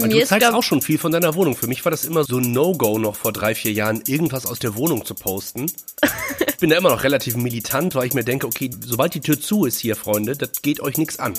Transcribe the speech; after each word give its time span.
Weil 0.00 0.08
du 0.10 0.24
zeigst 0.24 0.48
auch 0.52 0.62
schon 0.62 0.82
viel 0.82 0.98
von 0.98 1.12
deiner 1.12 1.34
Wohnung. 1.34 1.56
Für 1.56 1.66
mich 1.66 1.84
war 1.84 1.90
das 1.90 2.04
immer 2.04 2.24
so 2.24 2.38
ein 2.38 2.52
No-Go 2.52 2.98
noch 2.98 3.16
vor 3.16 3.32
drei, 3.32 3.54
vier 3.54 3.72
Jahren, 3.72 4.02
irgendwas 4.06 4.46
aus 4.46 4.58
der 4.58 4.76
Wohnung 4.76 5.04
zu 5.04 5.14
posten. 5.14 5.66
ich 6.46 6.56
bin 6.58 6.70
da 6.70 6.76
immer 6.76 6.90
noch 6.90 7.04
relativ 7.04 7.36
militant, 7.36 7.94
weil 7.94 8.06
ich 8.06 8.14
mir 8.14 8.24
denke, 8.24 8.46
okay, 8.46 8.70
sobald 8.84 9.14
die 9.14 9.20
Tür 9.20 9.40
zu 9.40 9.64
ist 9.64 9.78
hier, 9.78 9.96
Freunde, 9.96 10.36
das 10.36 10.62
geht 10.62 10.80
euch 10.80 10.98
nichts 10.98 11.18
an. 11.18 11.34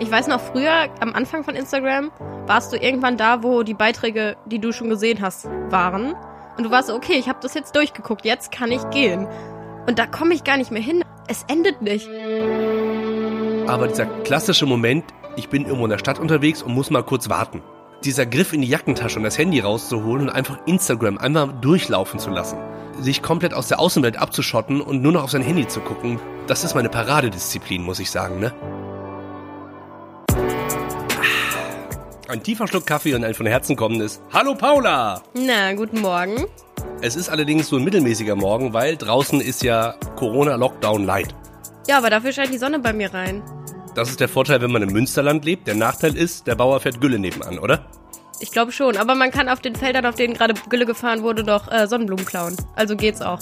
Ich 0.00 0.10
weiß 0.10 0.26
noch, 0.26 0.40
früher, 0.40 0.88
am 1.00 1.14
Anfang 1.14 1.44
von 1.44 1.54
Instagram, 1.54 2.10
warst 2.46 2.72
du 2.72 2.76
irgendwann 2.76 3.16
da, 3.16 3.42
wo 3.42 3.62
die 3.62 3.74
Beiträge, 3.74 4.36
die 4.46 4.58
du 4.58 4.72
schon 4.72 4.90
gesehen 4.90 5.20
hast, 5.22 5.46
waren. 5.70 6.14
Und 6.56 6.64
du 6.64 6.70
warst 6.70 6.88
so, 6.88 6.94
okay, 6.94 7.14
ich 7.18 7.28
habe 7.28 7.38
das 7.40 7.54
jetzt 7.54 7.74
durchgeguckt, 7.74 8.24
jetzt 8.24 8.52
kann 8.52 8.70
ich 8.70 8.82
gehen. 8.90 9.26
Und 9.86 9.98
da 9.98 10.06
komme 10.06 10.34
ich 10.34 10.44
gar 10.44 10.56
nicht 10.56 10.70
mehr 10.70 10.82
hin. 10.82 11.04
Es 11.26 11.44
endet 11.48 11.80
nicht. 11.82 12.08
Aber 13.66 13.88
dieser 13.88 14.06
klassische 14.24 14.66
Moment, 14.66 15.04
ich 15.36 15.48
bin 15.48 15.64
irgendwo 15.64 15.84
in 15.84 15.90
der 15.90 15.98
Stadt 15.98 16.18
unterwegs 16.18 16.62
und 16.62 16.74
muss 16.74 16.90
mal 16.90 17.02
kurz 17.02 17.28
warten. 17.28 17.62
Dieser 18.04 18.26
Griff 18.26 18.52
in 18.52 18.60
die 18.60 18.68
Jackentasche 18.68 19.18
und 19.18 19.24
das 19.24 19.38
Handy 19.38 19.60
rauszuholen 19.60 20.28
und 20.28 20.30
einfach 20.30 20.58
Instagram 20.66 21.18
einmal 21.18 21.52
durchlaufen 21.60 22.20
zu 22.20 22.30
lassen. 22.30 22.58
Sich 23.00 23.22
komplett 23.22 23.54
aus 23.54 23.68
der 23.68 23.80
Außenwelt 23.80 24.18
abzuschotten 24.18 24.80
und 24.80 25.02
nur 25.02 25.12
noch 25.12 25.24
auf 25.24 25.30
sein 25.30 25.42
Handy 25.42 25.66
zu 25.66 25.80
gucken, 25.80 26.20
das 26.46 26.62
ist 26.62 26.74
meine 26.74 26.88
Paradedisziplin, 26.88 27.82
muss 27.82 27.98
ich 27.98 28.10
sagen, 28.10 28.38
ne? 28.38 28.52
Ein 32.28 32.42
tiefer 32.42 32.66
Schluck 32.66 32.86
Kaffee 32.86 33.14
und 33.14 33.24
ein 33.24 33.34
von 33.34 33.46
Herzen 33.46 33.76
kommendes 33.76 34.20
Hallo 34.32 34.54
Paula! 34.54 35.22
Na, 35.34 35.72
guten 35.74 36.00
Morgen. 36.00 36.46
Es 37.00 37.16
ist 37.16 37.28
allerdings 37.28 37.68
so 37.68 37.76
ein 37.76 37.84
mittelmäßiger 37.84 38.36
Morgen, 38.36 38.72
weil 38.72 38.96
draußen 38.96 39.40
ist 39.40 39.62
ja 39.62 39.94
Corona-Lockdown 40.16 41.04
light. 41.04 41.34
Ja, 41.86 41.98
aber 41.98 42.10
dafür 42.10 42.32
scheint 42.32 42.52
die 42.52 42.58
Sonne 42.58 42.78
bei 42.78 42.92
mir 42.92 43.12
rein. 43.12 43.42
Das 43.94 44.10
ist 44.10 44.18
der 44.18 44.28
Vorteil, 44.28 44.60
wenn 44.60 44.72
man 44.72 44.82
im 44.82 44.92
Münsterland 44.92 45.44
lebt. 45.44 45.68
Der 45.68 45.76
Nachteil 45.76 46.16
ist, 46.16 46.46
der 46.46 46.56
Bauer 46.56 46.80
fährt 46.80 47.00
Gülle 47.00 47.18
nebenan, 47.18 47.58
oder? 47.58 47.86
Ich 48.40 48.50
glaube 48.50 48.72
schon, 48.72 48.96
aber 48.96 49.14
man 49.14 49.30
kann 49.30 49.48
auf 49.48 49.60
den 49.60 49.76
Feldern, 49.76 50.04
auf 50.06 50.16
denen 50.16 50.34
gerade 50.34 50.54
Gülle 50.68 50.84
gefahren 50.84 51.22
wurde, 51.22 51.44
doch 51.44 51.70
äh, 51.70 51.86
Sonnenblumen 51.86 52.26
klauen. 52.26 52.56
Also 52.74 52.96
geht's 52.96 53.22
auch. 53.22 53.38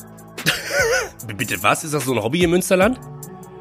Bitte 1.36 1.62
was? 1.62 1.84
Ist 1.84 1.94
das 1.94 2.04
so 2.04 2.12
ein 2.12 2.22
Hobby 2.22 2.42
im 2.44 2.50
Münsterland? 2.50 3.00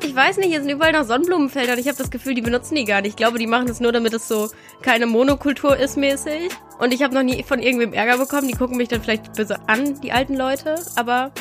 Ich 0.03 0.15
weiß 0.15 0.37
nicht, 0.37 0.49
hier 0.49 0.59
sind 0.61 0.69
überall 0.69 0.91
noch 0.91 1.05
Sonnenblumenfelder 1.05 1.73
und 1.73 1.79
ich 1.79 1.87
habe 1.87 1.97
das 1.97 2.11
Gefühl, 2.11 2.33
die 2.33 2.41
benutzen 2.41 2.75
die 2.75 2.83
gar 2.85 3.01
nicht. 3.01 3.11
Ich 3.11 3.15
glaube, 3.15 3.37
die 3.37 3.47
machen 3.47 3.67
das 3.67 3.79
nur, 3.79 3.93
damit 3.93 4.13
es 4.13 4.27
so 4.27 4.49
keine 4.81 5.05
Monokultur 5.05 5.77
ist 5.77 5.95
mäßig. 5.95 6.49
Und 6.79 6.93
ich 6.93 7.03
habe 7.03 7.13
noch 7.13 7.23
nie 7.23 7.43
von 7.43 7.59
irgendwem 7.59 7.93
Ärger 7.93 8.17
bekommen. 8.17 8.47
Die 8.47 8.55
gucken 8.55 8.75
mich 8.75 8.89
dann 8.89 9.01
vielleicht 9.01 9.33
böse 9.33 9.57
an, 9.67 10.01
die 10.01 10.11
alten 10.11 10.35
Leute. 10.35 10.75
Aber 10.95 11.31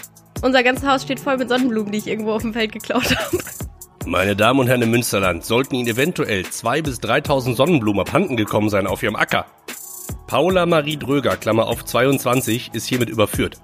unser 0.43 0.63
ganzes 0.63 0.87
Haus 0.87 1.03
steht 1.03 1.19
voll 1.19 1.39
mit 1.39 1.49
Sonnenblumen, 1.49 1.91
die 1.91 1.99
ich 1.99 2.07
irgendwo 2.07 2.33
auf 2.33 2.43
dem 2.43 2.53
Feld 2.53 2.73
geklaut 2.73 3.17
habe. 3.17 3.39
Meine 4.07 4.35
Damen 4.35 4.61
und 4.61 4.67
Herren 4.67 4.83
im 4.83 4.91
Münsterland, 4.91 5.45
sollten 5.45 5.75
Ihnen 5.75 5.89
eventuell 5.89 6.43
2.000 6.43 6.83
bis 6.83 7.01
3.000 7.01 7.55
Sonnenblumen 7.55 8.01
abhanden 8.01 8.37
gekommen 8.37 8.71
sein 8.71 8.87
auf 8.87 9.03
Ihrem 9.03 9.15
Acker. 9.15 9.47
Paula 10.27 10.65
Marie 10.65 10.97
Dröger, 10.97 11.37
Klammer 11.37 11.69
auf 11.69 11.85
22, 11.85 12.71
ist 12.73 12.87
hiermit 12.87 13.11
überführt. 13.11 13.61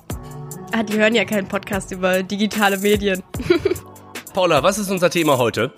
Ah, 0.73 0.83
die 0.83 0.99
hören 0.99 1.15
ja 1.15 1.25
keinen 1.25 1.49
Podcast 1.49 1.91
über 1.91 2.23
digitale 2.23 2.77
Medien. 2.79 3.23
Paula, 4.35 4.63
was 4.63 4.79
ist 4.79 4.91
unser 4.91 5.09
Thema 5.09 5.39
heute? 5.39 5.73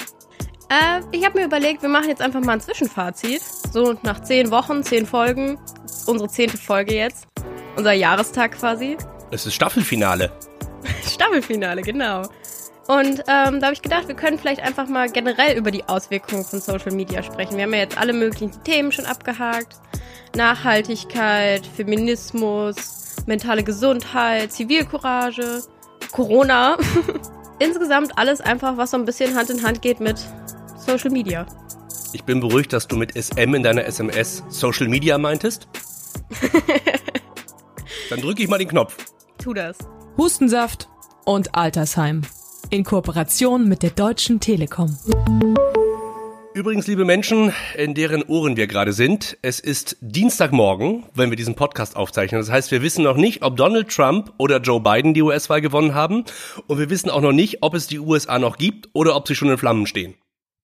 Äh, 0.69 1.03
ich 1.13 1.25
habe 1.25 1.39
mir 1.39 1.47
überlegt, 1.47 1.83
wir 1.83 1.89
machen 1.89 2.09
jetzt 2.09 2.21
einfach 2.21 2.41
mal 2.41 2.55
ein 2.55 2.61
Zwischenfazit. 2.61 3.41
So 3.73 3.95
nach 4.03 4.23
zehn 4.23 4.51
Wochen, 4.51 4.83
zehn 4.83 5.07
Folgen. 5.07 5.59
Unsere 6.07 6.29
zehnte 6.29 6.59
Folge 6.59 6.95
jetzt. 6.95 7.29
Unser 7.77 7.93
Jahrestag 7.93 8.59
quasi. 8.59 8.97
Es 9.31 9.47
ist 9.47 9.55
Staffelfinale. 9.55 10.33
Staffelfinale, 11.07 11.83
genau. 11.83 12.23
Und 12.89 13.21
ähm, 13.29 13.61
da 13.61 13.67
habe 13.67 13.75
ich 13.75 13.83
gedacht, 13.83 14.09
wir 14.09 14.17
können 14.17 14.39
vielleicht 14.39 14.63
einfach 14.63 14.89
mal 14.89 15.11
generell 15.11 15.57
über 15.57 15.71
die 15.71 15.85
Auswirkungen 15.85 16.43
von 16.43 16.61
Social 16.61 16.93
Media 16.93 17.23
sprechen. 17.23 17.57
Wir 17.57 17.65
haben 17.65 17.75
ja 17.75 17.81
jetzt 17.81 17.99
alle 17.99 18.15
möglichen 18.15 18.51
Themen 18.65 18.93
schon 18.93 19.05
abgehakt. 19.05 19.77
Nachhaltigkeit, 20.35 21.67
Feminismus, 21.67 23.17
mentale 23.27 23.63
Gesundheit, 23.63 24.53
Zivilcourage, 24.53 25.63
Corona. 26.13 26.77
insgesamt 27.59 28.17
alles 28.17 28.41
einfach, 28.41 28.77
was 28.79 28.93
so 28.93 28.97
ein 28.97 29.05
bisschen 29.05 29.37
Hand 29.37 29.51
in 29.51 29.63
Hand 29.63 29.83
geht 29.83 30.01
mit 30.01 30.19
Social 30.79 31.11
Media. 31.11 31.47
Ich 32.13 32.25
bin 32.25 32.41
beruhigt, 32.41 32.73
dass 32.73 32.89
du 32.89 32.97
mit 32.97 33.23
SM 33.23 33.55
in 33.55 33.63
deiner 33.63 33.85
SMS 33.85 34.43
Social 34.49 34.89
Media 34.89 35.19
meintest. 35.19 35.69
Dann 38.11 38.21
drücke 38.21 38.43
ich 38.43 38.49
mal 38.49 38.59
den 38.59 38.69
Knopf. 38.69 38.97
Tu 39.37 39.53
das. 39.53 39.77
Hustensaft 40.17 40.89
und 41.27 41.55
Altersheim. 41.55 42.23
In 42.71 42.85
Kooperation 42.85 43.67
mit 43.67 43.83
der 43.83 43.91
Deutschen 43.91 44.41
Telekom. 44.41 44.95
Übrigens, 46.53 46.87
liebe 46.87 47.07
Menschen, 47.07 47.55
in 47.75 47.95
deren 47.95 48.23
Ohren 48.25 48.59
wir 48.59 48.67
gerade 48.67 48.93
sind, 48.93 49.39
es 49.41 49.59
ist 49.59 49.97
Dienstagmorgen, 50.03 51.07
wenn 51.15 51.31
wir 51.31 51.37
diesen 51.37 51.55
Podcast 51.55 51.97
aufzeichnen. 51.97 52.39
Das 52.43 52.51
heißt, 52.51 52.71
wir 52.71 52.83
wissen 52.83 53.05
noch 53.05 53.17
nicht, 53.17 53.43
ob 53.43 53.57
Donald 53.57 53.89
Trump 53.89 54.35
oder 54.37 54.61
Joe 54.61 54.81
Biden 54.81 55.15
die 55.15 55.23
US-Wahl 55.23 55.63
gewonnen 55.63 55.95
haben. 55.95 56.25
Und 56.67 56.79
wir 56.79 56.91
wissen 56.91 57.09
auch 57.09 57.23
noch 57.23 57.33
nicht, 57.33 57.63
ob 57.63 57.73
es 57.73 57.87
die 57.87 58.01
USA 58.01 58.39
noch 58.39 58.59
gibt 58.59 58.91
oder 58.93 59.17
ob 59.17 59.27
sie 59.27 59.35
schon 59.35 59.49
in 59.49 59.57
Flammen 59.57 59.87
stehen. 59.87 60.15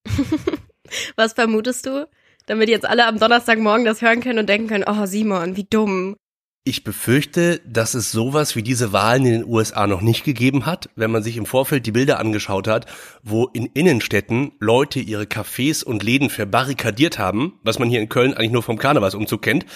Was 1.16 1.32
vermutest 1.32 1.86
du? 1.86 2.06
Damit 2.44 2.68
jetzt 2.68 2.84
alle 2.84 3.06
am 3.06 3.18
Donnerstagmorgen 3.18 3.86
das 3.86 4.02
hören 4.02 4.20
können 4.20 4.40
und 4.40 4.48
denken 4.50 4.68
können, 4.68 4.84
oh 4.86 5.06
Simon, 5.06 5.56
wie 5.56 5.64
dumm. 5.64 6.16
Ich 6.66 6.82
befürchte, 6.82 7.60
dass 7.66 7.92
es 7.92 8.10
sowas 8.10 8.56
wie 8.56 8.62
diese 8.62 8.94
Wahlen 8.94 9.26
in 9.26 9.32
den 9.32 9.44
USA 9.44 9.86
noch 9.86 10.00
nicht 10.00 10.24
gegeben 10.24 10.64
hat, 10.64 10.88
wenn 10.96 11.10
man 11.10 11.22
sich 11.22 11.36
im 11.36 11.44
Vorfeld 11.44 11.84
die 11.84 11.92
Bilder 11.92 12.18
angeschaut 12.18 12.68
hat, 12.68 12.86
wo 13.22 13.48
in 13.48 13.66
Innenstädten 13.66 14.52
Leute 14.60 14.98
ihre 14.98 15.24
Cafés 15.24 15.84
und 15.84 16.02
Läden 16.02 16.30
verbarrikadiert 16.30 17.18
haben, 17.18 17.60
was 17.64 17.78
man 17.78 17.90
hier 17.90 18.00
in 18.00 18.08
Köln 18.08 18.32
eigentlich 18.32 18.50
nur 18.50 18.62
vom 18.62 18.78
Karnevalsumzug 18.78 19.42
kennt. 19.42 19.66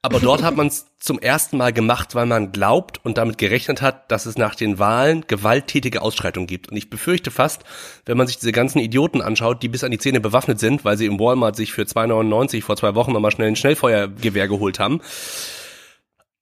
Aber 0.00 0.18
dort 0.18 0.42
hat 0.42 0.56
man 0.56 0.68
es 0.68 0.86
zum 0.98 1.18
ersten 1.18 1.58
Mal 1.58 1.74
gemacht, 1.74 2.14
weil 2.14 2.24
man 2.24 2.52
glaubt 2.52 3.04
und 3.04 3.18
damit 3.18 3.36
gerechnet 3.36 3.82
hat, 3.82 4.10
dass 4.10 4.24
es 4.24 4.38
nach 4.38 4.54
den 4.54 4.78
Wahlen 4.78 5.26
gewalttätige 5.26 6.00
Ausschreitungen 6.00 6.46
gibt. 6.46 6.70
Und 6.70 6.76
ich 6.78 6.88
befürchte 6.88 7.30
fast, 7.30 7.64
wenn 8.06 8.16
man 8.16 8.26
sich 8.26 8.38
diese 8.38 8.52
ganzen 8.52 8.78
Idioten 8.78 9.20
anschaut, 9.20 9.62
die 9.62 9.68
bis 9.68 9.84
an 9.84 9.90
die 9.90 9.98
Zähne 9.98 10.20
bewaffnet 10.20 10.58
sind, 10.58 10.86
weil 10.86 10.96
sie 10.96 11.04
im 11.04 11.20
Walmart 11.20 11.54
sich 11.54 11.74
für 11.74 11.82
2,99 11.82 12.62
vor 12.62 12.76
zwei 12.76 12.94
Wochen 12.94 13.12
nochmal 13.12 13.30
schnell 13.30 13.48
ein 13.48 13.56
Schnellfeuergewehr 13.56 14.48
geholt 14.48 14.78
haben, 14.78 15.02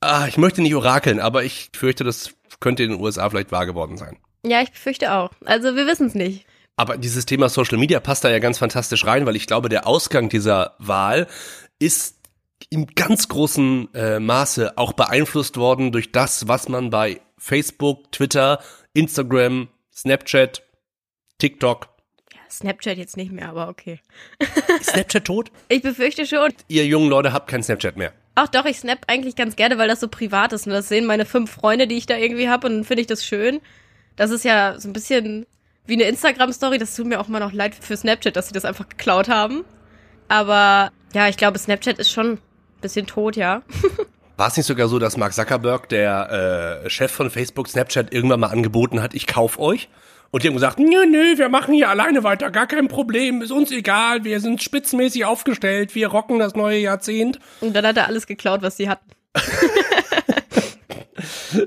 Ah, 0.00 0.26
ich 0.28 0.38
möchte 0.38 0.62
nicht 0.62 0.74
orakeln, 0.74 1.20
aber 1.20 1.44
ich 1.44 1.70
fürchte, 1.74 2.04
das 2.04 2.34
könnte 2.60 2.82
in 2.84 2.90
den 2.90 3.00
USA 3.00 3.28
vielleicht 3.28 3.52
wahr 3.52 3.66
geworden 3.66 3.96
sein. 3.96 4.16
Ja, 4.44 4.62
ich 4.62 4.70
befürchte 4.70 5.12
auch. 5.12 5.30
Also 5.44 5.74
wir 5.74 5.86
wissen 5.86 6.06
es 6.06 6.14
nicht. 6.14 6.46
Aber 6.76 6.96
dieses 6.96 7.26
Thema 7.26 7.48
Social 7.48 7.76
Media 7.76 7.98
passt 7.98 8.22
da 8.22 8.30
ja 8.30 8.38
ganz 8.38 8.58
fantastisch 8.58 9.04
rein, 9.04 9.26
weil 9.26 9.34
ich 9.34 9.48
glaube, 9.48 9.68
der 9.68 9.86
Ausgang 9.86 10.28
dieser 10.28 10.76
Wahl 10.78 11.26
ist 11.80 12.16
im 12.70 12.86
ganz 12.86 13.28
großen 13.28 13.92
äh, 13.94 14.20
Maße 14.20 14.78
auch 14.78 14.92
beeinflusst 14.92 15.56
worden 15.56 15.90
durch 15.90 16.12
das, 16.12 16.46
was 16.46 16.68
man 16.68 16.90
bei 16.90 17.20
Facebook, 17.36 18.12
Twitter, 18.12 18.60
Instagram, 18.92 19.68
Snapchat, 19.92 20.62
TikTok. 21.38 21.88
Ja, 22.32 22.40
Snapchat 22.50 22.98
jetzt 22.98 23.16
nicht 23.16 23.32
mehr, 23.32 23.48
aber 23.48 23.68
okay. 23.68 24.00
Ist 24.80 24.90
Snapchat 24.90 25.24
tot? 25.24 25.50
Ich 25.68 25.82
befürchte 25.82 26.26
schon. 26.26 26.52
Ihr 26.68 26.86
jungen 26.86 27.08
Leute 27.08 27.32
habt 27.32 27.48
kein 27.48 27.62
Snapchat 27.62 27.96
mehr. 27.96 28.12
Ach 28.40 28.46
doch, 28.46 28.66
ich 28.66 28.78
snap 28.78 29.00
eigentlich 29.08 29.34
ganz 29.34 29.56
gerne, 29.56 29.78
weil 29.78 29.88
das 29.88 29.98
so 29.98 30.06
privat 30.06 30.52
ist. 30.52 30.68
Und 30.68 30.72
das 30.72 30.88
sehen 30.88 31.06
meine 31.06 31.24
fünf 31.24 31.50
Freunde, 31.50 31.88
die 31.88 31.96
ich 31.96 32.06
da 32.06 32.16
irgendwie 32.16 32.48
habe. 32.48 32.68
Und 32.68 32.72
dann 32.72 32.84
finde 32.84 33.00
ich 33.00 33.08
das 33.08 33.24
schön. 33.24 33.60
Das 34.14 34.30
ist 34.30 34.44
ja 34.44 34.78
so 34.78 34.88
ein 34.88 34.92
bisschen 34.92 35.44
wie 35.86 35.94
eine 35.94 36.04
Instagram-Story. 36.04 36.78
Das 36.78 36.94
tut 36.94 37.06
mir 37.06 37.18
auch 37.18 37.26
mal 37.26 37.40
noch 37.40 37.52
leid 37.52 37.74
für 37.74 37.96
Snapchat, 37.96 38.36
dass 38.36 38.46
sie 38.46 38.54
das 38.54 38.64
einfach 38.64 38.88
geklaut 38.88 39.28
haben. 39.28 39.64
Aber 40.28 40.92
ja, 41.14 41.26
ich 41.26 41.36
glaube, 41.36 41.58
Snapchat 41.58 41.98
ist 41.98 42.12
schon 42.12 42.34
ein 42.34 42.38
bisschen 42.80 43.08
tot, 43.08 43.34
ja. 43.34 43.62
War 44.36 44.46
es 44.46 44.56
nicht 44.56 44.66
sogar 44.66 44.86
so, 44.86 45.00
dass 45.00 45.16
Mark 45.16 45.34
Zuckerberg, 45.34 45.88
der 45.88 46.84
äh, 46.84 46.90
Chef 46.90 47.10
von 47.10 47.30
Facebook 47.30 47.66
Snapchat, 47.66 48.14
irgendwann 48.14 48.38
mal 48.38 48.50
angeboten 48.50 49.02
hat, 49.02 49.14
ich 49.14 49.26
kauf 49.26 49.58
euch? 49.58 49.88
Und 50.30 50.42
die 50.42 50.48
haben 50.48 50.54
gesagt, 50.54 50.78
nö, 50.78 51.06
nö, 51.06 51.38
wir 51.38 51.48
machen 51.48 51.74
hier 51.74 51.88
alleine 51.88 52.22
weiter, 52.22 52.50
gar 52.50 52.66
kein 52.66 52.88
Problem, 52.88 53.40
ist 53.40 53.50
uns 53.50 53.70
egal, 53.70 54.24
wir 54.24 54.40
sind 54.40 54.62
spitzenmäßig 54.62 55.24
aufgestellt, 55.24 55.94
wir 55.94 56.08
rocken 56.08 56.38
das 56.38 56.54
neue 56.54 56.78
Jahrzehnt. 56.78 57.38
Und 57.60 57.74
dann 57.74 57.86
hat 57.86 57.96
er 57.96 58.06
alles 58.06 58.26
geklaut, 58.26 58.60
was 58.60 58.76
sie 58.76 58.90
hatten. 58.90 59.10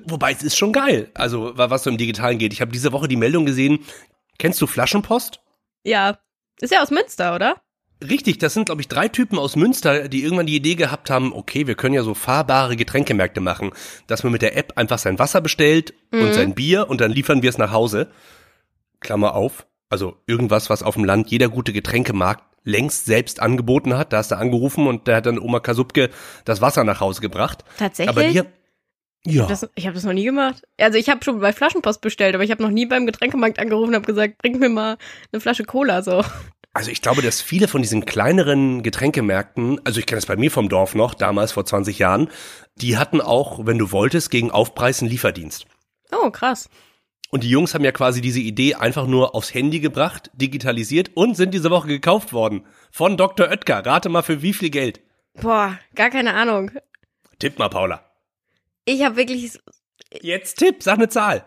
Wobei 0.06 0.32
es 0.32 0.44
ist 0.44 0.58
schon 0.58 0.74
geil, 0.74 1.10
also 1.16 1.54
was 1.56 1.84
so 1.84 1.90
im 1.90 1.98
Digitalen 1.98 2.38
geht. 2.38 2.54
Ich 2.54 2.62
habe 2.62 2.72
diese 2.72 2.92
Woche 2.92 3.08
die 3.08 3.16
Meldung 3.16 3.46
gesehen, 3.46 3.80
kennst 4.38 4.62
du 4.62 4.68
Flaschenpost? 4.68 5.42
Ja, 5.84 6.20
ist 6.60 6.72
ja 6.72 6.84
aus 6.84 6.92
Münster, 6.92 7.34
oder? 7.34 7.62
Richtig, 8.08 8.40
das 8.40 8.54
sind, 8.54 8.66
glaube 8.66 8.82
ich, 8.82 8.88
drei 8.88 9.08
Typen 9.08 9.38
aus 9.38 9.56
Münster, 9.56 10.08
die 10.08 10.24
irgendwann 10.24 10.48
die 10.48 10.56
Idee 10.56 10.76
gehabt 10.76 11.10
haben, 11.12 11.34
okay, 11.34 11.68
wir 11.68 11.76
können 11.76 11.94
ja 11.94 12.02
so 12.04 12.16
fahrbare 12.16 12.76
Getränkemärkte 12.76 13.42
machen, 13.42 13.72
dass 14.08 14.24
man 14.24 14.32
mit 14.32 14.42
der 14.42 14.58
App 14.58 14.74
einfach 14.76 14.98
sein 14.98 15.20
Wasser 15.20 15.42
bestellt 15.42 15.94
mhm. 16.12 16.22
und 16.22 16.34
sein 16.34 16.56
Bier 16.56 16.90
und 16.90 17.02
dann 17.02 17.12
liefern 17.12 17.42
wir 17.42 17.50
es 17.50 17.60
nach 17.60 17.72
Hause. 17.72 18.12
Klammer 19.02 19.36
auf, 19.36 19.68
also 19.90 20.16
irgendwas, 20.26 20.70
was 20.70 20.84
auf 20.84 20.96
dem 20.96 21.04
Land 21.04 21.30
jeder 21.30 21.50
gute 21.50 21.74
Getränkemarkt 21.74 22.44
längst 22.64 23.06
selbst 23.06 23.40
angeboten 23.40 23.98
hat. 23.98 24.14
Da 24.14 24.18
hast 24.18 24.32
du 24.32 24.38
angerufen 24.38 24.88
und 24.88 25.08
da 25.08 25.18
hat 25.18 25.26
dann 25.26 25.40
Oma 25.40 25.60
Kasubke 25.60 26.10
das 26.46 26.62
Wasser 26.62 26.84
nach 26.84 27.00
Hause 27.02 27.22
gebracht. 27.22 27.66
Tatsächlich? 27.78 28.16
Aber 28.16 28.22
hier, 28.22 28.46
ja. 29.26 29.46
Das, 29.46 29.68
ich 29.76 29.86
habe 29.86 29.94
das 29.94 30.04
noch 30.04 30.14
nie 30.14 30.24
gemacht. 30.24 30.64
Also 30.80 30.98
ich 30.98 31.10
habe 31.10 31.24
schon 31.24 31.40
bei 31.40 31.54
Flaschenpost 31.54 32.02
bestellt, 32.02 32.34
aber 32.34 32.44
ich 32.44 32.52
habe 32.52 32.64
noch 32.64 32.72
nie 32.72 32.86
beim 32.86 33.06
Getränkemarkt 33.06 33.60
angerufen 33.60 33.90
und 33.90 33.96
habe 33.96 34.06
gesagt, 34.06 34.40
bring 34.40 34.58
mir 34.58 34.70
mal 34.70 34.98
eine 35.32 35.40
Flasche 35.40 35.64
Cola 35.64 36.02
so. 36.02 36.24
Also 36.74 36.90
ich 36.90 37.02
glaube, 37.02 37.22
dass 37.22 37.42
viele 37.42 37.68
von 37.68 37.82
diesen 37.82 38.06
kleineren 38.06 38.82
Getränkemärkten, 38.82 39.82
also 39.84 40.00
ich 40.00 40.06
kenne 40.06 40.20
es 40.20 40.26
bei 40.26 40.38
mir 40.38 40.50
vom 40.50 40.70
Dorf 40.70 40.96
noch, 40.96 41.14
damals 41.14 41.52
vor 41.52 41.66
20 41.66 42.00
Jahren, 42.00 42.30
die 42.78 42.98
hatten 42.98 43.20
auch, 43.20 43.66
wenn 43.66 43.78
du 43.78 43.92
wolltest, 43.92 44.32
gegen 44.32 44.52
Aufpreis 44.52 45.02
einen 45.02 45.12
Lieferdienst. 45.12 45.66
Oh, 46.14 46.32
krass. 46.32 46.70
Und 47.32 47.44
die 47.44 47.50
Jungs 47.50 47.74
haben 47.74 47.84
ja 47.84 47.92
quasi 47.92 48.22
diese 48.22 48.42
Idee 48.42 48.76
einfach 48.76 49.08
nur 49.08 49.36
aufs 49.36 49.54
Handy 49.54 49.80
gebracht, 49.80 50.30
digitalisiert 50.34 51.12
und 51.16 51.36
sind 51.36 51.54
diese 51.54 51.72
Woche 51.72 51.88
gekauft 51.88 52.34
worden. 52.34 52.66
Von 52.92 53.18
Dr. 53.18 53.48
Oetker. 53.48 53.86
Rate 53.86 54.10
mal 54.10 54.22
für 54.22 54.42
wie 54.42 54.54
viel 54.54 54.70
Geld. 54.70 55.02
Boah, 55.42 55.80
gar 55.96 56.10
keine 56.10 56.34
Ahnung. 56.34 56.72
Tipp 57.40 57.58
mal, 57.58 57.70
Paula. 57.70 58.04
Ich 58.86 59.04
habe 59.04 59.16
wirklich 59.16 59.58
Jetzt 60.20 60.58
Tipp, 60.58 60.84
sag 60.84 60.96
eine 60.96 61.10
Zahl. 61.10 61.46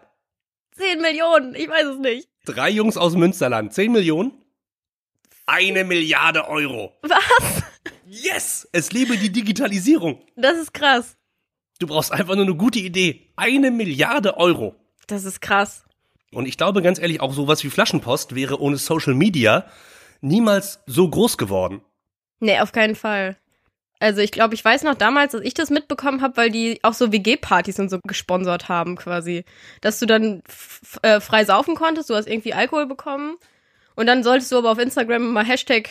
10 0.76 1.00
Millionen, 1.00 1.54
ich 1.54 1.69
weiß 1.69 1.87
es 1.87 1.98
nicht. 1.98 2.28
Drei 2.46 2.70
Jungs 2.70 2.96
aus 2.96 3.14
Münsterland, 3.14 3.72
10 3.72 3.92
Millionen? 3.92 4.32
Eine 5.46 5.84
Milliarde 5.84 6.48
Euro. 6.48 6.94
Was? 7.02 7.62
Yes! 8.06 8.69
Es 8.72 8.92
liebe 8.92 9.16
die 9.19 9.30
Digitalisierung. 9.30 10.25
Das 10.37 10.56
ist 10.56 10.72
krass. 10.72 11.16
Du 11.78 11.87
brauchst 11.87 12.12
einfach 12.12 12.34
nur 12.34 12.44
eine 12.44 12.54
gute 12.54 12.78
Idee. 12.78 13.32
Eine 13.37 13.70
Milliarde 13.70 14.38
Euro. 14.38 14.76
Das 15.06 15.24
ist 15.24 15.40
krass. 15.40 15.84
Und 16.32 16.46
ich 16.46 16.56
glaube 16.56 16.82
ganz 16.82 16.98
ehrlich, 16.98 17.20
auch 17.20 17.32
sowas 17.32 17.62
wie 17.64 17.70
Flaschenpost 17.70 18.34
wäre 18.34 18.60
ohne 18.60 18.76
Social 18.76 19.14
Media 19.14 19.66
niemals 20.20 20.80
so 20.86 21.08
groß 21.08 21.38
geworden. 21.38 21.82
Nee, 22.40 22.58
auf 22.60 22.72
keinen 22.72 22.94
Fall. 22.96 23.36
Also 24.00 24.20
ich 24.20 24.32
glaube, 24.32 24.54
ich 24.54 24.64
weiß 24.64 24.82
noch 24.82 24.96
damals, 24.96 25.32
dass 25.32 25.42
ich 25.42 25.54
das 25.54 25.70
mitbekommen 25.70 26.20
habe, 26.20 26.36
weil 26.36 26.50
die 26.50 26.80
auch 26.82 26.94
so 26.94 27.12
WG-Partys 27.12 27.78
und 27.78 27.88
so 27.88 28.00
gesponsert 28.06 28.68
haben 28.68 28.96
quasi. 28.96 29.44
Dass 29.80 29.98
du 29.98 30.06
dann 30.06 30.42
äh, 31.02 31.20
frei 31.20 31.44
saufen 31.44 31.74
konntest, 31.74 32.10
du 32.10 32.14
hast 32.14 32.28
irgendwie 32.28 32.52
Alkohol 32.52 32.86
bekommen 32.86 33.36
und 33.94 34.06
dann 34.06 34.22
solltest 34.22 34.50
du 34.52 34.58
aber 34.58 34.72
auf 34.72 34.78
Instagram 34.78 35.32
mal 35.32 35.44
Hashtag 35.44 35.88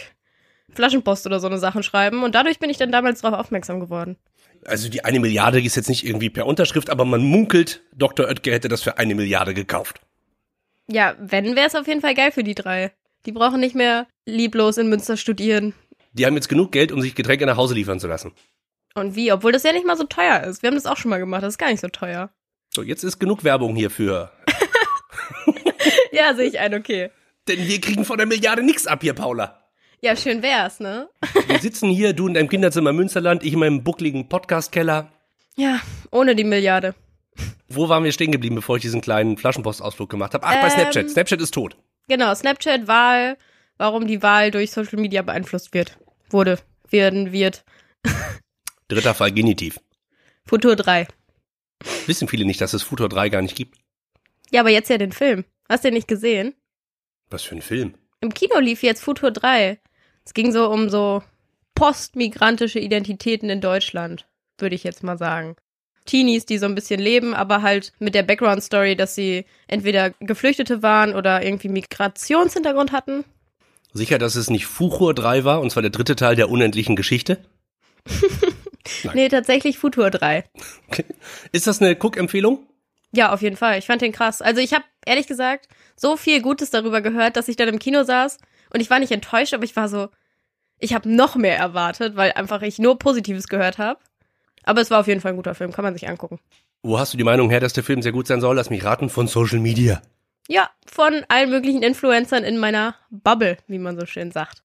Flaschenpost 0.73 1.25
oder 1.25 1.39
so 1.39 1.47
eine 1.47 1.57
Sachen 1.59 1.83
schreiben 1.83 2.23
und 2.23 2.35
dadurch 2.35 2.59
bin 2.59 2.69
ich 2.69 2.77
dann 2.77 2.91
damals 2.91 3.21
darauf 3.21 3.39
aufmerksam 3.39 3.79
geworden. 3.79 4.17
Also 4.65 4.89
die 4.89 5.03
eine 5.03 5.19
Milliarde 5.19 5.61
ist 5.61 5.75
jetzt 5.75 5.89
nicht 5.89 6.05
irgendwie 6.05 6.29
per 6.29 6.45
Unterschrift, 6.45 6.89
aber 6.89 7.05
man 7.05 7.23
munkelt, 7.23 7.81
Dr. 7.95 8.27
Oetker 8.27 8.51
hätte 8.51 8.69
das 8.69 8.81
für 8.81 8.97
eine 8.97 9.15
Milliarde 9.15 9.53
gekauft. 9.53 10.01
Ja, 10.87 11.15
wenn, 11.19 11.55
wäre 11.55 11.67
es 11.67 11.75
auf 11.75 11.87
jeden 11.87 12.01
Fall 12.01 12.13
geil 12.13 12.31
für 12.31 12.43
die 12.43 12.55
drei. 12.55 12.91
Die 13.25 13.31
brauchen 13.31 13.59
nicht 13.59 13.75
mehr 13.75 14.07
lieblos 14.25 14.77
in 14.77 14.89
Münster 14.89 15.17
studieren. 15.17 15.73
Die 16.13 16.25
haben 16.25 16.35
jetzt 16.35 16.49
genug 16.49 16.71
Geld, 16.71 16.91
um 16.91 17.01
sich 17.01 17.15
Getränke 17.15 17.45
nach 17.45 17.57
Hause 17.57 17.73
liefern 17.73 17.99
zu 17.99 18.07
lassen. 18.07 18.33
Und 18.95 19.15
wie? 19.15 19.31
Obwohl 19.31 19.51
das 19.51 19.63
ja 19.63 19.71
nicht 19.71 19.85
mal 19.85 19.97
so 19.97 20.03
teuer 20.03 20.43
ist. 20.43 20.61
Wir 20.61 20.67
haben 20.67 20.75
das 20.75 20.85
auch 20.85 20.97
schon 20.97 21.09
mal 21.09 21.19
gemacht, 21.19 21.43
das 21.43 21.53
ist 21.53 21.57
gar 21.57 21.69
nicht 21.71 21.79
so 21.79 21.87
teuer. 21.87 22.31
So, 22.73 22.83
jetzt 22.83 23.03
ist 23.03 23.19
genug 23.19 23.43
Werbung 23.43 23.75
hier 23.75 23.89
für. 23.89 24.31
Ja, 26.13 26.35
sehe 26.35 26.47
ich 26.47 26.59
ein, 26.59 26.75
okay. 26.75 27.09
Denn 27.47 27.67
wir 27.67 27.81
kriegen 27.81 28.05
von 28.05 28.17
der 28.17 28.27
Milliarde 28.27 28.63
nichts 28.63 28.85
ab 28.85 29.01
hier, 29.01 29.13
Paula. 29.13 29.62
Ja, 30.03 30.17
schön 30.17 30.43
wär's, 30.43 30.81
ne? 30.81 31.07
Wir 31.47 31.59
sitzen 31.59 31.89
hier, 31.89 32.11
du 32.11 32.27
in 32.27 32.33
deinem 32.33 32.49
Kinderzimmer 32.49 32.89
im 32.89 32.97
Münsterland, 32.97 33.41
ich 33.41 33.53
in 33.53 33.59
meinem 33.59 33.85
buckligen 33.85 34.27
Podcast-Keller. 34.27 35.09
Ja, 35.55 35.79
ohne 36.11 36.35
die 36.35 36.43
Milliarde. 36.43 36.93
Wo 37.69 37.87
waren 37.87 38.03
wir 38.03 38.11
stehen 38.11 38.33
geblieben, 38.33 38.55
bevor 38.55 38.75
ich 38.75 38.81
diesen 38.81 38.99
kleinen 38.99 39.37
Flaschenpostausflug 39.37 40.09
gemacht 40.09 40.33
habe? 40.33 40.45
Ach, 40.45 40.55
bei 40.55 40.67
Ähm. 40.67 40.71
Snapchat. 40.71 41.09
Snapchat 41.09 41.39
ist 41.39 41.53
tot. 41.53 41.77
Genau, 42.09 42.35
Snapchat, 42.35 42.85
Wahl, 42.89 43.37
warum 43.77 44.05
die 44.05 44.21
Wahl 44.21 44.51
durch 44.51 44.71
Social 44.71 44.99
Media 44.99 45.21
beeinflusst 45.21 45.73
wird. 45.73 45.97
Wurde, 46.29 46.59
werden, 46.89 47.31
wird. 47.31 47.63
Dritter 48.89 49.13
Fall 49.13 49.31
Genitiv. 49.31 49.79
Futur 50.45 50.75
3. 50.75 51.07
Wissen 52.07 52.27
viele 52.27 52.43
nicht, 52.43 52.59
dass 52.59 52.73
es 52.73 52.83
Futur 52.83 53.07
3 53.07 53.29
gar 53.29 53.41
nicht 53.41 53.55
gibt. 53.55 53.77
Ja, 54.51 54.59
aber 54.59 54.69
jetzt 54.69 54.89
ja 54.89 54.97
den 54.97 55.13
Film. 55.13 55.45
Hast 55.69 55.85
du 55.85 55.87
den 55.87 55.93
nicht 55.93 56.09
gesehen? 56.09 56.55
Was 57.29 57.43
für 57.43 57.55
ein 57.55 57.61
Film. 57.61 57.93
Im 58.19 58.33
Kino 58.33 58.59
lief 58.59 58.83
jetzt 58.83 59.01
Futur 59.01 59.31
3. 59.31 59.79
Es 60.25 60.33
ging 60.33 60.51
so 60.51 60.69
um 60.69 60.89
so 60.89 61.23
postmigrantische 61.75 62.79
Identitäten 62.79 63.49
in 63.49 63.61
Deutschland, 63.61 64.25
würde 64.57 64.75
ich 64.75 64.83
jetzt 64.83 65.03
mal 65.03 65.17
sagen. 65.17 65.55
Teenies, 66.05 66.45
die 66.45 66.57
so 66.57 66.65
ein 66.65 66.75
bisschen 66.75 66.99
leben, 66.99 67.33
aber 67.33 67.61
halt 67.61 67.93
mit 67.99 68.13
der 68.13 68.23
Background-Story, 68.23 68.95
dass 68.95 69.15
sie 69.15 69.45
entweder 69.67 70.11
Geflüchtete 70.19 70.83
waren 70.83 71.15
oder 71.15 71.43
irgendwie 71.43 71.69
Migrationshintergrund 71.69 72.91
hatten. 72.91 73.23
Sicher, 73.93 74.17
dass 74.17 74.35
es 74.35 74.49
nicht 74.49 74.65
Fuchur 74.65 75.13
3 75.13 75.43
war, 75.45 75.61
und 75.61 75.71
zwar 75.71 75.81
der 75.81 75.91
dritte 75.91 76.15
Teil 76.15 76.35
der 76.35 76.49
unendlichen 76.49 76.95
Geschichte? 76.95 77.37
Nee, 79.13 79.29
tatsächlich 79.29 79.77
Futur 79.77 80.09
3. 80.09 80.43
Okay. 80.87 81.05
Ist 81.51 81.67
das 81.67 81.81
eine 81.81 81.95
Cook-Empfehlung? 81.95 82.67
Ja, 83.11 83.31
auf 83.31 83.41
jeden 83.41 83.55
Fall. 83.55 83.77
Ich 83.79 83.85
fand 83.85 84.01
den 84.01 84.11
krass. 84.11 84.41
Also 84.41 84.59
ich 84.59 84.73
habe 84.73 84.83
ehrlich 85.05 85.27
gesagt 85.27 85.67
so 85.95 86.17
viel 86.17 86.41
Gutes 86.41 86.69
darüber 86.69 87.01
gehört, 87.01 87.37
dass 87.37 87.47
ich 87.47 87.55
dann 87.55 87.69
im 87.69 87.79
Kino 87.79 88.03
saß 88.03 88.39
und 88.73 88.79
ich 88.79 88.89
war 88.89 88.99
nicht 88.99 89.11
enttäuscht, 89.11 89.53
aber 89.53 89.63
ich 89.63 89.75
war 89.75 89.87
so, 89.87 90.09
ich 90.79 90.93
habe 90.93 91.09
noch 91.09 91.35
mehr 91.35 91.57
erwartet, 91.57 92.15
weil 92.15 92.33
einfach 92.33 92.61
ich 92.61 92.79
nur 92.79 92.99
Positives 92.99 93.47
gehört 93.47 93.77
habe. 93.77 93.99
Aber 94.63 94.81
es 94.81 94.91
war 94.91 94.99
auf 94.99 95.07
jeden 95.07 95.21
Fall 95.21 95.33
ein 95.33 95.37
guter 95.37 95.55
Film, 95.55 95.71
kann 95.71 95.83
man 95.83 95.93
sich 95.93 96.07
angucken. 96.07 96.39
Wo 96.81 96.99
hast 96.99 97.13
du 97.13 97.17
die 97.17 97.23
Meinung 97.23 97.49
her, 97.49 97.59
dass 97.59 97.73
der 97.73 97.83
Film 97.83 98.01
sehr 98.01 98.11
gut 98.11 98.27
sein 98.27 98.41
soll? 98.41 98.55
Lass 98.55 98.69
mich 98.69 98.83
raten, 98.83 99.09
von 99.09 99.27
Social 99.27 99.59
Media. 99.59 100.01
Ja, 100.47 100.69
von 100.85 101.23
allen 101.29 101.49
möglichen 101.49 101.83
Influencern 101.83 102.43
in 102.43 102.57
meiner 102.57 102.95
Bubble, 103.09 103.57
wie 103.67 103.79
man 103.79 103.97
so 103.97 104.05
schön 104.05 104.31
sagt. 104.31 104.63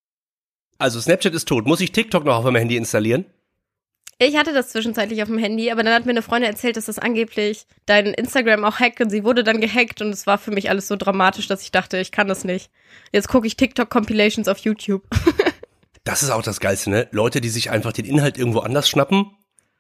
Also 0.79 1.01
Snapchat 1.01 1.35
ist 1.35 1.47
tot. 1.47 1.67
Muss 1.67 1.81
ich 1.81 1.93
TikTok 1.93 2.25
noch 2.25 2.37
auf 2.37 2.45
meinem 2.45 2.57
Handy 2.57 2.77
installieren? 2.77 3.27
Ich 4.21 4.37
hatte 4.37 4.53
das 4.53 4.71
zwischenzeitlich 4.71 5.23
auf 5.23 5.29
dem 5.29 5.39
Handy, 5.39 5.71
aber 5.71 5.85
dann 5.85 5.95
hat 5.95 6.05
mir 6.05 6.11
eine 6.11 6.23
Freundin 6.23 6.51
erzählt, 6.51 6.77
dass 6.77 6.87
das 6.87 6.99
angeblich 6.99 7.67
dein 7.87 8.07
Instagram 8.07 8.65
auch 8.65 8.81
hackt 8.81 9.01
und 9.01 9.11
sie 9.11 9.23
wurde 9.23 9.45
dann 9.45 9.61
gehackt 9.61 10.03
und 10.03 10.09
es 10.11 10.27
war 10.27 10.39
für 10.39 10.51
mich 10.51 10.71
alles 10.71 10.89
so 10.89 10.97
dramatisch, 10.97 11.47
dass 11.47 11.63
ich 11.63 11.71
dachte, 11.71 11.99
ich 11.99 12.11
kann 12.11 12.27
das 12.27 12.43
nicht. 12.43 12.69
Jetzt 13.13 13.29
gucke 13.29 13.47
ich 13.47 13.57
TikTok-Compilations 13.57 14.49
auf 14.49 14.59
YouTube. 14.59 15.03
Das 16.05 16.23
ist 16.23 16.31
auch 16.31 16.41
das 16.41 16.59
Geilste, 16.59 16.89
ne? 16.89 17.07
Leute, 17.11 17.43
die 17.43 17.51
sich 17.51 17.69
einfach 17.69 17.93
den 17.93 18.07
Inhalt 18.07 18.39
irgendwo 18.39 18.61
anders 18.61 18.89
schnappen 18.89 19.27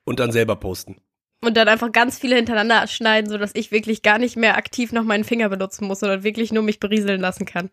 und 0.04 0.20
dann 0.20 0.30
selber 0.30 0.56
posten. 0.56 0.96
Und 1.40 1.56
dann 1.56 1.68
einfach 1.68 1.90
ganz 1.90 2.18
viele 2.18 2.36
hintereinander 2.36 2.86
schneiden, 2.86 3.30
sodass 3.30 3.52
ich 3.54 3.70
wirklich 3.70 4.02
gar 4.02 4.18
nicht 4.18 4.36
mehr 4.36 4.58
aktiv 4.58 4.92
noch 4.92 5.04
meinen 5.04 5.24
Finger 5.24 5.48
benutzen 5.48 5.86
muss, 5.86 6.00
sondern 6.00 6.24
wirklich 6.24 6.52
nur 6.52 6.62
mich 6.62 6.80
berieseln 6.80 7.22
lassen 7.22 7.46
kann. 7.46 7.70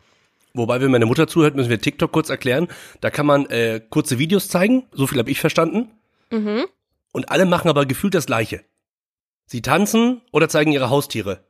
Wobei, 0.53 0.79
wenn 0.79 0.89
meine 0.89 1.05
Mutter 1.05 1.27
zuhört, 1.27 1.55
müssen 1.55 1.69
wir 1.69 1.81
TikTok 1.81 2.13
kurz 2.13 2.29
erklären. 2.29 2.69
Da 3.01 3.09
kann 3.09 3.25
man 3.25 3.45
äh, 3.47 3.81
kurze 3.89 4.19
Videos 4.19 4.47
zeigen, 4.47 4.85
so 4.93 5.05
viel 5.05 5.19
habe 5.19 5.31
ich 5.31 5.41
verstanden. 5.41 5.91
Mhm. 6.35 6.65
Und 7.11 7.29
alle 7.29 7.45
machen 7.45 7.69
aber 7.69 7.85
gefühlt 7.85 8.13
das 8.13 8.25
Gleiche. 8.25 8.63
Sie 9.45 9.61
tanzen 9.61 10.21
oder 10.31 10.49
zeigen 10.49 10.71
ihre 10.71 10.89
Haustiere. 10.89 11.45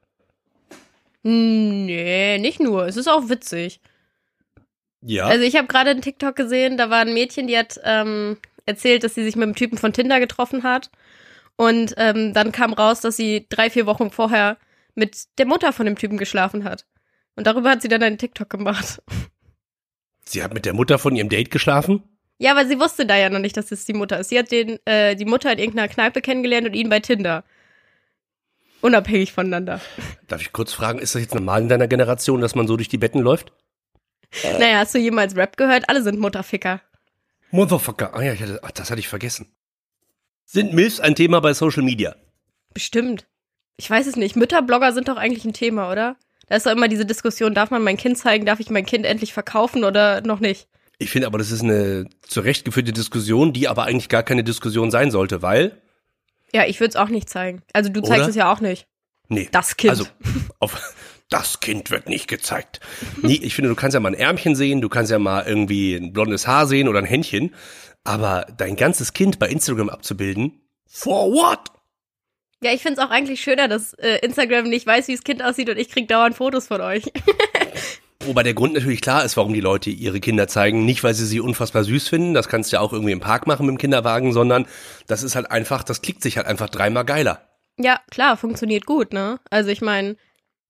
Nee, 1.24 2.38
nicht 2.38 2.60
nur. 2.60 2.86
Es 2.86 2.98
ist 2.98 3.08
auch 3.08 3.30
witzig. 3.30 3.82
Ja. 5.02 5.26
Also 5.26 5.44
ich 5.44 5.56
habe 5.56 5.68
gerade 5.68 5.90
einen 5.90 6.02
TikTok 6.02 6.36
gesehen, 6.36 6.78
da 6.78 6.90
war 6.90 7.00
ein 7.00 7.14
Mädchen, 7.14 7.48
die 7.48 7.58
hat 7.58 7.80
ähm, 7.84 8.38
erzählt, 8.66 9.04
dass 9.04 9.16
sie 9.16 9.24
sich 9.24 9.36
mit 9.36 9.44
einem 9.44 9.56
Typen 9.56 9.78
von 9.78 9.94
Tinder 9.94 10.20
getroffen 10.20 10.64
hat. 10.64 10.92
Und 11.56 11.94
ähm, 11.98 12.34
dann 12.34 12.52
kam 12.52 12.74
raus, 12.74 13.02
dass 13.02 13.18
sie 13.18 13.48
drei, 13.50 13.70
vier 13.70 13.86
Wochen 13.86 14.12
vorher 14.12 14.58
mit 14.94 15.26
der 15.38 15.46
Mutter 15.46 15.74
von 15.74 15.86
dem 15.86 15.98
Typen 15.98 16.18
geschlafen 16.18 16.64
hat. 16.64 16.86
Und 17.36 17.48
darüber 17.48 17.72
hat 17.72 17.82
sie 17.82 17.88
dann 17.88 18.04
einen 18.04 18.18
TikTok 18.18 18.50
gemacht. 18.50 19.02
Sie 20.28 20.44
hat 20.44 20.54
mit 20.54 20.66
der 20.66 20.74
Mutter 20.74 20.98
von 20.98 21.16
ihrem 21.16 21.30
Date 21.30 21.52
geschlafen? 21.52 22.04
Ja, 22.38 22.52
aber 22.52 22.66
sie 22.66 22.80
wusste 22.80 23.06
da 23.06 23.16
ja 23.16 23.30
noch 23.30 23.40
nicht, 23.40 23.56
dass 23.56 23.72
es 23.72 23.86
die 23.86 23.94
Mutter 23.94 24.20
ist. 24.20 24.30
Sie 24.30 24.38
hat 24.38 24.52
den, 24.52 24.80
äh, 24.86 25.16
die 25.16 25.26
Mutter 25.26 25.52
in 25.52 25.60
irgendeiner 25.60 25.88
Kneipe 25.88 26.22
kennengelernt 26.22 26.68
und 26.68 26.74
ihn 26.74 26.90
bei 26.90 27.00
Tinder. 27.00 27.44
Unabhängig 28.82 29.32
voneinander. 29.32 29.80
Darf 30.28 30.42
ich 30.42 30.52
kurz 30.52 30.74
fragen, 30.74 31.00
ist 31.00 31.16
das 31.16 31.22
jetzt 31.22 31.34
normal 31.34 31.62
in 31.62 31.70
deiner 31.70 31.88
Generation, 31.88 32.42
dass 32.42 32.56
man 32.56 32.68
so 32.68 32.76
durch 32.76 32.90
die 32.90 32.98
Betten 32.98 33.22
läuft? 33.22 33.54
Naja, 34.60 34.80
hast 34.80 34.94
du 34.94 35.00
jemals 35.00 35.36
Rap 35.36 35.56
gehört? 35.56 35.88
Alle 35.90 36.04
sind 36.04 36.20
Mutterficker. 36.20 36.82
Motherfucker. 37.52 38.14
Ah 38.14 38.22
ja, 38.22 38.34
hatte, 38.34 38.60
ach, 38.64 38.72
das 38.72 38.92
hatte 38.92 39.00
ich 39.00 39.08
vergessen. 39.08 39.48
Sind 40.46 40.74
Milfs 40.74 41.00
ein 41.00 41.16
Thema 41.16 41.40
bei 41.40 41.54
Social 41.54 41.84
Media? 41.84 42.16
Bestimmt. 42.74 43.28
Ich 43.78 43.90
weiß 43.90 44.08
es 44.08 44.18
nicht. 44.18 44.36
Mütterblogger 44.36 44.92
sind 44.92 45.08
doch 45.08 45.18
eigentlich 45.18 45.46
ein 45.46 45.54
Thema, 45.54 45.92
oder? 45.92 46.18
Da 46.48 46.56
ist 46.56 46.66
doch 46.66 46.72
immer 46.72 46.88
diese 46.88 47.06
Diskussion, 47.06 47.56
darf 47.56 47.72
man 47.72 47.82
mein 47.84 47.98
Kind 47.98 48.18
zeigen, 48.18 48.46
darf 48.46 48.60
ich 48.60 48.70
mein 48.70 48.86
Kind 48.86 49.06
endlich 49.06 49.34
verkaufen 49.34 49.84
oder 49.84 50.22
noch 50.22 50.40
nicht? 50.40 50.68
Ich 51.06 51.12
finde 51.12 51.28
aber, 51.28 51.38
das 51.38 51.52
ist 51.52 51.62
eine 51.62 52.08
zurechtgeführte 52.22 52.92
Diskussion, 52.92 53.54
die 53.54 53.68
aber 53.68 53.84
eigentlich 53.84 54.10
gar 54.10 54.24
keine 54.24 54.44
Diskussion 54.44 54.90
sein 54.90 55.12
sollte, 55.12 55.44
weil, 55.44 55.80
Ja, 56.52 56.66
ich 56.66 56.80
würde 56.80 56.90
es 56.90 56.96
auch 56.96 57.10
nicht 57.10 57.30
zeigen. 57.30 57.62
Also 57.74 57.92
du 57.92 58.02
zeigst 58.02 58.22
Oder? 58.22 58.30
es 58.30 58.36
ja 58.36 58.52
auch 58.52 58.60
nicht. 58.60 58.88
nee. 59.28 59.48
Das 59.52 59.78
Kind. 59.78 59.92
Also, 59.92 60.06
auf, 60.60 60.82
das 61.30 61.60
Kind 61.60 61.92
wird 61.92 62.10
nicht 62.10 62.28
gezeigt. 62.28 62.80
Nee, 63.22 63.40
ich 63.40 63.54
finde, 63.54 63.70
du 63.70 63.76
kannst 63.76 63.94
ja 63.94 64.00
mal 64.00 64.10
ein 64.10 64.20
Ärmchen 64.20 64.56
sehen, 64.56 64.82
du 64.82 64.90
kannst 64.90 65.12
ja 65.12 65.20
mal 65.20 65.46
irgendwie 65.46 65.94
ein 65.94 66.12
blondes 66.12 66.48
Haar 66.48 66.66
sehen 66.66 66.88
oder 66.88 66.98
ein 66.98 67.06
Händchen, 67.06 67.54
aber 68.04 68.48
dein 68.58 68.76
ganzes 68.76 69.14
Kind 69.14 69.38
bei 69.38 69.48
Instagram 69.48 69.90
abzubilden, 69.90 70.60
for 70.88 71.32
what? 71.32 71.60
Ja, 72.64 72.72
ich 72.74 72.82
finde 72.82 73.00
es 73.00 73.06
auch 73.08 73.12
eigentlich 73.12 73.42
schöner, 73.42 73.68
dass 73.68 73.94
äh, 73.94 74.18
Instagram 74.26 74.70
nicht 74.70 74.88
weiß, 74.88 75.08
wie 75.08 75.16
das 75.16 75.24
Kind 75.24 75.44
aussieht 75.44 75.70
und 75.70 75.78
ich 75.78 75.90
krieg 75.90 76.08
dauernd 76.08 76.36
Fotos 76.36 76.66
von 76.66 76.82
euch. 76.82 77.04
Wobei 78.26 78.44
der 78.44 78.54
Grund 78.54 78.74
natürlich 78.74 79.02
klar 79.02 79.24
ist, 79.24 79.38
warum 79.38 79.54
die 79.54 79.62
Leute 79.62 79.90
ihre 79.90 80.20
Kinder 80.20 80.48
zeigen. 80.48 80.86
Nicht, 80.86 81.04
weil 81.04 81.14
sie 81.14 81.26
sie 81.26 81.40
unfassbar 81.40 81.84
süß 81.84 82.08
finden, 82.08 82.34
das 82.34 82.48
kannst 82.48 82.72
du 82.72 82.78
ja 82.78 82.82
auch 82.82 82.94
irgendwie 82.94 83.12
im 83.12 83.20
Park 83.20 83.48
machen 83.48 83.66
mit 83.66 83.74
dem 83.74 83.78
Kinderwagen, 83.78 84.34
sondern 84.34 84.66
das 85.08 85.24
ist 85.24 85.36
halt 85.36 85.52
einfach, 85.52 85.84
das 85.84 86.02
klickt 86.02 86.22
sich 86.24 86.38
halt 86.38 86.48
einfach 86.48 86.70
dreimal 86.70 87.06
geiler. 87.06 87.42
ja, 87.78 88.00
klar, 88.10 88.38
funktioniert 88.38 88.86
gut, 88.86 89.14
ne? 89.14 89.40
Also 89.50 89.70
ich 89.70 89.82
meine, 89.82 90.16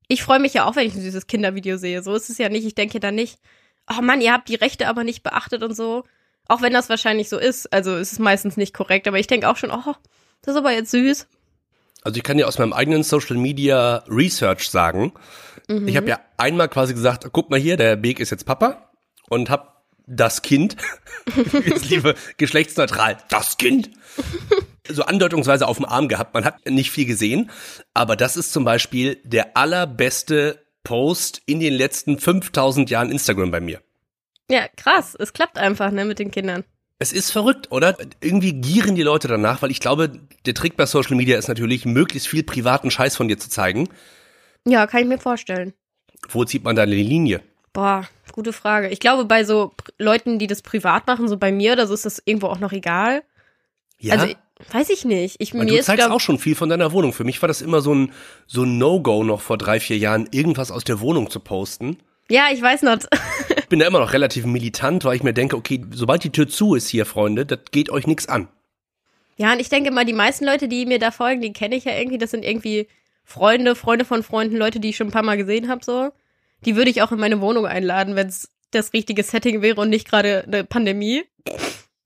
ich 0.08 0.24
freue 0.24 0.40
mich 0.40 0.54
ja 0.54 0.66
auch, 0.66 0.76
wenn 0.76 0.88
ich 0.88 0.96
ein 0.96 1.02
süßes 1.02 1.28
Kindervideo 1.28 1.78
sehe. 1.78 2.04
So 2.04 2.14
ist 2.16 2.30
es 2.30 2.38
ja 2.38 2.50
nicht. 2.50 2.66
Ich 2.66 2.76
denke 2.76 3.00
dann 3.00 3.16
nicht, 3.16 3.40
oh 3.90 4.02
Mann, 4.02 4.22
ihr 4.22 4.34
habt 4.34 4.50
die 4.50 4.56
Rechte 4.56 4.88
aber 4.88 5.04
nicht 5.04 5.24
beachtet 5.24 5.64
und 5.64 5.76
so. 5.76 6.04
Auch 6.48 6.62
wenn 6.62 6.74
das 6.74 6.90
wahrscheinlich 6.90 7.30
so 7.30 7.38
ist. 7.38 7.72
Also 7.74 7.96
es 7.96 8.12
ist 8.12 8.20
meistens 8.20 8.58
nicht 8.58 8.74
korrekt, 8.74 9.08
aber 9.08 9.20
ich 9.20 9.28
denke 9.28 9.50
auch 9.50 9.58
schon, 9.58 9.72
oh, 9.72 9.96
das 10.42 10.54
ist 10.54 10.58
aber 10.58 10.72
jetzt 10.72 10.92
süß. 10.92 11.28
Also 12.06 12.18
ich 12.18 12.24
kann 12.24 12.38
dir 12.38 12.48
aus 12.48 12.60
meinem 12.60 12.72
eigenen 12.72 13.02
Social 13.02 13.36
Media 13.36 14.04
Research 14.08 14.70
sagen, 14.70 15.12
mhm. 15.68 15.88
ich 15.88 15.98
habe 15.98 16.08
ja 16.08 16.20
einmal 16.38 16.70
quasi 16.70 16.94
gesagt, 16.94 17.28
guck 17.32 17.50
mal 17.50 17.60
hier, 17.60 17.78
der 17.78 17.96
Beek 17.96 18.20
ist 18.20 18.30
jetzt 18.30 18.46
Papa 18.46 18.92
und 19.28 19.50
habe 19.50 19.70
das 20.06 20.44
Kind, 20.44 20.78
jetzt 21.66 21.90
liebe 21.90 22.14
geschlechtsneutral, 22.38 23.18
das 23.30 23.58
Kind, 23.58 23.90
so 24.88 25.02
andeutungsweise 25.02 25.68
auf 25.68 25.78
dem 25.78 25.86
Arm 25.88 26.08
gehabt. 26.08 26.36
Man 26.36 26.46
hat 26.46 26.70
nicht 26.70 26.92
viel 26.92 27.08
gesehen, 27.08 27.50
aber 27.96 28.16
das 28.16 28.38
ist 28.38 28.54
zum 28.54 28.66
Beispiel 28.66 29.20
der 29.24 29.58
allerbeste 29.58 30.64
Post 30.84 31.42
in 31.48 31.60
den 31.60 31.74
letzten 31.74 32.20
5000 32.20 32.88
Jahren 32.92 33.10
Instagram 33.10 33.50
bei 33.50 33.62
mir. 33.62 33.82
Ja, 34.48 34.68
krass. 34.78 35.16
Es 35.20 35.34
klappt 35.34 35.58
einfach, 35.58 35.90
ne, 35.90 36.06
mit 36.06 36.20
den 36.20 36.30
Kindern. 36.30 36.66
Es 36.98 37.12
ist 37.12 37.32
verrückt, 37.32 37.72
oder? 37.72 37.98
Irgendwie 38.22 38.54
gieren 38.54 38.96
die 38.96 39.04
Leute 39.04 39.28
danach, 39.28 39.62
weil 39.62 39.72
ich 39.72 39.82
glaube, 39.82 40.12
der 40.46 40.54
Trick 40.54 40.78
bei 40.78 40.86
Social 40.86 41.16
Media 41.16 41.38
ist 41.38 41.50
natürlich, 41.50 41.86
möglichst 41.86 42.28
viel 42.28 42.44
privaten 42.44 42.90
Scheiß 42.90 43.18
von 43.18 43.28
dir 43.28 43.38
zu 43.38 43.50
zeigen. 43.50 43.90
Ja, 44.66 44.88
kann 44.88 45.02
ich 45.02 45.08
mir 45.08 45.18
vorstellen. 45.18 45.74
Wo 46.30 46.46
zieht 46.46 46.64
man 46.64 46.76
da 46.76 46.86
die 46.86 47.04
Linie? 47.04 47.42
Boah, 47.74 48.08
gute 48.32 48.54
Frage. 48.54 48.88
Ich 48.90 49.02
glaube, 49.02 49.26
bei 49.26 49.44
so 49.44 49.74
Leuten, 49.98 50.40
die 50.40 50.48
das 50.48 50.62
privat 50.62 51.06
machen, 51.08 51.28
so 51.28 51.36
bei 51.36 51.52
mir 51.52 51.74
oder 51.74 51.88
so, 51.88 51.94
ist 51.94 52.06
das 52.06 52.22
irgendwo 52.24 52.48
auch 52.48 52.60
noch 52.60 52.72
egal. 52.72 53.24
Ja. 54.00 54.14
Also, 54.14 54.34
weiß 54.72 54.90
ich 54.90 55.04
nicht. 55.04 55.36
Ich, 55.40 55.54
mir 55.54 55.66
du 55.66 55.82
zeigst 55.82 56.06
glaub, 56.06 56.16
auch 56.16 56.22
schon 56.22 56.40
viel 56.40 56.56
von 56.56 56.70
deiner 56.70 56.94
Wohnung. 56.94 57.12
Für 57.12 57.26
mich 57.26 57.42
war 57.42 57.48
das 57.48 57.62
immer 57.62 57.82
so 57.82 57.94
ein, 57.94 58.14
so 58.48 58.64
ein 58.64 58.78
No-Go 58.78 59.26
noch 59.26 59.42
vor 59.42 59.58
drei, 59.58 59.82
vier 59.82 59.98
Jahren, 59.98 60.30
irgendwas 60.32 60.72
aus 60.72 60.86
der 60.86 61.02
Wohnung 61.02 61.30
zu 61.30 61.42
posten. 61.42 61.98
Ja, 62.30 62.48
ich 62.52 62.62
weiß 62.62 62.82
noch. 62.82 62.98
ich 63.58 63.68
bin 63.68 63.80
da 63.80 63.88
immer 63.88 64.00
noch 64.00 64.14
relativ 64.14 64.46
militant, 64.46 65.06
weil 65.06 65.16
ich 65.16 65.24
mir 65.24 65.34
denke, 65.34 65.56
okay, 65.56 65.86
sobald 65.92 66.24
die 66.24 66.32
Tür 66.32 66.48
zu 66.48 66.76
ist 66.76 66.88
hier, 66.88 67.06
Freunde, 67.06 67.46
das 67.46 67.60
geht 67.72 67.90
euch 67.90 68.08
nichts 68.08 68.28
an. 68.28 68.48
Ja, 69.38 69.54
und 69.54 69.60
ich 69.60 69.70
denke 69.70 69.92
mal, 69.92 70.06
die 70.06 70.14
meisten 70.14 70.46
Leute, 70.46 70.68
die 70.68 70.86
mir 70.86 71.00
da 71.00 71.12
folgen, 71.12 71.42
die 71.42 71.54
kenne 71.54 71.76
ich 71.76 71.86
ja 71.86 71.94
irgendwie. 71.94 72.18
Das 72.18 72.32
sind 72.32 72.46
irgendwie 72.46 72.88
Freunde, 73.24 73.76
Freunde 73.76 74.06
von 74.06 74.24
Freunden, 74.24 74.56
Leute, 74.56 74.80
die 74.80 74.90
ich 74.90 74.98
schon 74.98 75.08
ein 75.08 75.12
paar 75.12 75.24
Mal 75.24 75.38
gesehen 75.38 75.68
habe, 75.68 75.84
so. 75.84 76.12
Die 76.64 76.76
würde 76.76 76.90
ich 76.90 77.02
auch 77.02 77.12
in 77.12 77.20
meine 77.20 77.42
Wohnung 77.42 77.66
einladen, 77.66 78.16
wenn 78.16 78.28
es 78.28 78.50
das 78.72 78.94
richtige 78.94 79.24
Setting 79.24 79.62
wäre 79.62 79.80
und 79.80 79.90
nicht 79.90 80.10
gerade 80.10 80.44
eine 80.46 80.64
Pandemie. 80.64 81.24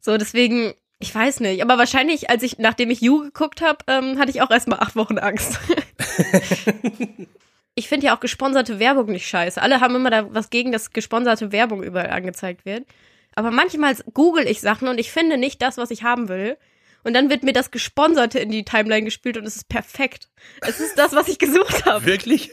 So, 0.02 0.18
deswegen, 0.18 0.74
ich 1.00 1.14
weiß 1.14 1.40
nicht. 1.40 1.62
Aber 1.62 1.78
wahrscheinlich, 1.78 2.30
als 2.30 2.44
ich, 2.44 2.58
nachdem 2.58 2.90
ich 2.90 3.02
You 3.02 3.22
geguckt 3.22 3.62
habe, 3.62 3.78
ähm, 3.88 4.18
hatte 4.18 4.32
ich 4.32 4.42
auch 4.42 4.52
erstmal 4.52 4.80
acht 4.80 4.96
Wochen 4.96 5.18
Angst. 5.18 5.60
ich 7.80 7.88
finde 7.88 8.08
ja 8.08 8.16
auch 8.16 8.20
gesponserte 8.20 8.78
Werbung 8.78 9.06
nicht 9.06 9.26
scheiße. 9.26 9.62
Alle 9.62 9.80
haben 9.80 9.96
immer 9.96 10.10
da 10.10 10.34
was 10.34 10.50
gegen, 10.50 10.74
dass 10.74 10.92
gesponserte 10.92 11.54
Werbung 11.54 11.82
überall 11.82 12.10
angezeigt 12.10 12.66
wird. 12.66 12.86
Aber 13.36 13.52
manchmal 13.52 13.96
google 14.14 14.46
ich 14.46 14.60
Sachen 14.60 14.90
und 14.90 15.00
ich 15.00 15.14
finde 15.14 15.38
nicht 15.38 15.62
das, 15.62 15.78
was 15.78 15.90
ich 15.90 16.04
haben 16.04 16.28
will. 16.28 16.58
Und 17.06 17.14
dann 17.14 17.30
wird 17.30 17.44
mir 17.44 17.54
das 17.54 17.72
Gesponserte 17.72 18.38
in 18.40 18.52
die 18.52 18.66
Timeline 18.66 19.06
gespielt 19.06 19.38
und 19.38 19.46
es 19.46 19.56
ist 19.56 19.70
perfekt. 19.70 20.28
Es 20.60 20.82
ist 20.82 21.00
das, 21.00 21.14
was 21.14 21.30
ich 21.30 21.40
gesucht 21.40 21.86
habe. 21.86 22.06
Wirklich? 22.06 22.52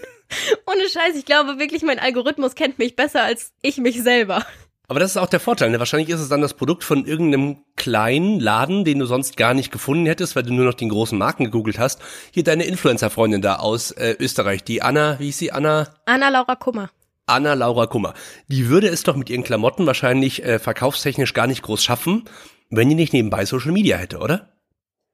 Ohne 0.64 0.88
Scheiß, 0.88 1.16
ich 1.16 1.24
glaube 1.24 1.58
wirklich, 1.58 1.82
mein 1.82 1.98
Algorithmus 1.98 2.54
kennt 2.54 2.78
mich 2.78 2.94
besser 2.94 3.24
als 3.24 3.52
ich 3.62 3.78
mich 3.78 4.00
selber. 4.00 4.46
Aber 4.88 5.00
das 5.00 5.10
ist 5.10 5.16
auch 5.16 5.28
der 5.28 5.40
Vorteil. 5.40 5.70
Ne? 5.70 5.78
Wahrscheinlich 5.78 6.10
ist 6.10 6.20
es 6.20 6.28
dann 6.28 6.40
das 6.40 6.54
Produkt 6.54 6.84
von 6.84 7.06
irgendeinem 7.06 7.58
kleinen 7.74 8.38
Laden, 8.38 8.84
den 8.84 9.00
du 9.00 9.06
sonst 9.06 9.36
gar 9.36 9.52
nicht 9.52 9.72
gefunden 9.72 10.06
hättest, 10.06 10.36
weil 10.36 10.44
du 10.44 10.52
nur 10.52 10.64
noch 10.64 10.74
den 10.74 10.88
großen 10.88 11.18
Marken 11.18 11.44
gegoogelt 11.44 11.78
hast. 11.78 12.00
Hier 12.30 12.44
deine 12.44 12.64
Influencer-Freundin 12.64 13.42
da 13.42 13.56
aus 13.56 13.90
äh, 13.90 14.16
Österreich, 14.18 14.62
die 14.62 14.82
Anna, 14.82 15.18
wie 15.18 15.30
ist 15.30 15.38
sie, 15.38 15.50
Anna? 15.50 15.88
Anna 16.04 16.28
Laura 16.28 16.54
Kummer. 16.54 16.90
Anna 17.26 17.54
Laura 17.54 17.86
Kummer. 17.86 18.14
Die 18.46 18.68
würde 18.68 18.88
es 18.88 19.02
doch 19.02 19.16
mit 19.16 19.28
ihren 19.28 19.42
Klamotten 19.42 19.86
wahrscheinlich 19.86 20.44
äh, 20.44 20.60
verkaufstechnisch 20.60 21.34
gar 21.34 21.48
nicht 21.48 21.62
groß 21.62 21.82
schaffen, 21.82 22.24
wenn 22.70 22.88
die 22.88 22.94
nicht 22.94 23.12
nebenbei 23.12 23.44
Social 23.44 23.72
Media 23.72 23.96
hätte, 23.96 24.18
oder? 24.18 24.52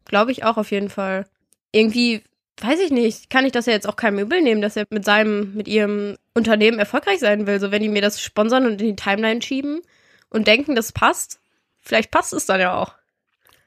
Glaube 0.04 0.32
ich 0.32 0.44
auch 0.44 0.58
auf 0.58 0.70
jeden 0.70 0.90
Fall. 0.90 1.24
Irgendwie 1.72 2.22
weiß 2.60 2.80
ich 2.80 2.90
nicht, 2.90 3.30
kann 3.30 3.46
ich 3.46 3.52
das 3.52 3.64
ja 3.64 3.72
jetzt 3.72 3.88
auch 3.88 3.96
keinem 3.96 4.18
übel 4.18 4.42
nehmen, 4.42 4.60
dass 4.60 4.76
er 4.76 4.86
mit 4.90 5.06
seinem, 5.06 5.54
mit 5.54 5.68
ihrem 5.68 6.16
Unternehmen 6.34 6.78
erfolgreich 6.78 7.20
sein 7.20 7.46
will. 7.46 7.60
So, 7.60 7.70
wenn 7.70 7.82
die 7.82 7.88
mir 7.88 8.02
das 8.02 8.20
sponsern 8.20 8.66
und 8.66 8.80
in 8.80 8.88
die 8.88 8.96
Timeline 8.96 9.42
schieben 9.42 9.82
und 10.30 10.46
denken, 10.46 10.74
das 10.74 10.92
passt, 10.92 11.40
vielleicht 11.80 12.10
passt 12.10 12.32
es 12.32 12.46
dann 12.46 12.60
ja 12.60 12.74
auch. 12.74 12.94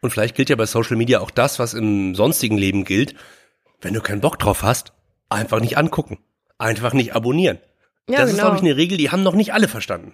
Und 0.01 0.11
vielleicht 0.11 0.35
gilt 0.35 0.49
ja 0.49 0.55
bei 0.55 0.65
Social 0.65 0.97
Media 0.97 1.19
auch 1.19 1.31
das, 1.31 1.59
was 1.59 1.73
im 1.73 2.15
sonstigen 2.15 2.57
Leben 2.57 2.85
gilt. 2.85 3.15
Wenn 3.81 3.93
du 3.93 4.01
keinen 4.01 4.21
Bock 4.21 4.37
drauf 4.39 4.63
hast, 4.63 4.93
einfach 5.29 5.59
nicht 5.59 5.77
angucken. 5.77 6.19
Einfach 6.57 6.93
nicht 6.93 7.15
abonnieren. 7.15 7.59
Ja, 8.09 8.19
das 8.19 8.29
genau. 8.29 8.31
ist, 8.31 8.39
glaube 8.39 8.55
ich, 8.57 8.61
eine 8.61 8.77
Regel, 8.77 8.97
die 8.97 9.09
haben 9.11 9.23
noch 9.23 9.33
nicht 9.33 9.53
alle 9.53 9.67
verstanden. 9.67 10.13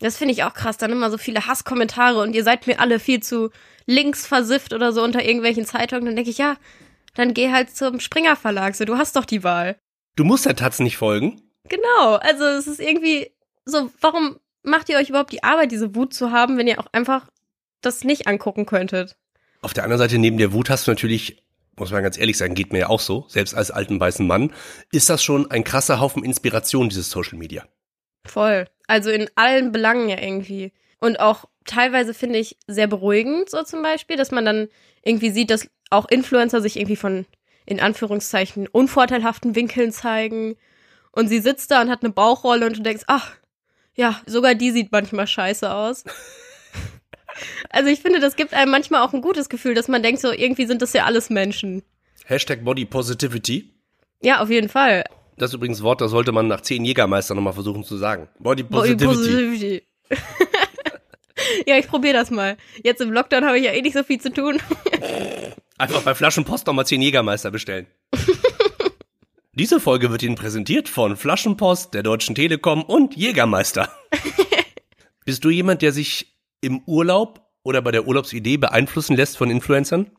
Das 0.00 0.16
finde 0.16 0.32
ich 0.32 0.44
auch 0.44 0.54
krass. 0.54 0.76
Dann 0.76 0.92
immer 0.92 1.10
so 1.10 1.18
viele 1.18 1.46
Hasskommentare 1.46 2.20
und 2.20 2.34
ihr 2.34 2.44
seid 2.44 2.66
mir 2.66 2.80
alle 2.80 2.98
viel 2.98 3.20
zu 3.22 3.50
links 3.86 4.26
versifft 4.26 4.72
oder 4.72 4.92
so 4.92 5.02
unter 5.02 5.24
irgendwelchen 5.24 5.66
Zeitungen. 5.66 6.06
Dann 6.06 6.16
denke 6.16 6.30
ich, 6.30 6.38
ja, 6.38 6.56
dann 7.14 7.34
geh 7.34 7.50
halt 7.52 7.74
zum 7.74 8.00
Springer 8.00 8.36
Verlag. 8.36 8.74
So, 8.74 8.84
du 8.84 8.96
hast 8.96 9.16
doch 9.16 9.24
die 9.24 9.42
Wahl. 9.44 9.76
Du 10.16 10.24
musst 10.24 10.46
der 10.46 10.56
Taz 10.56 10.78
nicht 10.78 10.96
folgen. 10.96 11.40
Genau. 11.68 12.16
Also 12.16 12.44
es 12.44 12.66
ist 12.66 12.80
irgendwie 12.80 13.30
so, 13.64 13.90
warum 14.00 14.38
macht 14.62 14.88
ihr 14.88 14.96
euch 14.96 15.10
überhaupt 15.10 15.32
die 15.32 15.42
Arbeit, 15.42 15.72
diese 15.72 15.94
Wut 15.94 16.14
zu 16.14 16.32
haben, 16.32 16.58
wenn 16.58 16.66
ihr 16.66 16.78
auch 16.78 16.88
einfach 16.92 17.28
das 17.80 18.04
nicht 18.04 18.26
angucken 18.26 18.66
könntet? 18.66 19.16
Auf 19.60 19.74
der 19.74 19.84
anderen 19.84 19.98
Seite, 19.98 20.18
neben 20.18 20.38
der 20.38 20.52
Wut 20.52 20.70
hast 20.70 20.86
du 20.86 20.90
natürlich, 20.90 21.42
muss 21.76 21.90
man 21.90 22.02
ganz 22.02 22.18
ehrlich 22.18 22.38
sagen, 22.38 22.54
geht 22.54 22.72
mir 22.72 22.80
ja 22.80 22.88
auch 22.88 23.00
so, 23.00 23.24
selbst 23.28 23.54
als 23.54 23.70
alten 23.70 23.98
weißen 23.98 24.26
Mann, 24.26 24.52
ist 24.92 25.10
das 25.10 25.22
schon 25.22 25.50
ein 25.50 25.64
krasser 25.64 26.00
Haufen 26.00 26.24
Inspiration, 26.24 26.88
dieses 26.88 27.10
Social 27.10 27.38
Media. 27.38 27.66
Voll. 28.24 28.66
Also 28.86 29.10
in 29.10 29.28
allen 29.34 29.72
Belangen 29.72 30.08
ja 30.08 30.20
irgendwie. 30.20 30.72
Und 31.00 31.20
auch 31.20 31.46
teilweise 31.64 32.14
finde 32.14 32.38
ich 32.38 32.56
sehr 32.66 32.86
beruhigend, 32.86 33.50
so 33.50 33.62
zum 33.62 33.82
Beispiel, 33.82 34.16
dass 34.16 34.30
man 34.30 34.44
dann 34.44 34.68
irgendwie 35.02 35.30
sieht, 35.30 35.50
dass 35.50 35.68
auch 35.90 36.08
Influencer 36.08 36.60
sich 36.60 36.76
irgendwie 36.76 36.96
von, 36.96 37.26
in 37.66 37.80
Anführungszeichen, 37.80 38.66
unvorteilhaften 38.66 39.54
Winkeln 39.54 39.92
zeigen. 39.92 40.56
Und 41.18 41.26
sie 41.26 41.40
sitzt 41.40 41.72
da 41.72 41.82
und 41.82 41.90
hat 41.90 42.04
eine 42.04 42.12
Bauchrolle 42.12 42.64
und 42.64 42.76
du 42.76 42.82
denkst, 42.82 43.02
ach, 43.08 43.32
ja, 43.96 44.20
sogar 44.26 44.54
die 44.54 44.70
sieht 44.70 44.92
manchmal 44.92 45.26
scheiße 45.26 45.68
aus. 45.68 46.04
also 47.70 47.90
ich 47.90 48.02
finde, 48.02 48.20
das 48.20 48.36
gibt 48.36 48.54
einem 48.54 48.70
manchmal 48.70 49.02
auch 49.02 49.12
ein 49.12 49.20
gutes 49.20 49.48
Gefühl, 49.48 49.74
dass 49.74 49.88
man 49.88 50.00
denkt, 50.00 50.20
so 50.20 50.30
irgendwie 50.30 50.66
sind 50.66 50.80
das 50.80 50.92
ja 50.92 51.06
alles 51.06 51.28
Menschen. 51.28 51.82
Hashtag 52.24 52.64
Body 52.64 52.84
Positivity. 52.84 53.68
Ja, 54.22 54.40
auf 54.40 54.48
jeden 54.48 54.68
Fall. 54.68 55.02
Das 55.36 55.50
ist 55.50 55.54
übrigens 55.54 55.82
Wort, 55.82 56.00
das 56.00 56.12
sollte 56.12 56.30
man 56.30 56.46
nach 56.46 56.60
zehn 56.60 56.84
Jägermeister 56.84 57.34
nochmal 57.34 57.52
versuchen 57.52 57.82
zu 57.82 57.96
sagen. 57.96 58.28
Body 58.38 58.62
Positivity. 58.62 59.04
Body 59.04 59.16
Positivity. 59.16 59.82
ja, 61.66 61.78
ich 61.78 61.88
probiere 61.88 62.14
das 62.14 62.30
mal. 62.30 62.56
Jetzt 62.84 63.00
im 63.00 63.10
Lockdown 63.10 63.44
habe 63.44 63.58
ich 63.58 63.64
ja 63.64 63.72
eh 63.72 63.82
nicht 63.82 63.96
so 63.96 64.04
viel 64.04 64.20
zu 64.20 64.32
tun. 64.32 64.62
Einfach 65.78 66.02
bei 66.02 66.14
Flaschenpost 66.14 66.64
nochmal 66.68 66.86
10 66.86 67.02
Jägermeister 67.02 67.50
bestellen. 67.50 67.88
Diese 69.58 69.80
Folge 69.80 70.12
wird 70.12 70.22
Ihnen 70.22 70.36
präsentiert 70.36 70.88
von 70.88 71.16
Flaschenpost, 71.16 71.92
der 71.92 72.04
Deutschen 72.04 72.36
Telekom 72.36 72.84
und 72.84 73.16
Jägermeister. 73.16 73.90
Bist 75.24 75.44
du 75.44 75.50
jemand, 75.50 75.82
der 75.82 75.90
sich 75.90 76.38
im 76.60 76.80
Urlaub 76.86 77.40
oder 77.64 77.82
bei 77.82 77.90
der 77.90 78.06
Urlaubsidee 78.06 78.56
beeinflussen 78.56 79.16
lässt 79.16 79.36
von 79.36 79.50
Influencern? 79.50 80.12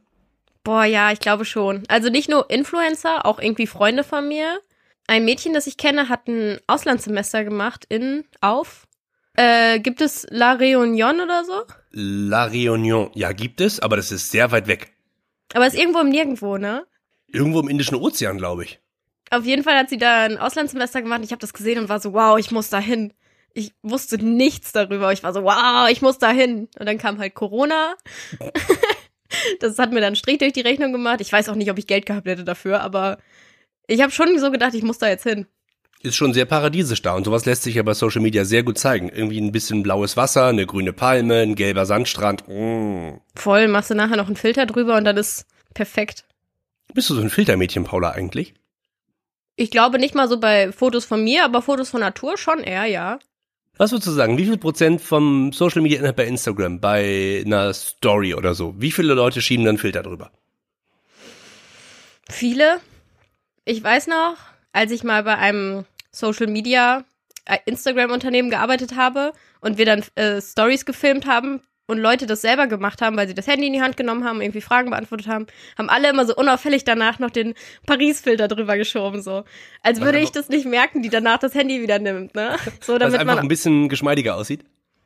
Boah, 0.65 0.83
ja, 0.83 1.13
ich 1.13 1.21
glaube 1.21 1.45
schon. 1.45 1.83
Also 1.87 2.09
nicht 2.09 2.29
nur 2.29 2.49
Influencer, 2.49 3.25
auch 3.25 3.39
irgendwie 3.39 3.65
Freunde 3.65 4.03
von 4.03 4.27
mir. 4.27 4.59
Ein 5.07 5.23
Mädchen, 5.23 5.53
das 5.53 5.67
ich 5.67 5.77
kenne, 5.77 6.09
hat 6.09 6.27
ein 6.27 6.59
Auslandssemester 6.67 7.45
gemacht 7.45 7.85
in 7.87 8.25
auf 8.41 8.87
äh, 9.35 9.79
gibt 9.79 10.01
es 10.01 10.27
La 10.31 10.55
Réunion 10.55 11.23
oder 11.23 11.45
so? 11.45 11.63
La 11.91 12.47
Réunion, 12.47 13.09
ja, 13.13 13.31
gibt 13.31 13.61
es, 13.61 13.79
aber 13.79 13.95
das 13.95 14.11
ist 14.11 14.31
sehr 14.31 14.51
weit 14.51 14.67
weg. 14.67 14.91
Aber 15.53 15.65
es 15.65 15.75
ist 15.75 15.79
irgendwo 15.79 15.99
im 16.01 16.09
Nirgendwo, 16.09 16.57
ne? 16.57 16.85
Irgendwo 17.27 17.61
im 17.61 17.69
Indischen 17.69 17.95
Ozean, 17.95 18.37
glaube 18.37 18.65
ich. 18.65 18.81
Auf 19.31 19.45
jeden 19.45 19.63
Fall 19.63 19.77
hat 19.77 19.89
sie 19.89 19.97
da 19.97 20.23
ein 20.23 20.37
Auslandssemester 20.37 21.01
gemacht. 21.01 21.21
Ich 21.23 21.31
habe 21.31 21.39
das 21.39 21.53
gesehen 21.53 21.79
und 21.79 21.89
war 21.89 21.99
so, 21.99 22.13
wow, 22.13 22.37
ich 22.37 22.51
muss 22.51 22.69
da 22.69 22.79
hin. 22.79 23.13
Ich 23.53 23.73
wusste 23.81 24.17
nichts 24.17 24.71
darüber. 24.71 25.11
Ich 25.11 25.23
war 25.23 25.33
so, 25.33 25.43
wow, 25.43 25.89
ich 25.89 26.01
muss 26.01 26.17
da 26.17 26.31
hin. 26.31 26.67
Und 26.79 26.85
dann 26.85 26.97
kam 26.97 27.19
halt 27.19 27.35
Corona. 27.35 27.95
das 29.59 29.77
hat 29.77 29.91
mir 29.91 30.01
dann 30.01 30.15
Strich 30.15 30.37
durch 30.39 30.53
die 30.53 30.61
Rechnung 30.61 30.91
gemacht. 30.91 31.21
Ich 31.21 31.31
weiß 31.31 31.49
auch 31.49 31.55
nicht, 31.55 31.71
ob 31.71 31.77
ich 31.77 31.87
Geld 31.87 32.05
gehabt 32.05 32.27
hätte 32.27 32.43
dafür, 32.43 32.81
aber 32.81 33.17
ich 33.87 34.01
habe 34.01 34.11
schon 34.11 34.37
so 34.39 34.51
gedacht, 34.51 34.73
ich 34.73 34.83
muss 34.83 34.99
da 34.99 35.07
jetzt 35.07 35.23
hin 35.23 35.47
ist 36.01 36.15
schon 36.15 36.33
sehr 36.33 36.45
paradiesisch 36.45 37.01
da 37.01 37.13
und 37.13 37.25
sowas 37.25 37.45
lässt 37.45 37.63
sich 37.63 37.75
ja 37.75 37.83
bei 37.83 37.93
Social 37.93 38.21
Media 38.21 38.45
sehr 38.45 38.63
gut 38.63 38.77
zeigen. 38.77 39.09
Irgendwie 39.09 39.39
ein 39.39 39.51
bisschen 39.51 39.83
blaues 39.83 40.15
Wasser, 40.15 40.47
eine 40.47 40.65
grüne 40.65 40.93
Palme, 40.93 41.41
ein 41.41 41.55
gelber 41.55 41.85
Sandstrand. 41.85 42.47
Mm. 42.47 43.19
Voll, 43.35 43.67
machst 43.67 43.89
du 43.89 43.95
nachher 43.95 44.17
noch 44.17 44.27
einen 44.27 44.37
Filter 44.37 44.65
drüber 44.65 44.95
und 44.95 45.03
dann 45.03 45.17
ist 45.17 45.45
perfekt. 45.73 46.25
Bist 46.93 47.09
du 47.09 47.15
so 47.15 47.21
ein 47.21 47.29
Filtermädchen, 47.29 47.83
Paula, 47.83 48.11
eigentlich? 48.11 48.53
Ich 49.59 49.71
glaube 49.71 49.99
nicht 49.99 50.15
mal 50.15 50.29
so 50.29 50.39
bei 50.39 50.71
Fotos 50.71 51.03
von 51.03 51.21
mir, 51.21 51.43
aber 51.43 51.61
Fotos 51.61 51.89
von 51.89 51.99
Natur 51.99 52.37
schon 52.37 52.59
eher, 52.63 52.85
ja. 52.85 53.19
Was 53.77 53.91
würdest 53.91 54.07
du 54.07 54.11
sagen? 54.11 54.37
Wie 54.37 54.45
viel 54.45 54.57
Prozent 54.57 55.01
vom 55.01 55.51
Social 55.51 55.81
Media 55.81 55.99
Inhalt 55.99 56.15
bei 56.15 56.27
Instagram, 56.27 56.79
bei 56.79 57.43
einer 57.45 57.73
Story 57.73 58.33
oder 58.33 58.53
so? 58.53 58.73
Wie 58.77 58.93
viele 58.93 59.13
Leute 59.13 59.41
schieben 59.41 59.65
dann 59.65 59.77
Filter 59.77 60.01
drüber? 60.01 60.31
Viele. 62.29 62.79
Ich 63.65 63.83
weiß 63.83 64.07
noch, 64.07 64.37
als 64.71 64.93
ich 64.93 65.03
mal 65.03 65.23
bei 65.23 65.37
einem 65.37 65.83
Social 66.09 66.47
Media 66.47 67.03
Instagram-Unternehmen 67.65 68.49
gearbeitet 68.49 68.95
habe 68.95 69.33
und 69.59 69.77
wir 69.77 69.85
dann 69.85 70.05
äh, 70.15 70.41
Stories 70.41 70.85
gefilmt 70.85 71.25
haben 71.25 71.61
und 71.89 71.97
Leute 71.97 72.27
das 72.27 72.41
selber 72.41 72.67
gemacht 72.67 73.01
haben, 73.01 73.17
weil 73.17 73.27
sie 73.27 73.33
das 73.33 73.47
Handy 73.47 73.65
in 73.67 73.73
die 73.73 73.81
Hand 73.81 73.97
genommen 73.97 74.23
haben, 74.23 74.41
irgendwie 74.41 74.61
Fragen 74.61 74.91
beantwortet 74.91 75.27
haben, 75.27 75.47
haben 75.77 75.89
alle 75.89 76.09
immer 76.09 76.25
so 76.25 76.35
unauffällig 76.35 76.83
danach 76.83 77.17
noch 77.17 77.31
den 77.31 77.55
Paris-Filter 77.87 78.47
drüber 78.47 78.77
geschoben, 78.77 79.23
so. 79.23 79.43
Als 79.81 79.99
würde 79.99 80.19
ich 80.19 80.31
das 80.31 80.49
nicht 80.49 80.65
merken, 80.65 81.01
die 81.01 81.09
danach 81.09 81.39
das 81.39 81.55
Handy 81.55 81.81
wieder 81.81 81.97
nimmt, 81.97 82.35
ne? 82.35 82.57
So, 82.81 82.99
damit 82.99 83.19
einfach 83.19 83.35
man 83.35 83.43
ein 83.43 83.47
bisschen 83.47 83.89
geschmeidiger 83.89 84.35
aussieht. 84.35 84.63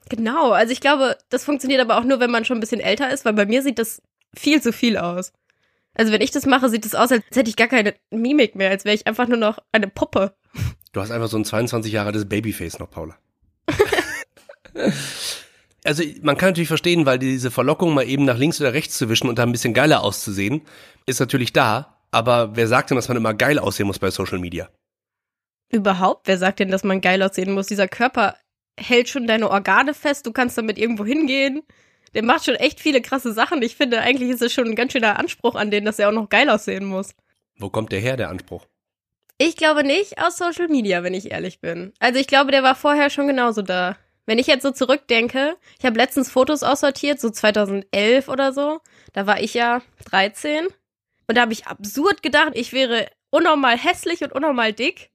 Genau, 0.09 0.51
also 0.51 0.73
ich 0.73 0.81
glaube, 0.81 1.17
das 1.29 1.45
funktioniert 1.45 1.79
aber 1.79 1.97
auch 1.97 2.03
nur, 2.03 2.19
wenn 2.19 2.31
man 2.31 2.43
schon 2.43 2.57
ein 2.57 2.59
bisschen 2.59 2.81
älter 2.81 3.09
ist, 3.11 3.23
weil 3.23 3.33
bei 3.33 3.45
mir 3.45 3.61
sieht 3.61 3.79
das 3.79 4.01
viel 4.35 4.61
zu 4.61 4.73
viel 4.73 4.97
aus. 4.97 5.31
Also 5.93 6.11
wenn 6.11 6.21
ich 6.21 6.31
das 6.31 6.45
mache, 6.45 6.67
sieht 6.67 6.85
es 6.85 6.95
aus, 6.95 7.13
als 7.13 7.23
hätte 7.33 7.49
ich 7.49 7.55
gar 7.55 7.67
keine 7.67 7.93
Mimik 8.09 8.55
mehr, 8.55 8.69
als 8.69 8.83
wäre 8.83 8.95
ich 8.95 9.07
einfach 9.07 9.27
nur 9.27 9.37
noch 9.37 9.59
eine 9.71 9.87
Puppe. 9.87 10.35
Du 10.91 10.99
hast 10.99 11.11
einfach 11.11 11.29
so 11.29 11.37
ein 11.37 11.45
22 11.45 11.93
Jahre 11.93 12.07
altes 12.07 12.27
Babyface 12.27 12.79
noch, 12.79 12.89
Paula. 12.89 13.17
also 15.83 16.03
man 16.21 16.37
kann 16.37 16.49
natürlich 16.49 16.67
verstehen, 16.67 17.05
weil 17.05 17.19
diese 17.19 17.51
Verlockung, 17.51 17.93
mal 17.93 18.07
eben 18.07 18.25
nach 18.25 18.37
links 18.37 18.59
oder 18.61 18.73
rechts 18.73 18.97
zu 18.97 19.09
wischen 19.09 19.27
und 19.27 19.37
da 19.37 19.43
ein 19.43 19.51
bisschen 19.51 19.73
geiler 19.73 20.03
auszusehen, 20.03 20.61
ist 21.05 21.19
natürlich 21.19 21.53
da. 21.53 21.97
Aber 22.11 22.55
wer 22.55 22.67
sagt 22.67 22.89
denn, 22.89 22.95
dass 22.95 23.07
man 23.07 23.17
immer 23.17 23.33
geil 23.33 23.59
aussehen 23.59 23.87
muss 23.87 23.99
bei 23.99 24.11
Social 24.11 24.39
Media? 24.39 24.69
Überhaupt? 25.71 26.27
Wer 26.27 26.37
sagt 26.37 26.59
denn, 26.59 26.69
dass 26.69 26.83
man 26.83 27.01
geil 27.01 27.21
aussehen 27.23 27.51
muss? 27.51 27.67
Dieser 27.67 27.87
Körper 27.87 28.37
hält 28.79 29.09
schon 29.09 29.27
deine 29.27 29.49
Organe 29.49 29.93
fest, 29.93 30.25
du 30.25 30.31
kannst 30.31 30.57
damit 30.57 30.77
irgendwo 30.77 31.05
hingehen. 31.05 31.63
Der 32.13 32.23
macht 32.23 32.45
schon 32.45 32.55
echt 32.55 32.79
viele 32.79 33.01
krasse 33.01 33.33
Sachen. 33.33 33.61
Ich 33.63 33.75
finde, 33.75 34.01
eigentlich 34.01 34.29
ist 34.29 34.41
es 34.43 34.53
schon 34.53 34.67
ein 34.67 34.75
ganz 34.75 34.91
schöner 34.91 35.17
Anspruch 35.17 35.55
an 35.55 35.71
den, 35.71 35.85
dass 35.85 35.97
er 35.97 36.09
auch 36.09 36.13
noch 36.13 36.29
geil 36.29 36.49
aussehen 36.49 36.85
muss. 36.85 37.15
Wo 37.57 37.69
kommt 37.69 37.91
der 37.91 37.99
her, 37.99 38.17
der 38.17 38.29
Anspruch? 38.29 38.67
Ich 39.39 39.55
glaube 39.55 39.83
nicht 39.83 40.19
aus 40.19 40.37
Social 40.37 40.67
Media, 40.67 41.01
wenn 41.01 41.15
ich 41.15 41.31
ehrlich 41.31 41.59
bin. 41.59 41.91
Also 41.99 42.19
ich 42.19 42.27
glaube, 42.27 42.51
der 42.51 42.61
war 42.61 42.75
vorher 42.75 43.09
schon 43.09 43.27
genauso 43.27 43.63
da. 43.63 43.97
Wenn 44.25 44.39
ich 44.39 44.47
jetzt 44.47 44.63
so 44.63 44.71
zurückdenke, 44.71 45.57
ich 45.79 45.85
habe 45.85 45.97
letztens 45.97 46.31
Fotos 46.31 46.63
aussortiert, 46.63 47.19
so 47.19 47.29
2011 47.29 48.29
oder 48.29 48.53
so. 48.53 48.79
Da 49.11 49.27
war 49.27 49.41
ich 49.41 49.53
ja 49.53 49.81
13. 50.05 50.67
Und 51.27 51.37
da 51.37 51.41
habe 51.41 51.53
ich 51.53 51.67
absurd 51.67 52.23
gedacht, 52.23 52.51
ich 52.53 52.73
wäre 52.73 53.07
unnormal 53.29 53.77
hässlich 53.77 54.21
und 54.21 54.31
unnormal 54.31 54.73
dick. 54.73 55.09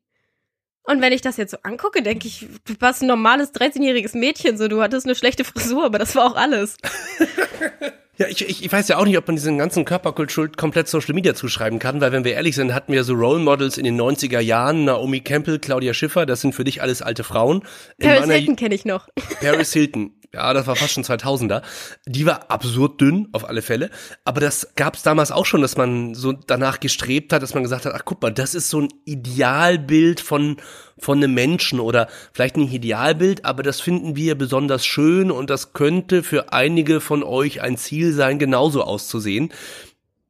Und 0.83 1.03
wenn 1.03 1.12
ich 1.12 1.21
das 1.21 1.37
jetzt 1.37 1.50
so 1.50 1.59
angucke, 1.62 2.03
denke 2.03 2.27
ich, 2.27 2.47
du 2.65 2.75
warst 2.81 3.03
ein 3.03 3.09
normales 3.09 3.53
13-jähriges 3.53 4.17
Mädchen, 4.17 4.57
so 4.57 4.69
du 4.69 4.81
hattest 4.83 5.07
eine 5.07 5.15
schlechte 5.15 5.45
Frisur, 5.45 5.85
aber 5.85 5.99
das 5.99 6.15
war 6.15 6.25
auch 6.27 6.37
alles. 6.37 6.77
Ja, 8.18 8.26
ich, 8.26 8.46
ich, 8.46 8.64
ich 8.64 8.72
weiß 8.72 8.88
ja 8.88 8.98
auch 8.98 9.04
nicht, 9.04 9.16
ob 9.16 9.28
man 9.28 9.37
diesen 9.37 9.58
ganzen 9.58 9.84
Körperkultschuld 9.84 10.56
komplett 10.56 10.88
Social 10.88 11.14
Media 11.14 11.34
zuschreiben 11.34 11.78
kann, 11.78 12.00
weil 12.00 12.10
wenn 12.10 12.25
wir 12.25 12.32
ehrlich 12.34 12.56
sind, 12.56 12.75
hatten 12.75 12.92
wir 12.92 13.04
so 13.04 13.14
Role 13.14 13.38
Models 13.38 13.78
in 13.78 13.84
den 13.84 13.98
90er 14.00 14.40
Jahren, 14.40 14.84
Naomi 14.84 15.20
Campbell, 15.20 15.60
Claudia 15.60 15.94
Schiffer, 15.94 16.26
das 16.26 16.40
sind 16.40 16.52
für 16.52 16.64
dich 16.64 16.82
alles 16.82 17.00
alte 17.00 17.22
Frauen. 17.22 17.62
Paris 18.00 18.28
Hilton 18.28 18.56
kenne 18.56 18.75
ich 18.75 18.84
noch. 18.84 19.08
Paris 19.40 19.72
Hilton, 19.72 20.14
ja, 20.34 20.52
das 20.52 20.66
war 20.66 20.75
fast 20.75 20.94
schon 20.94 21.04
2000er. 21.04 21.62
Die 22.06 22.26
war 22.26 22.50
absurd 22.50 23.00
dünn, 23.00 23.28
auf 23.32 23.48
alle 23.48 23.62
Fälle. 23.62 23.88
Aber 24.25 24.40
das 24.40 24.75
gab 24.75 24.96
es 24.96 25.02
damals 25.02 25.30
auch 25.30 25.46
schon, 25.46 25.62
dass 25.62 25.76
man 25.76 26.14
so 26.14 26.32
danach 26.32 26.80
gestrebt 26.80 27.32
hat, 27.32 27.42
dass 27.42 27.54
man 27.54 27.62
gesagt 27.62 27.87
hat, 27.87 27.94
ach 27.94 28.04
guck 28.04 28.20
mal, 28.20 28.32
das 28.32 28.56
ist 28.56 28.68
so 28.68 28.80
ein 28.80 28.88
Idealbild 29.04 30.20
von, 30.20 30.56
von 31.00 31.19
einem 31.19 31.35
Menschen 31.35 31.81
oder 31.81 32.09
vielleicht 32.33 32.57
nicht 32.57 32.73
Idealbild, 32.73 33.45
aber 33.45 33.62
das 33.62 33.81
finden 33.81 34.17
wir 34.17 34.37
besonders 34.37 34.85
schön 34.87 35.31
und 35.31 35.50
das 35.50 35.73
könnte 35.73 36.23
für 36.23 36.52
einige 36.52 37.00
von 37.00 37.23
euch 37.23 37.61
ein 37.61 37.76
Ziel 37.76 38.12
sein, 38.12 38.38
genauso 38.38 38.83
auszusehen. 38.83 39.52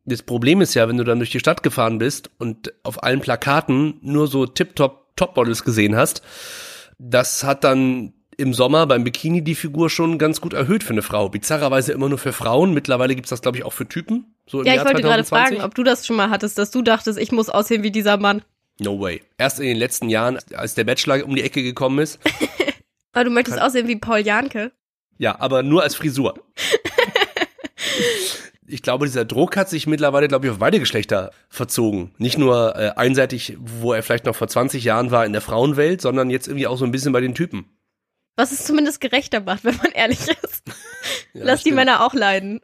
Das 0.04 0.22
Problem 0.22 0.60
ist 0.60 0.74
ja, 0.74 0.88
wenn 0.88 0.96
du 0.96 1.04
dann 1.04 1.18
durch 1.18 1.30
die 1.30 1.40
Stadt 1.40 1.62
gefahren 1.62 1.98
bist 1.98 2.30
und 2.38 2.72
auf 2.82 3.02
allen 3.02 3.20
Plakaten 3.20 3.98
nur 4.00 4.26
so 4.26 4.46
tip-top 4.46 5.16
Topmodels 5.16 5.64
gesehen 5.64 5.96
hast, 5.96 6.22
das 6.98 7.44
hat 7.44 7.64
dann 7.64 8.14
im 8.38 8.54
Sommer 8.54 8.86
beim 8.86 9.02
Bikini 9.02 9.42
die 9.42 9.56
Figur 9.56 9.90
schon 9.90 10.16
ganz 10.16 10.40
gut 10.40 10.52
erhöht 10.52 10.84
für 10.84 10.92
eine 10.92 11.02
Frau. 11.02 11.28
Bizarrerweise 11.28 11.92
immer 11.92 12.08
nur 12.08 12.18
für 12.18 12.32
Frauen. 12.32 12.72
Mittlerweile 12.72 13.16
gibt's 13.16 13.30
das, 13.30 13.42
glaube 13.42 13.58
ich, 13.58 13.64
auch 13.64 13.72
für 13.72 13.88
Typen. 13.88 14.36
So 14.46 14.62
ja, 14.62 14.74
Jahr 14.74 14.76
ich 14.76 14.84
wollte 14.84 15.02
gerade 15.02 15.24
fragen, 15.24 15.60
ob 15.60 15.74
du 15.74 15.82
das 15.82 16.06
schon 16.06 16.16
mal 16.16 16.30
hattest, 16.30 16.56
dass 16.56 16.70
du 16.70 16.80
dachtest, 16.80 17.18
ich 17.18 17.32
muss 17.32 17.50
aussehen 17.50 17.82
wie 17.82 17.90
dieser 17.90 18.16
Mann. 18.16 18.42
No 18.80 19.00
way. 19.00 19.22
Erst 19.38 19.60
in 19.60 19.66
den 19.66 19.76
letzten 19.76 20.08
Jahren, 20.08 20.38
als 20.54 20.74
der 20.74 20.84
Bachelor 20.84 21.24
um 21.24 21.34
die 21.34 21.42
Ecke 21.42 21.62
gekommen 21.62 21.98
ist. 21.98 22.20
aber 23.12 23.24
du 23.24 23.30
möchtest 23.30 23.60
aussehen 23.60 23.88
wie 23.88 23.96
Paul 23.96 24.20
Janke. 24.20 24.72
Ja, 25.18 25.40
aber 25.40 25.64
nur 25.64 25.82
als 25.82 25.96
Frisur. 25.96 26.34
ich 28.66 28.82
glaube, 28.82 29.06
dieser 29.06 29.24
Druck 29.24 29.56
hat 29.56 29.68
sich 29.68 29.88
mittlerweile, 29.88 30.28
glaube 30.28 30.46
ich, 30.46 30.52
auf 30.52 30.58
beide 30.58 30.78
Geschlechter 30.78 31.32
verzogen. 31.48 32.14
Nicht 32.18 32.38
nur 32.38 32.76
äh, 32.76 32.92
einseitig, 32.94 33.56
wo 33.58 33.92
er 33.92 34.04
vielleicht 34.04 34.26
noch 34.26 34.36
vor 34.36 34.46
20 34.46 34.84
Jahren 34.84 35.10
war 35.10 35.26
in 35.26 35.32
der 35.32 35.42
Frauenwelt, 35.42 36.00
sondern 36.00 36.30
jetzt 36.30 36.46
irgendwie 36.46 36.68
auch 36.68 36.78
so 36.78 36.84
ein 36.84 36.92
bisschen 36.92 37.12
bei 37.12 37.20
den 37.20 37.34
Typen. 37.34 37.66
Was 38.36 38.52
es 38.52 38.64
zumindest 38.64 39.00
gerechter 39.00 39.40
macht, 39.40 39.64
wenn 39.64 39.76
man 39.76 39.90
ehrlich 39.90 40.20
ist. 40.20 40.62
ja, 41.34 41.44
Lass 41.44 41.64
die 41.64 41.72
Männer 41.72 42.06
auch 42.06 42.14
leiden. 42.14 42.60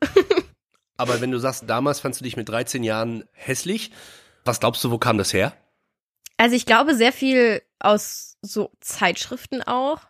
Aber 0.96 1.20
wenn 1.20 1.32
du 1.32 1.38
sagst, 1.38 1.64
damals 1.66 1.98
fandst 1.98 2.20
du 2.20 2.24
dich 2.24 2.36
mit 2.36 2.48
13 2.48 2.84
Jahren 2.84 3.24
hässlich, 3.32 3.90
was 4.44 4.60
glaubst 4.60 4.84
du, 4.84 4.92
wo 4.92 4.98
kam 4.98 5.18
das 5.18 5.32
her? 5.32 5.56
Also 6.36 6.56
ich 6.56 6.66
glaube 6.66 6.94
sehr 6.94 7.12
viel 7.12 7.62
aus 7.78 8.38
so 8.42 8.70
Zeitschriften 8.80 9.62
auch. 9.62 10.00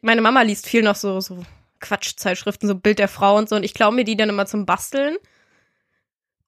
Meine 0.00 0.20
Mama 0.20 0.42
liest 0.42 0.66
viel 0.66 0.82
noch 0.82 0.96
so, 0.96 1.20
so 1.20 1.44
Quatschzeitschriften, 1.80 2.68
so 2.68 2.74
Bild 2.74 2.98
der 2.98 3.08
Frau 3.08 3.36
und 3.36 3.48
so. 3.48 3.56
Und 3.56 3.64
ich 3.64 3.74
glaube 3.74 3.96
mir 3.96 4.04
die 4.04 4.16
dann 4.16 4.28
immer 4.28 4.46
zum 4.46 4.66
Basteln. 4.66 5.16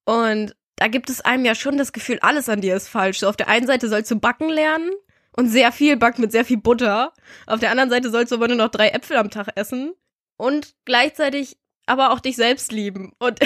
Und 0.05 0.55
da 0.77 0.89
gibt 0.89 1.11
es 1.11 1.21
einem 1.21 1.45
ja 1.45 1.55
schon 1.55 1.79
das 1.79 1.93
Gefühl, 1.93 2.19
alles 2.21 2.49
an 2.49 2.61
dir 2.61 2.77
ist 2.77 2.89
falsch. 2.89 3.21
So 3.21 3.29
auf 3.29 3.37
der 3.37 3.49
einen 3.49 3.67
Seite 3.67 3.89
sollst 3.89 4.11
du 4.11 4.19
backen 4.19 4.49
lernen 4.49 4.91
und 5.37 5.49
sehr 5.49 5.73
viel 5.73 5.97
backt 5.97 6.19
mit 6.19 6.33
sehr 6.33 6.45
viel 6.45 6.59
Butter. 6.59 7.13
Auf 7.47 7.61
der 7.61 7.71
anderen 7.71 7.91
Seite 7.91 8.11
sollst 8.11 8.33
du 8.33 8.37
aber 8.37 8.49
nur 8.49 8.57
noch 8.57 8.71
drei 8.71 8.89
Äpfel 8.89 9.17
am 9.17 9.31
Tag 9.31 9.49
essen 9.57 9.95
und 10.37 10.75
gleichzeitig 10.85 11.57
aber 11.87 12.13
auch 12.13 12.21
dich 12.21 12.37
selbst 12.37 12.73
lieben 12.73 13.13
und 13.19 13.41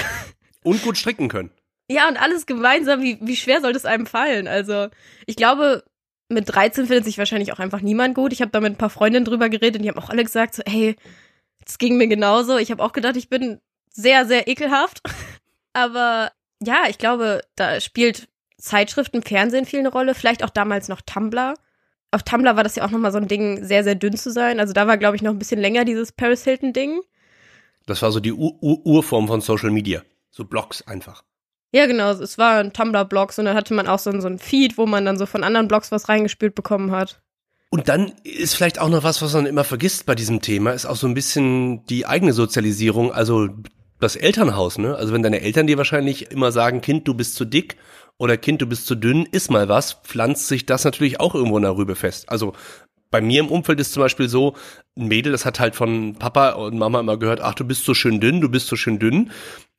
und 0.62 0.82
gut 0.82 0.98
stricken 0.98 1.28
können. 1.28 1.50
Ja, 1.90 2.08
und 2.08 2.16
alles 2.16 2.46
gemeinsam, 2.46 3.02
wie, 3.02 3.18
wie 3.20 3.36
schwer 3.36 3.60
soll 3.60 3.72
das 3.72 3.86
einem 3.86 4.06
fallen? 4.06 4.46
Also, 4.46 4.88
ich 5.26 5.36
glaube, 5.36 5.84
mit 6.28 6.52
13 6.52 6.86
findet 6.86 7.04
sich 7.04 7.18
wahrscheinlich 7.18 7.52
auch 7.52 7.58
einfach 7.58 7.80
niemand 7.80 8.14
gut. 8.14 8.32
Ich 8.32 8.42
habe 8.42 8.50
da 8.50 8.60
mit 8.60 8.72
ein 8.72 8.78
paar 8.78 8.90
Freundinnen 8.90 9.24
drüber 9.24 9.48
geredet 9.48 9.76
und 9.76 9.82
die 9.82 9.88
haben 9.88 9.98
auch 9.98 10.10
alle 10.10 10.24
gesagt, 10.24 10.54
so, 10.54 10.62
hey, 10.66 10.96
das 11.64 11.78
ging 11.78 11.96
mir 11.96 12.08
genauso. 12.08 12.58
Ich 12.58 12.70
habe 12.70 12.82
auch 12.82 12.92
gedacht, 12.92 13.16
ich 13.16 13.30
bin 13.30 13.60
sehr, 13.90 14.26
sehr 14.26 14.48
ekelhaft. 14.48 15.00
Aber 15.72 16.30
ja, 16.60 16.84
ich 16.88 16.98
glaube, 16.98 17.42
da 17.56 17.80
spielt 17.80 18.28
Zeitschriften, 18.58 19.22
Fernsehen 19.22 19.64
viel 19.64 19.78
eine 19.78 19.90
Rolle. 19.90 20.14
Vielleicht 20.14 20.44
auch 20.44 20.50
damals 20.50 20.88
noch 20.88 21.00
Tumblr 21.00 21.54
auf 22.10 22.22
Tumblr 22.22 22.56
war 22.56 22.64
das 22.64 22.76
ja 22.76 22.84
auch 22.84 22.90
nochmal 22.90 23.12
so 23.12 23.18
ein 23.18 23.28
Ding, 23.28 23.64
sehr, 23.64 23.84
sehr 23.84 23.94
dünn 23.94 24.16
zu 24.16 24.30
sein. 24.30 24.60
Also 24.60 24.72
da 24.72 24.86
war, 24.86 24.96
glaube 24.96 25.16
ich, 25.16 25.22
noch 25.22 25.32
ein 25.32 25.38
bisschen 25.38 25.60
länger 25.60 25.84
dieses 25.84 26.12
Paris 26.12 26.44
Hilton-Ding. 26.44 27.00
Das 27.86 28.02
war 28.02 28.12
so 28.12 28.20
die 28.20 28.32
Ur 28.32 28.52
-Ur 28.60 28.84
Urform 28.84 29.28
von 29.28 29.40
Social 29.40 29.70
Media. 29.70 30.02
So 30.30 30.44
Blogs 30.44 30.86
einfach. 30.86 31.24
Ja, 31.72 31.86
genau. 31.86 32.10
Es 32.10 32.38
war 32.38 32.58
ein 32.58 32.72
Tumblr-Blogs 32.72 33.38
und 33.38 33.44
dann 33.44 33.56
hatte 33.56 33.74
man 33.74 33.86
auch 33.86 33.98
so, 33.98 34.18
so 34.20 34.28
ein 34.28 34.38
Feed, 34.38 34.78
wo 34.78 34.86
man 34.86 35.04
dann 35.04 35.18
so 35.18 35.26
von 35.26 35.44
anderen 35.44 35.68
Blogs 35.68 35.92
was 35.92 36.08
reingespielt 36.08 36.54
bekommen 36.54 36.90
hat. 36.92 37.20
Und 37.70 37.88
dann 37.88 38.12
ist 38.24 38.54
vielleicht 38.54 38.78
auch 38.78 38.88
noch 38.88 39.04
was, 39.04 39.20
was 39.20 39.34
man 39.34 39.44
immer 39.44 39.64
vergisst 39.64 40.06
bei 40.06 40.14
diesem 40.14 40.40
Thema, 40.40 40.72
ist 40.72 40.86
auch 40.86 40.96
so 40.96 41.06
ein 41.06 41.14
bisschen 41.14 41.84
die 41.86 42.06
eigene 42.06 42.32
Sozialisierung, 42.32 43.12
also 43.12 43.48
das 44.00 44.16
Elternhaus, 44.16 44.78
ne? 44.78 44.94
Also 44.94 45.12
wenn 45.12 45.22
deine 45.22 45.42
Eltern 45.42 45.66
dir 45.66 45.76
wahrscheinlich 45.76 46.30
immer 46.30 46.50
sagen, 46.50 46.80
Kind, 46.80 47.06
du 47.06 47.14
bist 47.14 47.34
zu 47.34 47.44
dick 47.44 47.76
oder 48.16 48.38
Kind, 48.38 48.62
du 48.62 48.66
bist 48.66 48.86
zu 48.86 48.94
dünn, 48.94 49.26
iss 49.30 49.50
mal 49.50 49.68
was, 49.68 49.94
pflanzt 50.04 50.48
sich 50.48 50.64
das 50.64 50.84
natürlich 50.84 51.20
auch 51.20 51.34
irgendwo 51.34 51.58
in 51.58 51.64
der 51.64 51.76
Rübe 51.76 51.94
fest. 51.94 52.30
Also 52.30 52.54
bei 53.10 53.20
mir 53.20 53.40
im 53.40 53.48
Umfeld 53.48 53.80
ist 53.80 53.92
zum 53.92 54.02
Beispiel 54.02 54.28
so, 54.28 54.54
ein 54.96 55.08
Mädel, 55.08 55.32
das 55.32 55.44
hat 55.44 55.60
halt 55.60 55.74
von 55.74 56.14
Papa 56.14 56.50
und 56.50 56.78
Mama 56.78 57.00
immer 57.00 57.18
gehört, 57.18 57.40
ach, 57.40 57.54
du 57.54 57.64
bist 57.64 57.84
so 57.84 57.94
schön 57.94 58.20
dünn, 58.20 58.40
du 58.40 58.48
bist 58.48 58.68
so 58.68 58.76
schön 58.76 58.98
dünn. 58.98 59.30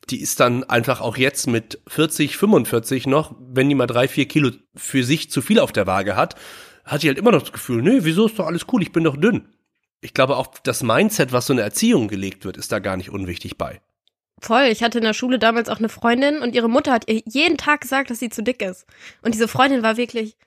Die 0.09 0.21
ist 0.21 0.39
dann 0.39 0.63
einfach 0.63 1.01
auch 1.01 1.17
jetzt 1.17 1.47
mit 1.47 1.79
40, 1.87 2.37
45 2.37 3.07
noch, 3.07 3.35
wenn 3.39 3.69
die 3.69 3.75
mal 3.75 3.87
drei, 3.87 4.07
vier 4.07 4.27
Kilo 4.27 4.51
für 4.75 5.03
sich 5.03 5.29
zu 5.29 5.41
viel 5.41 5.59
auf 5.59 5.71
der 5.71 5.87
Waage 5.87 6.15
hat, 6.15 6.35
hat 6.83 7.03
die 7.03 7.07
halt 7.07 7.17
immer 7.17 7.31
noch 7.31 7.41
das 7.41 7.51
Gefühl, 7.51 7.81
nee, 7.81 7.99
wieso 8.01 8.25
ist 8.25 8.39
doch 8.39 8.47
alles 8.47 8.65
cool, 8.71 8.81
ich 8.81 8.91
bin 8.91 9.03
doch 9.03 9.17
dünn. 9.17 9.49
Ich 10.01 10.13
glaube 10.13 10.37
auch 10.37 10.47
das 10.63 10.81
Mindset, 10.81 11.31
was 11.31 11.45
so 11.45 11.53
eine 11.53 11.61
Erziehung 11.61 12.07
gelegt 12.07 12.45
wird, 12.45 12.57
ist 12.57 12.71
da 12.71 12.79
gar 12.79 12.97
nicht 12.97 13.09
unwichtig 13.09 13.57
bei. 13.57 13.81
Voll. 14.41 14.67
Ich 14.71 14.83
hatte 14.83 14.99
in 14.99 15.03
der 15.03 15.13
Schule 15.13 15.37
damals 15.37 15.69
auch 15.69 15.79
eine 15.79 15.89
Freundin 15.89 16.41
und 16.41 16.55
ihre 16.55 16.69
Mutter 16.69 16.93
hat 16.93 17.09
ihr 17.09 17.21
jeden 17.25 17.57
Tag 17.57 17.81
gesagt, 17.81 18.09
dass 18.09 18.19
sie 18.19 18.29
zu 18.29 18.41
dick 18.41 18.61
ist. 18.61 18.85
Und 19.21 19.33
diese 19.33 19.49
Freundin 19.49 19.83
war 19.83 19.97
wirklich 19.97 20.37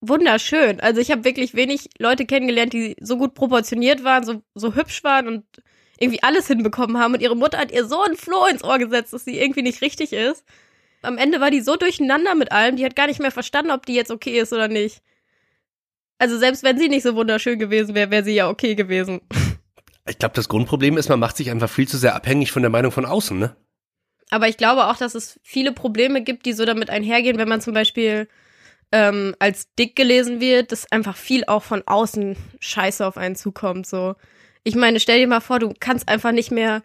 wunderschön. 0.00 0.80
Also 0.80 1.00
ich 1.00 1.10
habe 1.10 1.24
wirklich 1.24 1.54
wenig 1.54 1.90
Leute 1.98 2.24
kennengelernt, 2.26 2.72
die 2.72 2.96
so 3.00 3.18
gut 3.18 3.34
proportioniert 3.34 4.04
waren, 4.04 4.24
so, 4.24 4.42
so 4.54 4.74
hübsch 4.74 5.04
waren 5.04 5.28
und 5.28 5.44
irgendwie 5.98 6.22
alles 6.22 6.46
hinbekommen 6.46 6.98
haben. 6.98 7.14
Und 7.14 7.22
ihre 7.22 7.36
Mutter 7.36 7.58
hat 7.58 7.72
ihr 7.72 7.86
so 7.86 8.02
ein 8.02 8.16
Floh 8.16 8.46
ins 8.46 8.64
Ohr 8.64 8.78
gesetzt, 8.78 9.12
dass 9.12 9.24
sie 9.24 9.38
irgendwie 9.38 9.62
nicht 9.62 9.80
richtig 9.82 10.12
ist. 10.12 10.44
Am 11.02 11.18
Ende 11.18 11.40
war 11.40 11.50
die 11.50 11.60
so 11.60 11.76
durcheinander 11.76 12.34
mit 12.34 12.52
allem, 12.52 12.76
die 12.76 12.84
hat 12.84 12.96
gar 12.96 13.06
nicht 13.06 13.20
mehr 13.20 13.30
verstanden, 13.30 13.70
ob 13.70 13.86
die 13.86 13.94
jetzt 13.94 14.10
okay 14.10 14.38
ist 14.40 14.52
oder 14.52 14.68
nicht. 14.68 15.02
Also 16.18 16.38
selbst 16.38 16.62
wenn 16.62 16.78
sie 16.78 16.88
nicht 16.88 17.02
so 17.02 17.14
wunderschön 17.14 17.58
gewesen 17.58 17.94
wäre, 17.94 18.10
wäre 18.10 18.24
sie 18.24 18.34
ja 18.34 18.48
okay 18.48 18.74
gewesen. 18.74 19.20
Ich 20.08 20.18
glaube, 20.18 20.34
das 20.34 20.48
Grundproblem 20.48 20.96
ist, 20.96 21.08
man 21.08 21.20
macht 21.20 21.36
sich 21.36 21.50
einfach 21.50 21.68
viel 21.68 21.88
zu 21.88 21.96
sehr 21.96 22.14
abhängig 22.14 22.52
von 22.52 22.62
der 22.62 22.70
Meinung 22.70 22.92
von 22.92 23.04
außen, 23.04 23.38
ne? 23.38 23.56
Aber 24.30 24.48
ich 24.48 24.56
glaube 24.56 24.86
auch, 24.86 24.96
dass 24.96 25.14
es 25.14 25.38
viele 25.42 25.72
Probleme 25.72 26.22
gibt, 26.22 26.46
die 26.46 26.52
so 26.52 26.64
damit 26.64 26.90
einhergehen, 26.90 27.38
wenn 27.38 27.48
man 27.48 27.60
zum 27.60 27.74
Beispiel 27.74 28.28
ähm, 28.92 29.34
als 29.38 29.72
dick 29.74 29.94
gelesen 29.96 30.40
wird, 30.40 30.72
dass 30.72 30.90
einfach 30.90 31.16
viel 31.16 31.44
auch 31.46 31.62
von 31.62 31.82
außen 31.86 32.36
Scheiße 32.60 33.06
auf 33.06 33.16
einen 33.16 33.36
zukommt. 33.36 33.86
So, 33.86 34.14
ich 34.66 34.74
meine, 34.74 34.98
stell 34.98 35.20
dir 35.20 35.28
mal 35.28 35.40
vor, 35.40 35.60
du 35.60 35.72
kannst 35.78 36.08
einfach 36.08 36.32
nicht 36.32 36.50
mehr 36.50 36.82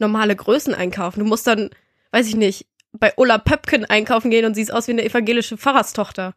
normale 0.00 0.34
Größen 0.34 0.74
einkaufen. 0.74 1.20
Du 1.20 1.26
musst 1.26 1.46
dann, 1.46 1.70
weiß 2.10 2.26
ich 2.26 2.34
nicht, 2.34 2.66
bei 2.92 3.12
Ulla 3.16 3.38
Pöpken 3.38 3.84
einkaufen 3.84 4.32
gehen 4.32 4.44
und 4.44 4.54
siehst 4.54 4.72
aus 4.72 4.88
wie 4.88 4.92
eine 4.92 5.04
evangelische 5.04 5.56
Pfarrerstochter. 5.56 6.34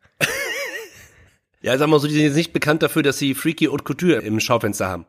Ja, 1.61 1.77
sag 1.77 1.87
mal 1.87 1.99
so, 1.99 2.07
die 2.07 2.13
sind 2.13 2.23
jetzt 2.23 2.35
nicht 2.35 2.53
bekannt 2.53 2.83
dafür, 2.83 3.01
dass 3.01 3.17
sie 3.17 3.33
Freaky 3.33 3.65
Haute 3.67 3.85
Couture 3.85 4.21
im 4.21 4.39
Schaufenster 4.39 4.87
haben. 4.87 5.07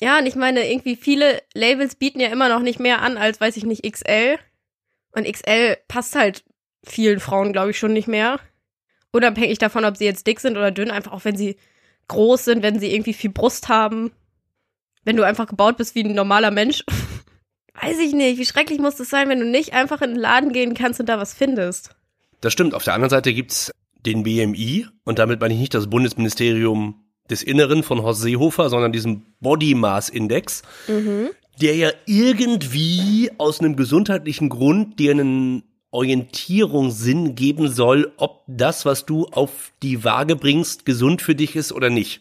Ja, 0.00 0.18
und 0.18 0.26
ich 0.26 0.36
meine, 0.36 0.70
irgendwie 0.70 0.94
viele 0.94 1.42
Labels 1.52 1.96
bieten 1.96 2.20
ja 2.20 2.28
immer 2.28 2.48
noch 2.48 2.60
nicht 2.60 2.78
mehr 2.78 3.02
an 3.02 3.16
als, 3.16 3.40
weiß 3.40 3.56
ich 3.56 3.64
nicht, 3.64 3.90
XL. 3.90 4.38
Und 5.12 5.24
XL 5.26 5.78
passt 5.88 6.14
halt 6.14 6.44
vielen 6.84 7.18
Frauen, 7.18 7.52
glaube 7.52 7.70
ich, 7.70 7.78
schon 7.78 7.92
nicht 7.92 8.06
mehr. 8.06 8.38
Unabhängig 9.10 9.58
davon, 9.58 9.84
ob 9.84 9.96
sie 9.96 10.04
jetzt 10.04 10.28
dick 10.28 10.38
sind 10.38 10.56
oder 10.56 10.70
dünn, 10.70 10.92
einfach 10.92 11.12
auch 11.12 11.24
wenn 11.24 11.36
sie 11.36 11.56
groß 12.06 12.44
sind, 12.44 12.62
wenn 12.62 12.78
sie 12.78 12.92
irgendwie 12.92 13.14
viel 13.14 13.30
Brust 13.30 13.68
haben. 13.68 14.12
Wenn 15.04 15.16
du 15.16 15.24
einfach 15.24 15.46
gebaut 15.46 15.76
bist 15.76 15.94
wie 15.94 16.04
ein 16.04 16.14
normaler 16.14 16.50
Mensch. 16.50 16.84
Weiß 17.80 17.98
ich 18.00 18.12
nicht, 18.12 18.38
wie 18.38 18.44
schrecklich 18.44 18.80
muss 18.80 18.96
das 18.96 19.08
sein, 19.08 19.28
wenn 19.28 19.38
du 19.38 19.46
nicht 19.46 19.72
einfach 19.72 20.02
in 20.02 20.10
den 20.10 20.18
Laden 20.18 20.52
gehen 20.52 20.74
kannst 20.74 20.98
und 20.98 21.08
da 21.08 21.18
was 21.18 21.32
findest. 21.32 21.90
Das 22.40 22.52
stimmt. 22.52 22.74
Auf 22.74 22.84
der 22.84 22.94
anderen 22.94 23.10
Seite 23.10 23.32
gibt's 23.32 23.70
den 24.04 24.22
BMI 24.24 24.86
und 25.04 25.18
damit 25.18 25.40
meine 25.40 25.54
ich 25.54 25.60
nicht 25.60 25.74
das 25.74 25.88
Bundesministerium 25.88 27.04
des 27.30 27.42
Inneren 27.42 27.82
von 27.82 28.02
Horst 28.02 28.22
Seehofer, 28.22 28.70
sondern 28.70 28.92
diesen 28.92 29.34
Body 29.40 29.74
Mass 29.74 30.08
Index, 30.08 30.62
der 31.60 31.76
ja 31.76 31.90
irgendwie 32.06 33.30
aus 33.38 33.60
einem 33.60 33.76
gesundheitlichen 33.76 34.48
Grund 34.48 34.98
dir 34.98 35.12
einen 35.12 35.62
Orientierungssinn 35.90 37.34
geben 37.34 37.68
soll, 37.68 38.12
ob 38.16 38.44
das, 38.46 38.84
was 38.84 39.06
du 39.06 39.26
auf 39.26 39.72
die 39.82 40.04
Waage 40.04 40.36
bringst, 40.36 40.84
gesund 40.84 41.22
für 41.22 41.34
dich 41.34 41.56
ist 41.56 41.72
oder 41.72 41.90
nicht. 41.90 42.20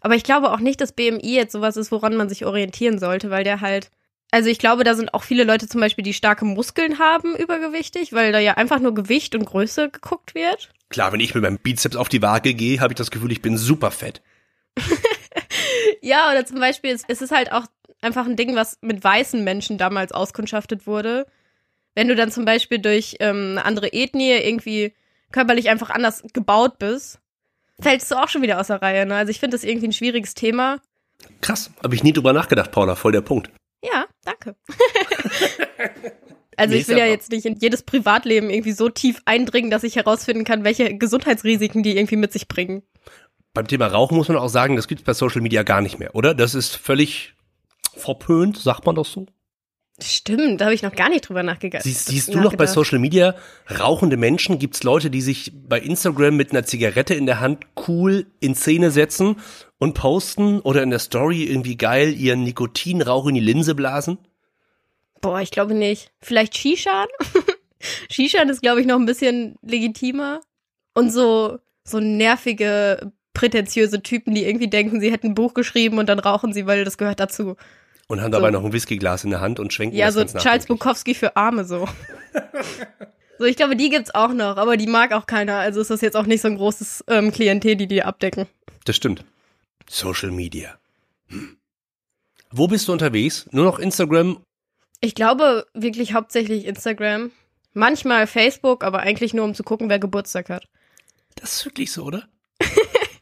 Aber 0.00 0.14
ich 0.14 0.24
glaube 0.24 0.52
auch 0.52 0.60
nicht, 0.60 0.80
dass 0.80 0.92
BMI 0.92 1.34
jetzt 1.34 1.52
sowas 1.52 1.76
ist, 1.76 1.92
woran 1.92 2.16
man 2.16 2.28
sich 2.28 2.44
orientieren 2.46 2.98
sollte, 2.98 3.30
weil 3.30 3.44
der 3.44 3.60
halt. 3.60 3.90
Also 4.32 4.48
ich 4.48 4.60
glaube, 4.60 4.84
da 4.84 4.94
sind 4.94 5.12
auch 5.12 5.24
viele 5.24 5.42
Leute 5.42 5.66
zum 5.66 5.80
Beispiel, 5.80 6.04
die 6.04 6.14
starke 6.14 6.44
Muskeln 6.44 7.00
haben, 7.00 7.34
übergewichtig, 7.34 8.12
weil 8.12 8.30
da 8.30 8.38
ja 8.38 8.54
einfach 8.54 8.78
nur 8.78 8.94
Gewicht 8.94 9.34
und 9.34 9.44
Größe 9.44 9.90
geguckt 9.90 10.36
wird. 10.36 10.70
Klar, 10.88 11.12
wenn 11.12 11.18
ich 11.18 11.34
mit 11.34 11.42
meinem 11.42 11.58
Bizeps 11.58 11.96
auf 11.96 12.08
die 12.08 12.22
Waage 12.22 12.54
gehe, 12.54 12.80
habe 12.80 12.92
ich 12.92 12.96
das 12.96 13.10
Gefühl, 13.10 13.32
ich 13.32 13.42
bin 13.42 13.56
super 13.56 13.90
fett. 13.90 14.22
Ja, 16.00 16.30
oder 16.30 16.44
zum 16.46 16.60
Beispiel, 16.60 16.90
es, 16.92 17.02
es 17.08 17.22
ist 17.22 17.32
halt 17.32 17.52
auch 17.52 17.66
einfach 18.00 18.26
ein 18.26 18.36
Ding, 18.36 18.54
was 18.54 18.78
mit 18.80 19.02
weißen 19.02 19.42
Menschen 19.44 19.78
damals 19.78 20.12
auskundschaftet 20.12 20.86
wurde. 20.86 21.26
Wenn 21.94 22.08
du 22.08 22.14
dann 22.14 22.30
zum 22.30 22.44
Beispiel 22.44 22.78
durch 22.78 23.16
ähm, 23.20 23.52
eine 23.52 23.64
andere 23.64 23.92
Ethnie 23.92 24.32
irgendwie 24.32 24.94
körperlich 25.32 25.68
einfach 25.68 25.90
anders 25.90 26.24
gebaut 26.32 26.78
bist, 26.78 27.19
fällst 27.80 28.10
du 28.10 28.16
auch 28.16 28.28
schon 28.28 28.42
wieder 28.42 28.60
aus 28.60 28.68
der 28.68 28.82
Reihe. 28.82 29.06
Ne? 29.06 29.16
Also 29.16 29.30
ich 29.30 29.40
finde 29.40 29.56
das 29.56 29.64
irgendwie 29.64 29.88
ein 29.88 29.92
schwieriges 29.92 30.34
Thema. 30.34 30.80
Krass, 31.40 31.70
habe 31.82 31.94
ich 31.94 32.02
nie 32.02 32.12
drüber 32.12 32.32
nachgedacht, 32.32 32.70
Paula, 32.70 32.94
voll 32.94 33.12
der 33.12 33.20
Punkt. 33.20 33.50
Ja, 33.84 34.06
danke. 34.24 34.56
also 36.56 36.74
Nee, 36.74 36.80
ich 36.80 36.88
will 36.88 36.98
ja 36.98 37.06
jetzt 37.06 37.30
nicht 37.30 37.46
in 37.46 37.56
jedes 37.56 37.82
Privatleben 37.82 38.50
irgendwie 38.50 38.72
so 38.72 38.88
tief 38.88 39.20
eindringen, 39.24 39.70
dass 39.70 39.84
ich 39.84 39.96
herausfinden 39.96 40.44
kann, 40.44 40.64
welche 40.64 40.96
Gesundheitsrisiken 40.96 41.82
die 41.82 41.96
irgendwie 41.96 42.16
mit 42.16 42.32
sich 42.32 42.48
bringen. 42.48 42.82
Beim 43.52 43.66
Thema 43.66 43.86
Rauchen 43.88 44.16
muss 44.16 44.28
man 44.28 44.36
auch 44.36 44.48
sagen, 44.48 44.76
das 44.76 44.86
gibt's 44.86 45.04
bei 45.04 45.14
Social 45.14 45.40
Media 45.40 45.62
gar 45.62 45.80
nicht 45.80 45.98
mehr, 45.98 46.14
oder? 46.14 46.34
Das 46.34 46.54
ist 46.54 46.76
völlig 46.76 47.34
verpönt, 47.96 48.56
sagt 48.56 48.86
man 48.86 48.94
das 48.94 49.10
so? 49.12 49.26
Stimmt, 50.02 50.60
da 50.60 50.66
habe 50.66 50.74
ich 50.74 50.82
noch 50.82 50.94
gar 50.94 51.08
nicht 51.08 51.28
drüber 51.28 51.42
nachgegangen. 51.42 51.82
Siehst, 51.82 52.06
siehst 52.06 52.34
du 52.34 52.40
noch 52.40 52.54
bei 52.54 52.66
Social 52.66 52.98
Media 52.98 53.34
rauchende 53.78 54.16
Menschen? 54.16 54.58
Gibt's 54.58 54.82
Leute, 54.82 55.10
die 55.10 55.20
sich 55.20 55.52
bei 55.54 55.78
Instagram 55.78 56.36
mit 56.36 56.52
einer 56.52 56.64
Zigarette 56.64 57.14
in 57.14 57.26
der 57.26 57.40
Hand 57.40 57.66
cool 57.88 58.26
in 58.40 58.54
Szene 58.54 58.90
setzen 58.90 59.36
und 59.78 59.94
posten 59.94 60.60
oder 60.60 60.82
in 60.82 60.90
der 60.90 60.98
Story 60.98 61.44
irgendwie 61.44 61.76
geil 61.76 62.14
ihren 62.14 62.42
Nikotinrauch 62.44 63.26
in 63.26 63.34
die 63.34 63.40
Linse 63.40 63.74
blasen? 63.74 64.18
Boah, 65.20 65.40
ich 65.40 65.50
glaube 65.50 65.74
nicht. 65.74 66.12
Vielleicht 66.20 66.56
Shishan? 66.56 67.06
Shishan 68.10 68.48
ist, 68.48 68.62
glaube 68.62 68.80
ich, 68.80 68.86
noch 68.86 68.98
ein 68.98 69.06
bisschen 69.06 69.56
legitimer. 69.62 70.40
Und 70.94 71.12
so, 71.12 71.58
so 71.84 72.00
nervige, 72.00 73.12
prätentiöse 73.34 74.02
Typen, 74.02 74.34
die 74.34 74.44
irgendwie 74.44 74.68
denken, 74.68 75.00
sie 75.00 75.12
hätten 75.12 75.28
ein 75.28 75.34
Buch 75.34 75.54
geschrieben 75.54 75.98
und 75.98 76.08
dann 76.08 76.18
rauchen 76.18 76.52
sie, 76.52 76.66
weil 76.66 76.84
das 76.84 76.98
gehört 76.98 77.20
dazu. 77.20 77.56
Und 78.10 78.20
haben 78.20 78.32
So. 78.32 78.38
dabei 78.40 78.50
noch 78.50 78.64
ein 78.64 78.72
Whiskyglas 78.72 79.22
in 79.22 79.30
der 79.30 79.40
Hand 79.40 79.60
und 79.60 79.72
schwenken 79.72 79.96
Ja, 79.96 80.10
so 80.10 80.24
Charles. 80.24 80.66
Bukowski 80.66 81.14
für 81.14 81.36
Arme 81.36 81.64
so. 81.64 81.88
so, 83.38 83.44
ich 83.44 83.56
glaube, 83.56 83.76
die 83.76 83.88
gibt's 83.88 84.12
auch 84.12 84.32
noch, 84.32 84.56
aber 84.56 84.76
die 84.76 84.88
mag 84.88 85.12
auch 85.12 85.26
keiner. 85.26 85.58
Also 85.58 85.80
ist 85.80 85.90
das 85.90 86.00
jetzt 86.00 86.16
auch 86.16 86.26
nicht 86.26 86.40
so 86.40 86.48
ein 86.48 86.56
großes 86.56 87.04
ähm, 87.06 87.30
Klientel, 87.30 87.76
die 87.76 87.86
die 87.86 88.02
abdecken. 88.02 88.48
Das 88.84 88.96
stimmt. 88.96 89.24
Social 89.88 90.32
Media. 90.32 90.76
Hm. 91.28 91.56
Wo 92.50 92.66
bist 92.66 92.88
du 92.88 92.92
unterwegs? 92.92 93.46
Nur 93.52 93.64
noch 93.64 93.78
Instagram? 93.78 94.42
Ich 95.00 95.14
glaube 95.14 95.66
wirklich 95.72 96.12
hauptsächlich 96.12 96.66
Instagram. 96.66 97.30
Manchmal 97.74 98.26
Facebook, 98.26 98.82
aber 98.82 98.98
eigentlich 98.98 99.34
nur, 99.34 99.44
um 99.44 99.54
zu 99.54 99.62
gucken, 99.62 99.88
wer 99.88 100.00
Geburtstag 100.00 100.50
hat. 100.50 100.66
Das 101.36 101.54
ist 101.54 101.64
wirklich 101.64 101.92
so, 101.92 102.02
oder? 102.02 102.28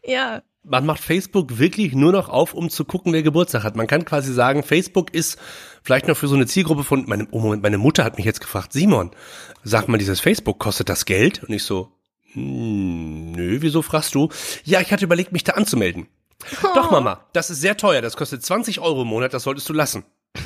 Ja. 0.02 0.42
Man 0.68 0.86
macht 0.86 1.00
Facebook 1.00 1.58
wirklich 1.58 1.94
nur 1.94 2.12
noch 2.12 2.28
auf, 2.28 2.54
um 2.54 2.70
zu 2.70 2.84
gucken, 2.84 3.12
wer 3.12 3.22
Geburtstag 3.22 3.64
hat. 3.64 3.76
Man 3.76 3.86
kann 3.86 4.04
quasi 4.04 4.32
sagen, 4.32 4.62
Facebook 4.62 5.12
ist 5.14 5.38
vielleicht 5.82 6.08
noch 6.08 6.16
für 6.16 6.28
so 6.28 6.34
eine 6.34 6.46
Zielgruppe 6.46 6.84
von, 6.84 7.04
meine, 7.06 7.26
oh 7.30 7.40
Moment, 7.40 7.62
meine 7.62 7.78
Mutter 7.78 8.04
hat 8.04 8.16
mich 8.16 8.26
jetzt 8.26 8.40
gefragt, 8.40 8.72
Simon, 8.72 9.10
sag 9.64 9.88
mal, 9.88 9.98
dieses 9.98 10.20
Facebook, 10.20 10.58
kostet 10.58 10.88
das 10.88 11.04
Geld? 11.04 11.42
Und 11.42 11.52
ich 11.54 11.64
so, 11.64 11.92
hm, 12.32 13.32
nö, 13.32 13.58
wieso 13.60 13.82
fragst 13.82 14.14
du? 14.14 14.28
Ja, 14.64 14.80
ich 14.80 14.92
hatte 14.92 15.04
überlegt, 15.04 15.32
mich 15.32 15.44
da 15.44 15.52
anzumelden. 15.52 16.08
Doch, 16.74 16.90
Mama, 16.90 17.26
das 17.32 17.50
ist 17.50 17.60
sehr 17.60 17.76
teuer, 17.76 18.00
das 18.00 18.16
kostet 18.16 18.44
20 18.44 18.80
Euro 18.80 19.02
im 19.02 19.08
Monat, 19.08 19.34
das 19.34 19.42
solltest 19.42 19.68
du 19.68 19.72
lassen. 19.72 20.04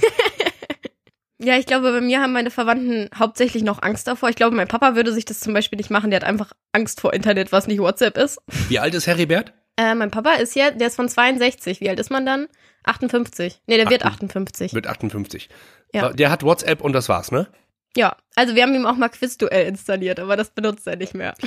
Ja, 1.44 1.58
ich 1.58 1.66
glaube, 1.66 1.90
bei 1.90 2.00
mir 2.00 2.20
haben 2.20 2.32
meine 2.32 2.52
Verwandten 2.52 3.10
hauptsächlich 3.18 3.64
noch 3.64 3.82
Angst 3.82 4.06
davor. 4.06 4.28
Ich 4.28 4.36
glaube, 4.36 4.54
mein 4.54 4.68
Papa 4.68 4.94
würde 4.94 5.12
sich 5.12 5.24
das 5.24 5.40
zum 5.40 5.52
Beispiel 5.52 5.76
nicht 5.76 5.90
machen. 5.90 6.10
Der 6.10 6.20
hat 6.20 6.24
einfach 6.24 6.52
Angst 6.70 7.00
vor 7.00 7.12
Internet, 7.12 7.50
was 7.50 7.66
nicht 7.66 7.80
WhatsApp 7.80 8.16
ist. 8.16 8.38
Wie 8.68 8.78
alt 8.78 8.94
ist 8.94 9.08
Heribert? 9.08 9.52
Äh, 9.76 9.94
mein 9.94 10.10
Papa 10.10 10.34
ist 10.34 10.54
ja, 10.54 10.70
der 10.70 10.88
ist 10.88 10.96
von 10.96 11.08
62. 11.08 11.80
Wie 11.80 11.88
alt 11.88 11.98
ist 11.98 12.10
man 12.10 12.26
dann? 12.26 12.48
58. 12.84 13.60
Nee, 13.66 13.76
der 13.76 13.88
wird 13.88 14.04
58. 14.04 14.72
Mit 14.72 14.86
58. 14.86 15.48
Ja. 15.94 16.12
Der 16.12 16.30
hat 16.30 16.42
WhatsApp 16.42 16.80
und 16.80 16.92
das 16.92 17.08
war's, 17.08 17.30
ne? 17.30 17.48
Ja, 17.96 18.16
also 18.34 18.54
wir 18.54 18.62
haben 18.62 18.74
ihm 18.74 18.86
auch 18.86 18.96
mal 18.96 19.08
Quizduell 19.08 19.66
installiert, 19.66 20.18
aber 20.18 20.36
das 20.36 20.50
benutzt 20.50 20.86
er 20.86 20.96
nicht 20.96 21.14
mehr. 21.14 21.34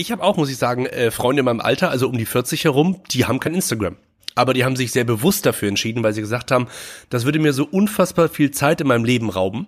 Ich 0.00 0.12
habe 0.12 0.22
auch, 0.22 0.36
muss 0.36 0.48
ich 0.48 0.58
sagen, 0.58 0.86
äh, 0.86 1.10
Freunde 1.10 1.40
in 1.40 1.44
meinem 1.44 1.60
Alter, 1.60 1.90
also 1.90 2.08
um 2.08 2.16
die 2.16 2.24
40 2.24 2.62
herum, 2.62 3.02
die 3.10 3.24
haben 3.24 3.40
kein 3.40 3.52
Instagram. 3.52 3.96
Aber 4.36 4.54
die 4.54 4.64
haben 4.64 4.76
sich 4.76 4.92
sehr 4.92 5.02
bewusst 5.02 5.44
dafür 5.44 5.68
entschieden, 5.68 6.04
weil 6.04 6.12
sie 6.12 6.20
gesagt 6.20 6.52
haben, 6.52 6.68
das 7.10 7.24
würde 7.24 7.40
mir 7.40 7.52
so 7.52 7.64
unfassbar 7.64 8.28
viel 8.28 8.52
Zeit 8.52 8.80
in 8.80 8.86
meinem 8.86 9.04
Leben 9.04 9.28
rauben. 9.28 9.66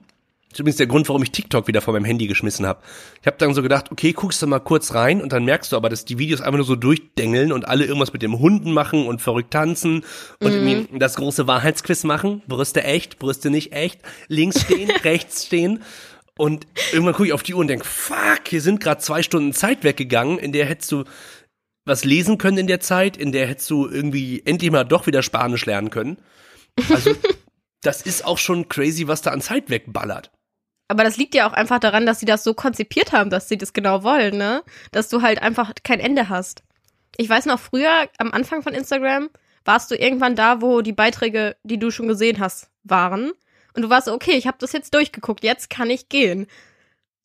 Das 0.50 0.56
ist 0.56 0.60
übrigens 0.60 0.78
der 0.78 0.88
Grund, 0.88 1.08
warum 1.08 1.22
ich 1.22 1.30
TikTok 1.30 1.68
wieder 1.68 1.80
von 1.80 1.94
meinem 1.94 2.04
Handy 2.04 2.26
geschmissen 2.26 2.66
habe. 2.66 2.82
Ich 3.20 3.26
habe 3.28 3.36
dann 3.38 3.54
so 3.54 3.62
gedacht, 3.62 3.92
okay, 3.92 4.12
guckst 4.12 4.42
du 4.42 4.48
mal 4.48 4.58
kurz 4.58 4.94
rein 4.94 5.22
und 5.22 5.32
dann 5.32 5.44
merkst 5.44 5.70
du 5.70 5.76
aber, 5.76 5.88
dass 5.88 6.04
die 6.04 6.18
Videos 6.18 6.40
einfach 6.40 6.56
nur 6.56 6.66
so 6.66 6.74
durchdengeln 6.74 7.52
und 7.52 7.68
alle 7.68 7.84
irgendwas 7.84 8.12
mit 8.12 8.22
dem 8.22 8.40
Hunden 8.40 8.72
machen 8.72 9.06
und 9.06 9.20
verrückt 9.20 9.52
tanzen 9.52 10.04
und 10.40 10.52
irgendwie 10.52 10.98
das 10.98 11.14
große 11.14 11.46
Wahrheitsquiz 11.46 12.02
machen. 12.02 12.42
Brüste 12.48 12.82
echt, 12.82 13.20
Brüste 13.20 13.48
nicht 13.48 13.72
echt, 13.72 14.00
links 14.26 14.62
stehen, 14.62 14.90
rechts 15.04 15.46
stehen. 15.46 15.84
Und 16.36 16.66
irgendwann 16.90 17.14
gucke 17.14 17.28
ich 17.28 17.32
auf 17.32 17.44
die 17.44 17.54
Uhr 17.54 17.60
und 17.60 17.68
denk, 17.68 17.86
fuck, 17.86 18.48
hier 18.48 18.60
sind 18.60 18.80
gerade 18.80 19.00
zwei 19.00 19.22
Stunden 19.22 19.52
Zeit 19.52 19.84
weggegangen, 19.84 20.36
in 20.38 20.50
der 20.50 20.66
hättest 20.66 20.90
du 20.90 21.04
was 21.84 22.04
lesen 22.04 22.38
können 22.38 22.58
in 22.58 22.66
der 22.66 22.80
Zeit, 22.80 23.16
in 23.16 23.30
der 23.30 23.46
hättest 23.46 23.70
du 23.70 23.86
irgendwie 23.86 24.42
endlich 24.44 24.70
mal 24.72 24.84
doch 24.84 25.06
wieder 25.06 25.22
Spanisch 25.22 25.64
lernen 25.66 25.90
können. 25.90 26.18
Also, 26.88 27.14
das 27.82 28.02
ist 28.02 28.24
auch 28.24 28.38
schon 28.38 28.68
crazy, 28.68 29.06
was 29.06 29.22
da 29.22 29.30
an 29.30 29.40
Zeit 29.40 29.70
wegballert. 29.70 30.32
Aber 30.90 31.05
das 31.05 31.16
liegt 31.16 31.37
ja 31.37 31.48
auch 31.48 31.53
einfach 31.53 31.79
daran, 31.79 32.05
dass 32.05 32.18
sie 32.18 32.26
das 32.26 32.42
so 32.42 32.53
konzipiert 32.53 33.12
haben, 33.12 33.31
dass 33.31 33.48
sie 33.48 33.57
das 33.57 33.72
genau 33.72 34.03
wollen, 34.03 34.37
ne? 34.37 34.64
Dass 34.90 35.09
du 35.09 35.22
halt 35.22 35.40
einfach 35.40 35.70
kein 35.85 36.00
Ende 36.00 36.29
hast. 36.29 36.64
Ich 37.16 37.29
weiß 37.29 37.46
noch, 37.46 37.61
früher, 37.61 38.09
am 38.18 38.33
Anfang 38.33 38.62
von 38.62 38.74
Instagram, 38.74 39.31
warst 39.64 39.92
du 39.92 39.94
irgendwann 39.94 40.35
da, 40.35 40.61
wo 40.62 40.81
die 40.81 40.92
Beiträge, 40.92 41.55
die 41.62 41.79
du 41.79 41.92
schon 41.92 42.09
gesehen 42.09 42.40
hast, 42.40 42.70
waren. 42.83 43.31
Und 43.76 43.83
du 43.83 43.88
warst 43.88 44.07
so, 44.07 44.12
okay, 44.12 44.33
ich 44.33 44.48
habe 44.48 44.57
das 44.59 44.72
jetzt 44.72 44.92
durchgeguckt, 44.92 45.44
jetzt 45.44 45.70
kann 45.70 45.90
ich 45.90 46.09
gehen. 46.09 46.48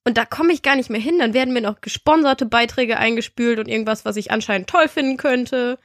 Und 0.04 0.18
da 0.18 0.26
komme 0.26 0.54
ich 0.54 0.62
gar 0.62 0.76
nicht 0.76 0.92
mehr 0.92 1.02
hin. 1.02 1.18
Dann 1.18 1.34
werden 1.34 1.52
mir 1.52 1.62
noch 1.62 1.82
gesponserte 1.82 2.46
Beiträge 2.46 2.98
eingespült 2.98 3.58
und 3.58 3.68
irgendwas, 3.68 4.06
was 4.06 4.16
ich 4.16 4.30
anscheinend 4.30 4.70
toll 4.70 4.88
finden 4.88 5.18
könnte. 5.18 5.80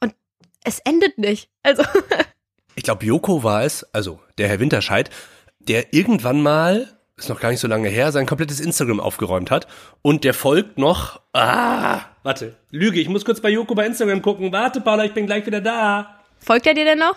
Und 0.00 0.14
es 0.62 0.78
endet 0.78 1.18
nicht. 1.18 1.50
Also, 1.64 1.82
Ich 2.76 2.84
glaube, 2.84 3.04
Joko 3.04 3.42
war 3.42 3.64
es, 3.64 3.82
also 3.92 4.20
der 4.38 4.46
Herr 4.46 4.60
Winterscheid, 4.60 5.10
der 5.58 5.92
irgendwann 5.92 6.40
mal, 6.40 6.97
ist 7.18 7.28
noch 7.28 7.40
gar 7.40 7.50
nicht 7.50 7.60
so 7.60 7.68
lange 7.68 7.88
her, 7.88 8.12
sein 8.12 8.26
komplettes 8.26 8.60
Instagram 8.60 9.00
aufgeräumt 9.00 9.50
hat. 9.50 9.66
Und 10.02 10.24
der 10.24 10.34
folgt 10.34 10.78
noch, 10.78 11.20
ah, 11.32 12.00
warte, 12.22 12.56
Lüge, 12.70 13.00
ich 13.00 13.08
muss 13.08 13.24
kurz 13.24 13.40
bei 13.40 13.50
Joko 13.50 13.74
bei 13.74 13.86
Instagram 13.86 14.22
gucken. 14.22 14.52
Warte, 14.52 14.80
Paula, 14.80 15.04
ich 15.04 15.14
bin 15.14 15.26
gleich 15.26 15.44
wieder 15.46 15.60
da. 15.60 16.20
folgt 16.38 16.66
er 16.66 16.74
dir 16.74 16.84
denn 16.84 16.98
noch? 16.98 17.16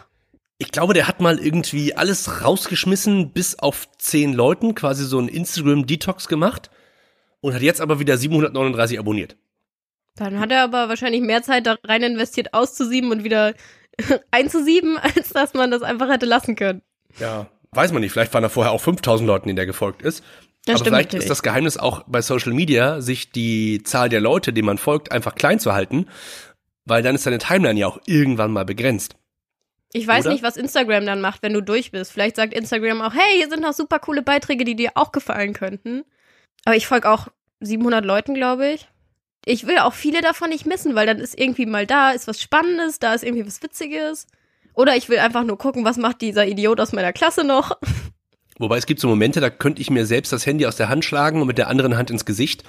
Ich 0.58 0.72
glaube, 0.72 0.94
der 0.94 1.08
hat 1.08 1.22
mal 1.22 1.40
irgendwie 1.40 1.96
alles 1.96 2.44
rausgeschmissen, 2.44 3.32
bis 3.32 3.58
auf 3.58 3.88
zehn 3.98 4.34
Leuten, 4.34 4.76
quasi 4.76 5.06
so 5.06 5.20
ein 5.20 5.28
Instagram-Detox 5.28 6.28
gemacht 6.28 6.70
und 7.40 7.54
hat 7.54 7.62
jetzt 7.62 7.82
aber 7.82 8.00
wieder 8.00 8.18
739 8.18 9.00
abonniert. 9.00 9.38
Dann 10.16 10.40
hat 10.40 10.52
er 10.52 10.64
aber 10.64 10.90
wahrscheinlich 10.90 11.22
mehr 11.22 11.42
Zeit 11.42 11.66
da 11.66 11.78
rein 11.84 12.04
investiert, 12.04 12.54
auszusieben 12.54 13.12
und 13.12 13.24
wieder 13.24 13.54
einzusieben, 14.32 14.98
als 14.98 15.30
dass 15.30 15.54
man 15.54 15.72
das 15.72 15.82
einfach 15.82 16.10
hätte 16.10 16.26
lassen 16.26 16.56
können. 16.56 16.82
Ja, 17.20 17.48
weiß 17.74 17.92
man 17.94 18.02
nicht. 18.02 18.12
Vielleicht 18.12 18.34
waren 18.34 18.44
da 18.44 18.50
vorher 18.50 18.72
auch 18.72 18.82
5000 18.82 19.28
Leuten, 19.28 19.48
denen 19.48 19.56
der 19.56 19.66
gefolgt 19.66 20.02
ist. 20.02 20.24
Das 20.66 20.76
Aber 20.76 20.86
vielleicht 20.86 21.10
natürlich. 21.10 21.26
ist 21.26 21.30
das 21.30 21.44
Geheimnis 21.44 21.78
auch 21.78 22.04
bei 22.06 22.22
Social 22.22 22.54
Media, 22.54 23.02
sich 23.02 23.32
die 23.32 23.82
Zahl 23.84 24.10
der 24.10 24.22
Leute, 24.22 24.54
denen 24.54 24.68
man 24.68 24.78
folgt, 24.78 25.12
einfach 25.12 25.34
klein 25.34 25.60
zu 25.60 25.74
halten, 25.74 26.08
weil 26.86 27.02
dann 27.02 27.16
ist 27.16 27.26
deine 27.26 27.40
Timeline 27.40 27.80
ja 27.80 27.88
auch 27.88 28.00
irgendwann 28.06 28.52
mal 28.52 28.66
begrenzt. 28.66 29.16
Ich 29.94 30.08
weiß 30.08 30.26
Oder? 30.26 30.34
nicht, 30.34 30.44
was 30.44 30.58
Instagram 30.58 31.06
dann 31.06 31.20
macht, 31.20 31.42
wenn 31.42 31.54
du 31.54 31.62
durch 31.62 31.92
bist. 31.92 32.12
Vielleicht 32.12 32.36
sagt 32.36 32.54
Instagram 32.54 33.02
auch, 33.02 33.14
hey, 33.14 33.38
hier 33.38 33.50
sind 33.50 33.62
noch 33.62 33.74
super 33.74 34.00
coole 34.00 34.22
Beiträge, 34.22 34.64
die 34.64 34.76
dir 34.76 34.92
auch 34.96 35.12
gefallen 35.12 35.54
könnten. 35.54 36.04
Aber 36.64 36.76
ich 36.76 36.88
folge 36.88 37.10
auch 37.10 37.28
700 37.60 38.06
Leuten, 38.06 38.34
glaube 38.36 38.68
ich. 38.70 38.88
Ich 39.46 39.66
will 39.66 39.80
auch 39.80 39.94
viele 39.94 40.22
davon 40.22 40.50
nicht 40.50 40.68
missen, 40.68 40.94
weil 40.94 41.08
dann 41.08 41.20
ist 41.20 41.38
irgendwie 41.38 41.66
mal 41.66 41.88
da, 41.88 42.12
ist 42.12 42.28
was 42.28 42.40
Spannendes, 42.40 43.00
da 43.00 43.14
ist 43.14 43.24
irgendwie 43.24 43.46
was 43.46 43.64
Witziges. 43.64 44.28
Oder 44.74 44.96
ich 44.96 45.10
will 45.10 45.20
einfach 45.20 45.44
nur 45.44 45.58
gucken, 45.58 45.86
was 45.86 45.98
macht 45.98 46.22
dieser 46.22 46.48
Idiot 46.48 46.80
aus 46.80 46.94
meiner 46.94 47.14
Klasse 47.14 47.44
noch. 47.44 47.78
Wobei 48.58 48.78
es 48.78 48.86
gibt 48.86 49.00
so 49.00 49.08
Momente, 49.08 49.42
da 49.42 49.50
könnte 49.50 49.82
ich 49.82 49.90
mir 49.90 50.06
selbst 50.06 50.32
das 50.32 50.46
Handy 50.46 50.66
aus 50.66 50.76
der 50.76 50.90
Hand 50.90 51.04
schlagen 51.04 51.42
und 51.42 51.48
mit 51.48 51.58
der 51.58 51.68
anderen 51.68 51.98
Hand 51.98 52.12
ins 52.12 52.26
Gesicht. 52.26 52.64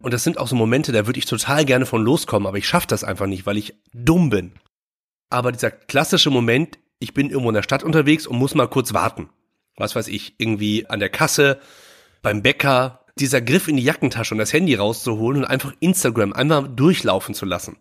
Und 0.00 0.12
das 0.12 0.24
sind 0.24 0.38
auch 0.38 0.48
so 0.48 0.56
Momente, 0.56 0.92
da 0.92 1.06
würde 1.06 1.18
ich 1.18 1.26
total 1.26 1.64
gerne 1.64 1.86
von 1.86 2.02
loskommen, 2.02 2.46
aber 2.46 2.58
ich 2.58 2.68
schaffe 2.68 2.86
das 2.88 3.04
einfach 3.04 3.26
nicht, 3.26 3.46
weil 3.46 3.56
ich 3.56 3.74
dumm 3.92 4.30
bin. 4.30 4.52
Aber 5.30 5.52
dieser 5.52 5.70
klassische 5.70 6.30
Moment, 6.30 6.78
ich 6.98 7.14
bin 7.14 7.30
irgendwo 7.30 7.50
in 7.50 7.54
der 7.54 7.62
Stadt 7.62 7.82
unterwegs 7.82 8.26
und 8.26 8.38
muss 8.38 8.54
mal 8.54 8.68
kurz 8.68 8.94
warten. 8.94 9.28
Was 9.76 9.94
weiß 9.94 10.08
ich, 10.08 10.34
irgendwie 10.38 10.86
an 10.88 11.00
der 11.00 11.08
Kasse, 11.08 11.60
beim 12.22 12.42
Bäcker, 12.42 13.04
dieser 13.18 13.40
Griff 13.40 13.68
in 13.68 13.76
die 13.76 13.84
Jackentasche 13.84 14.34
und 14.34 14.38
das 14.38 14.52
Handy 14.52 14.74
rauszuholen 14.74 15.42
und 15.42 15.48
einfach 15.48 15.72
Instagram 15.80 16.32
einmal 16.32 16.68
durchlaufen 16.68 17.34
zu 17.34 17.46
lassen. 17.46 17.76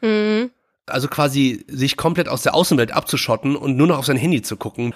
Mhm. 0.00 0.50
Also 0.86 1.08
quasi 1.08 1.64
sich 1.68 1.96
komplett 1.96 2.28
aus 2.28 2.42
der 2.42 2.54
Außenwelt 2.54 2.92
abzuschotten 2.92 3.56
und 3.56 3.76
nur 3.76 3.86
noch 3.86 3.98
auf 3.98 4.06
sein 4.06 4.16
Handy 4.16 4.42
zu 4.42 4.56
gucken. 4.56 4.94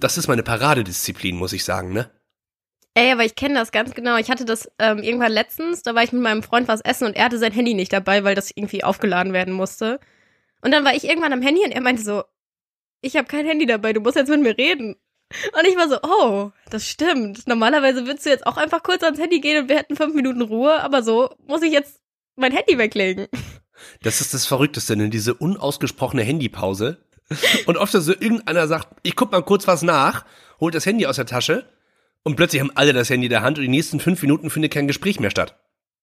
Das 0.00 0.18
ist 0.18 0.28
meine 0.28 0.42
Paradedisziplin, 0.42 1.36
muss 1.36 1.52
ich 1.52 1.64
sagen, 1.64 1.92
ne? 1.92 2.10
Ey, 2.94 3.12
aber 3.12 3.24
ich 3.24 3.34
kenne 3.34 3.54
das 3.54 3.72
ganz 3.72 3.94
genau. 3.94 4.16
Ich 4.16 4.30
hatte 4.30 4.46
das 4.46 4.70
ähm, 4.78 5.02
irgendwann 5.02 5.32
letztens, 5.32 5.82
da 5.82 5.94
war 5.94 6.02
ich 6.02 6.12
mit 6.12 6.22
meinem 6.22 6.42
Freund 6.42 6.66
was 6.66 6.80
essen 6.80 7.06
und 7.06 7.14
er 7.14 7.26
hatte 7.26 7.38
sein 7.38 7.52
Handy 7.52 7.74
nicht 7.74 7.92
dabei, 7.92 8.24
weil 8.24 8.34
das 8.34 8.50
irgendwie 8.54 8.84
aufgeladen 8.84 9.34
werden 9.34 9.52
musste. 9.52 10.00
Und 10.62 10.72
dann 10.72 10.84
war 10.84 10.94
ich 10.94 11.04
irgendwann 11.04 11.34
am 11.34 11.42
Handy 11.42 11.62
und 11.62 11.72
er 11.72 11.82
meinte 11.82 12.02
so, 12.02 12.24
ich 13.02 13.16
habe 13.16 13.28
kein 13.28 13.44
Handy 13.46 13.66
dabei, 13.66 13.92
du 13.92 14.00
musst 14.00 14.16
jetzt 14.16 14.30
mit 14.30 14.40
mir 14.40 14.56
reden. 14.56 14.96
Und 15.52 15.66
ich 15.68 15.76
war 15.76 15.88
so, 15.88 15.98
oh, 16.02 16.52
das 16.70 16.88
stimmt. 16.88 17.46
Normalerweise 17.46 18.06
würdest 18.06 18.24
du 18.24 18.30
jetzt 18.30 18.46
auch 18.46 18.56
einfach 18.56 18.82
kurz 18.82 19.02
ans 19.02 19.18
Handy 19.18 19.40
gehen 19.40 19.64
und 19.64 19.68
wir 19.68 19.76
hätten 19.76 19.96
fünf 19.96 20.14
Minuten 20.14 20.40
Ruhe, 20.40 20.80
aber 20.82 21.02
so 21.02 21.34
muss 21.46 21.62
ich 21.62 21.72
jetzt 21.72 22.00
mein 22.36 22.52
Handy 22.52 22.78
weglegen. 22.78 23.26
Das 24.02 24.20
ist 24.20 24.34
das 24.34 24.46
Verrückteste, 24.46 24.96
ne? 24.96 25.08
diese 25.08 25.34
unausgesprochene 25.34 26.22
Handypause. 26.22 26.98
Und 27.66 27.76
oft 27.76 27.92
so 27.92 28.12
irgendeiner 28.12 28.68
sagt, 28.68 28.88
ich 29.02 29.16
guck 29.16 29.32
mal 29.32 29.42
kurz 29.42 29.66
was 29.66 29.82
nach, 29.82 30.24
holt 30.60 30.74
das 30.74 30.86
Handy 30.86 31.06
aus 31.06 31.16
der 31.16 31.26
Tasche 31.26 31.68
und 32.22 32.36
plötzlich 32.36 32.60
haben 32.60 32.70
alle 32.74 32.92
das 32.92 33.10
Handy 33.10 33.26
in 33.26 33.30
der 33.30 33.42
Hand 33.42 33.58
und 33.58 33.62
die 33.62 33.68
nächsten 33.68 34.00
fünf 34.00 34.22
Minuten 34.22 34.50
findet 34.50 34.72
kein 34.72 34.86
Gespräch 34.86 35.18
mehr 35.20 35.30
statt. 35.30 35.58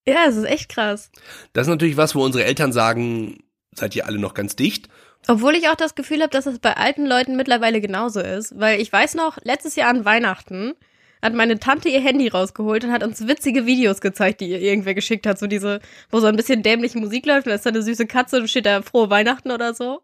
Ja, 0.05 0.25
es 0.27 0.35
ist 0.35 0.45
echt 0.45 0.69
krass. 0.69 1.11
Das 1.53 1.67
ist 1.67 1.71
natürlich 1.71 1.97
was, 1.97 2.13
wo 2.13 2.23
unsere 2.23 2.43
Eltern 2.43 2.73
sagen, 2.73 3.43
seid 3.73 3.95
ihr 3.95 4.05
alle 4.05 4.19
noch 4.19 4.33
ganz 4.33 4.55
dicht? 4.55 4.89
Obwohl 5.27 5.55
ich 5.55 5.69
auch 5.69 5.75
das 5.75 5.95
Gefühl 5.95 6.21
habe, 6.21 6.31
dass 6.31 6.45
es 6.45 6.59
bei 6.59 6.75
alten 6.75 7.05
Leuten 7.05 7.37
mittlerweile 7.37 7.79
genauso 7.79 8.19
ist. 8.19 8.59
Weil 8.59 8.81
ich 8.81 8.91
weiß 8.91 9.15
noch, 9.15 9.37
letztes 9.43 9.75
Jahr 9.75 9.89
an 9.89 10.03
Weihnachten 10.03 10.73
hat 11.23 11.33
meine 11.33 11.57
Tante 11.59 11.89
ihr 11.89 12.01
Handy 12.01 12.27
rausgeholt 12.27 12.83
und 12.83 12.91
hat 12.91 13.03
uns 13.03 13.27
witzige 13.27 13.65
Videos 13.65 14.01
gezeigt, 14.01 14.41
die 14.41 14.49
ihr 14.49 14.59
irgendwer 14.61 14.93
geschickt 14.93 15.25
hat. 15.25 15.39
So 15.39 15.47
diese, 15.47 15.79
wo 16.11 16.19
so 16.19 16.27
ein 16.27 16.35
bisschen 16.35 16.61
dämliche 16.63 16.99
Musik 16.99 17.25
läuft 17.25 17.47
und 17.47 17.51
da 17.51 17.55
ist 17.55 17.65
da 17.65 17.69
eine 17.71 17.81
süße 17.81 18.05
Katze 18.05 18.37
und 18.41 18.49
steht 18.49 18.65
da 18.65 18.81
frohe 18.81 19.09
Weihnachten 19.09 19.49
oder 19.51 19.73
so. 19.73 20.01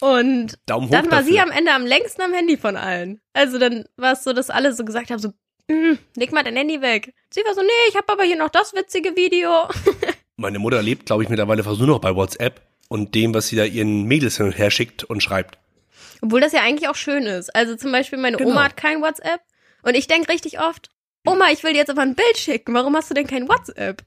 Und 0.00 0.58
dann 0.66 0.90
war 0.90 1.02
dafür. 1.02 1.22
sie 1.24 1.40
am 1.40 1.50
Ende 1.50 1.72
am 1.72 1.86
längsten 1.86 2.22
am 2.22 2.32
Handy 2.32 2.56
von 2.56 2.76
allen. 2.76 3.20
Also 3.32 3.58
dann 3.58 3.84
war 3.96 4.12
es 4.12 4.24
so, 4.24 4.32
dass 4.32 4.50
alle 4.50 4.72
so 4.72 4.84
gesagt 4.84 5.10
haben, 5.10 5.18
so, 5.20 5.28
"Mm, 5.68 5.98
leg 6.16 6.32
mal 6.32 6.42
dein 6.42 6.56
Handy 6.56 6.80
weg. 6.82 7.14
Sie 7.30 7.40
war 7.40 7.54
so, 7.54 7.60
nee, 7.62 7.68
ich 7.88 7.96
habe 7.96 8.12
aber 8.12 8.24
hier 8.24 8.36
noch 8.36 8.50
das 8.50 8.74
witzige 8.74 9.16
Video. 9.16 9.50
Meine 10.36 10.58
Mutter 10.58 10.82
lebt, 10.82 11.06
glaube 11.06 11.22
ich, 11.22 11.28
mittlerweile 11.28 11.62
fast 11.62 11.78
nur 11.78 11.86
noch 11.88 12.00
bei 12.00 12.14
WhatsApp 12.14 12.60
und 12.88 13.14
dem, 13.14 13.34
was 13.34 13.48
sie 13.48 13.56
da 13.56 13.64
ihren 13.64 14.02
Mädels 14.04 14.36
hin 14.36 14.46
und 14.46 14.58
her 14.58 14.70
schickt 14.70 15.04
und 15.04 15.22
schreibt. 15.22 15.58
Obwohl 16.20 16.40
das 16.40 16.52
ja 16.52 16.60
eigentlich 16.62 16.88
auch 16.88 16.96
schön 16.96 17.24
ist. 17.24 17.54
Also 17.54 17.76
zum 17.76 17.92
Beispiel 17.92 18.18
meine 18.18 18.36
Genau. 18.36 18.50
Oma 18.50 18.64
hat 18.64 18.76
kein 18.76 19.00
WhatsApp 19.00 19.40
und 19.84 19.94
ich 19.94 20.06
denke 20.06 20.30
richtig 20.30 20.60
oft, 20.60 20.90
Oma, 21.26 21.46
ich 21.52 21.62
will 21.62 21.72
dir 21.72 21.78
jetzt 21.78 21.90
aber 21.90 22.02
ein 22.02 22.14
Bild 22.14 22.36
schicken. 22.36 22.74
Warum 22.74 22.94
hast 22.96 23.10
du 23.10 23.14
denn 23.14 23.26
kein 23.26 23.48
WhatsApp? 23.48 24.04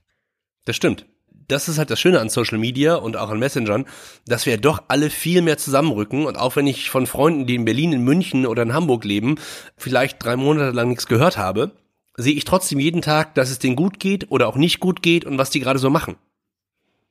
Das 0.64 0.76
stimmt. 0.76 1.06
Das 1.48 1.68
ist 1.68 1.78
halt 1.78 1.90
das 1.90 1.98
Schöne 1.98 2.20
an 2.20 2.28
Social 2.28 2.58
Media 2.58 2.96
und 2.96 3.16
auch 3.16 3.30
an 3.30 3.38
Messengern, 3.38 3.86
dass 4.26 4.44
wir 4.44 4.58
doch 4.58 4.82
alle 4.88 5.08
viel 5.08 5.40
mehr 5.40 5.56
zusammenrücken. 5.56 6.26
Und 6.26 6.36
auch 6.36 6.56
wenn 6.56 6.66
ich 6.66 6.90
von 6.90 7.06
Freunden, 7.06 7.46
die 7.46 7.54
in 7.54 7.64
Berlin, 7.64 7.92
in 7.92 8.04
München 8.04 8.46
oder 8.46 8.62
in 8.62 8.74
Hamburg 8.74 9.04
leben, 9.04 9.36
vielleicht 9.76 10.22
drei 10.22 10.36
Monate 10.36 10.76
lang 10.76 10.88
nichts 10.88 11.06
gehört 11.06 11.38
habe, 11.38 11.72
sehe 12.16 12.34
ich 12.34 12.44
trotzdem 12.44 12.78
jeden 12.78 13.00
Tag, 13.00 13.34
dass 13.34 13.50
es 13.50 13.58
denen 13.58 13.76
gut 13.76 13.98
geht 13.98 14.30
oder 14.30 14.46
auch 14.46 14.56
nicht 14.56 14.78
gut 14.78 15.02
geht 15.02 15.24
und 15.24 15.38
was 15.38 15.50
die 15.50 15.60
gerade 15.60 15.78
so 15.78 15.88
machen. 15.88 16.16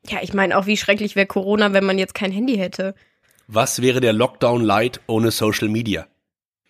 Ja, 0.08 0.20
ich 0.22 0.34
meine 0.34 0.58
auch, 0.58 0.68
wie 0.68 0.78
schrecklich 0.78 1.16
wäre 1.16 1.26
Corona, 1.26 1.74
wenn 1.74 1.86
man 1.86 1.98
jetzt 1.98 2.14
kein 2.14 2.32
Handy 2.32 2.58
hätte. 2.58 2.94
Was 3.48 3.82
wäre 3.82 4.02
der 4.02 4.14
Lockdown 4.14 4.62
Light 4.64 5.02
ohne 5.08 5.32
Social 5.32 5.68
Media? 5.68 6.08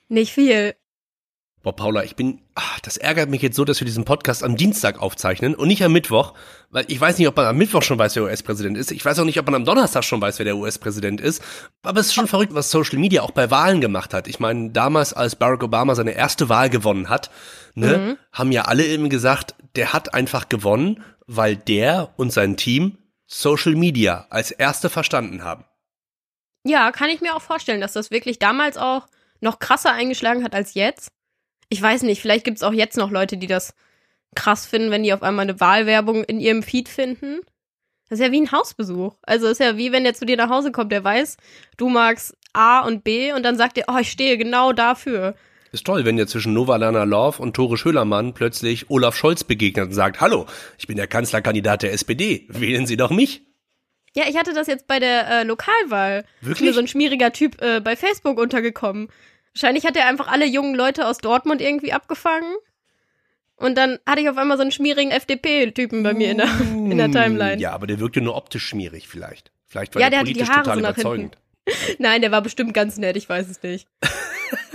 Nicht 0.07 0.31
viel. 0.31 0.73
Boah, 1.67 1.75
Paula, 1.75 2.05
ich 2.05 2.15
bin, 2.15 2.39
ach, 2.55 2.79
das 2.79 2.95
ärgert 2.95 3.29
mich 3.29 3.41
jetzt 3.41 3.57
so, 3.57 3.65
dass 3.65 3.81
wir 3.81 3.85
diesen 3.85 4.05
Podcast 4.05 4.41
am 4.41 4.55
Dienstag 4.55 5.01
aufzeichnen 5.01 5.53
und 5.53 5.67
nicht 5.67 5.83
am 5.83 5.91
Mittwoch, 5.91 6.33
weil 6.69 6.85
ich 6.87 7.01
weiß 7.01 7.17
nicht, 7.17 7.27
ob 7.27 7.35
man 7.35 7.45
am 7.45 7.57
Mittwoch 7.57 7.81
schon 7.81 7.99
weiß, 7.99 8.15
wer 8.15 8.23
US-Präsident 8.23 8.77
ist. 8.77 8.89
Ich 8.89 9.03
weiß 9.03 9.19
auch 9.19 9.25
nicht, 9.25 9.37
ob 9.37 9.47
man 9.47 9.55
am 9.55 9.65
Donnerstag 9.65 10.05
schon 10.05 10.21
weiß, 10.21 10.39
wer 10.39 10.45
der 10.45 10.55
US-Präsident 10.55 11.19
ist. 11.19 11.43
Aber 11.83 11.99
es 11.99 12.05
ist 12.05 12.13
schon 12.13 12.29
verrückt, 12.29 12.53
was 12.53 12.71
Social 12.71 12.97
Media 12.99 13.21
auch 13.21 13.31
bei 13.31 13.51
Wahlen 13.51 13.81
gemacht 13.81 14.13
hat. 14.13 14.29
Ich 14.29 14.39
meine, 14.39 14.69
damals, 14.69 15.11
als 15.11 15.35
Barack 15.35 15.61
Obama 15.61 15.93
seine 15.93 16.11
erste 16.11 16.47
Wahl 16.47 16.69
gewonnen 16.69 17.09
hat, 17.09 17.31
ne, 17.75 18.17
haben 18.31 18.53
ja 18.53 18.61
alle 18.61 18.85
eben 18.85 19.09
gesagt, 19.09 19.53
der 19.75 19.91
hat 19.91 20.13
einfach 20.13 20.47
gewonnen, 20.47 21.03
weil 21.25 21.57
der 21.57 22.13
und 22.15 22.31
sein 22.31 22.55
Team 22.55 22.97
Social 23.25 23.75
Media 23.75 24.25
als 24.29 24.51
erste 24.51 24.89
verstanden 24.89 25.43
haben. 25.43 25.65
Ja, 26.63 26.93
kann 26.93 27.09
ich 27.09 27.19
mir 27.19 27.35
auch 27.35 27.41
vorstellen, 27.41 27.81
dass 27.81 27.91
das 27.91 28.09
wirklich 28.09 28.39
damals 28.39 28.77
auch 28.77 29.07
noch 29.41 29.59
krasser 29.59 29.91
eingeschlagen 29.91 30.45
hat 30.45 30.55
als 30.55 30.73
jetzt. 30.73 31.11
Ich 31.69 31.81
weiß 31.81 32.03
nicht, 32.03 32.21
vielleicht 32.21 32.45
gibt 32.45 32.57
es 32.57 32.63
auch 32.63 32.73
jetzt 32.73 32.97
noch 32.97 33.11
Leute, 33.11 33.37
die 33.37 33.47
das 33.47 33.73
krass 34.35 34.65
finden, 34.65 34.91
wenn 34.91 35.03
die 35.03 35.13
auf 35.13 35.23
einmal 35.23 35.43
eine 35.43 35.59
Wahlwerbung 35.59 36.23
in 36.23 36.39
ihrem 36.39 36.63
Feed 36.63 36.89
finden. 36.89 37.39
Das 38.09 38.19
ist 38.19 38.25
ja 38.25 38.31
wie 38.31 38.41
ein 38.41 38.51
Hausbesuch. 38.51 39.15
Also 39.23 39.47
ist 39.47 39.59
ja 39.59 39.77
wie 39.77 39.91
wenn 39.91 40.03
der 40.03 40.13
zu 40.13 40.25
dir 40.25 40.37
nach 40.37 40.49
Hause 40.49 40.71
kommt, 40.71 40.91
der 40.91 41.03
weiß, 41.03 41.37
du 41.75 41.89
magst 41.89 42.37
A 42.53 42.79
und 42.79 43.03
B 43.03 43.33
und 43.33 43.43
dann 43.43 43.57
sagt 43.57 43.77
er, 43.77 43.85
oh, 43.89 43.97
ich 43.99 44.09
stehe 44.09 44.37
genau 44.37 44.71
dafür. 44.71 45.35
Ist 45.73 45.85
toll, 45.85 46.05
wenn 46.05 46.15
dir 46.15 46.27
zwischen 46.27 46.53
Novalana 46.53 47.03
Love 47.03 47.41
und 47.41 47.53
Tore 47.53 47.77
Schölermann 47.77 48.33
plötzlich 48.33 48.89
Olaf 48.89 49.15
Scholz 49.15 49.43
begegnet 49.43 49.87
und 49.87 49.93
sagt, 49.93 50.21
hallo, 50.21 50.45
ich 50.77 50.87
bin 50.87 50.95
der 50.95 51.07
Kanzlerkandidat 51.07 51.83
der 51.83 51.91
SPD, 51.91 52.45
wählen 52.47 52.87
Sie 52.87 52.95
doch 52.95 53.11
mich. 53.11 53.41
Ja, 54.15 54.23
ich 54.27 54.37
hatte 54.37 54.53
das 54.53 54.67
jetzt 54.67 54.87
bei 54.87 54.99
der 54.99 55.27
äh, 55.29 55.43
Lokalwahl. 55.43 56.25
Ist 56.41 56.47
Wirklich? 56.47 56.69
mir 56.69 56.73
so 56.73 56.79
ein 56.79 56.87
schmieriger 56.87 57.33
Typ 57.33 57.61
äh, 57.61 57.81
bei 57.81 57.95
Facebook 57.95 58.39
untergekommen. 58.39 59.09
Wahrscheinlich 59.57 59.85
hat 59.87 59.95
er 59.97 60.05
einfach 60.07 60.27
alle 60.27 60.45
jungen 60.45 60.75
Leute 60.75 61.07
aus 61.07 61.17
Dortmund 61.17 61.61
irgendwie 61.61 61.91
abgefangen. 61.91 62.53
Und 63.55 63.75
dann 63.75 63.97
hatte 64.05 64.21
ich 64.21 64.29
auf 64.29 64.37
einmal 64.37 64.55
so 64.57 64.61
einen 64.61 64.71
schmierigen 64.71 65.09
FDP-Typen 65.09 66.03
bei 66.03 66.13
mir 66.13 66.29
in 66.29 66.37
der, 66.37 66.47
in 66.61 66.95
der 66.97 67.09
Timeline. 67.11 67.59
Ja, 67.59 67.71
aber 67.71 67.87
der 67.87 67.99
wirkte 67.99 68.21
nur 68.21 68.35
optisch 68.35 68.67
schmierig 68.67 69.07
vielleicht. 69.07 69.51
Vielleicht 69.65 69.95
war 69.95 70.01
Ja, 70.03 70.11
der 70.11 70.19
der 70.19 70.25
politisch 70.25 70.49
Haare 70.49 70.59
total 70.61 70.73
so 70.75 70.79
überzeugend. 70.81 71.37
Nein, 71.97 72.21
der 72.21 72.29
war 72.31 72.41
bestimmt 72.43 72.75
ganz 72.75 72.97
nett, 72.97 73.17
ich 73.17 73.27
weiß 73.27 73.49
es 73.49 73.63
nicht. 73.63 73.87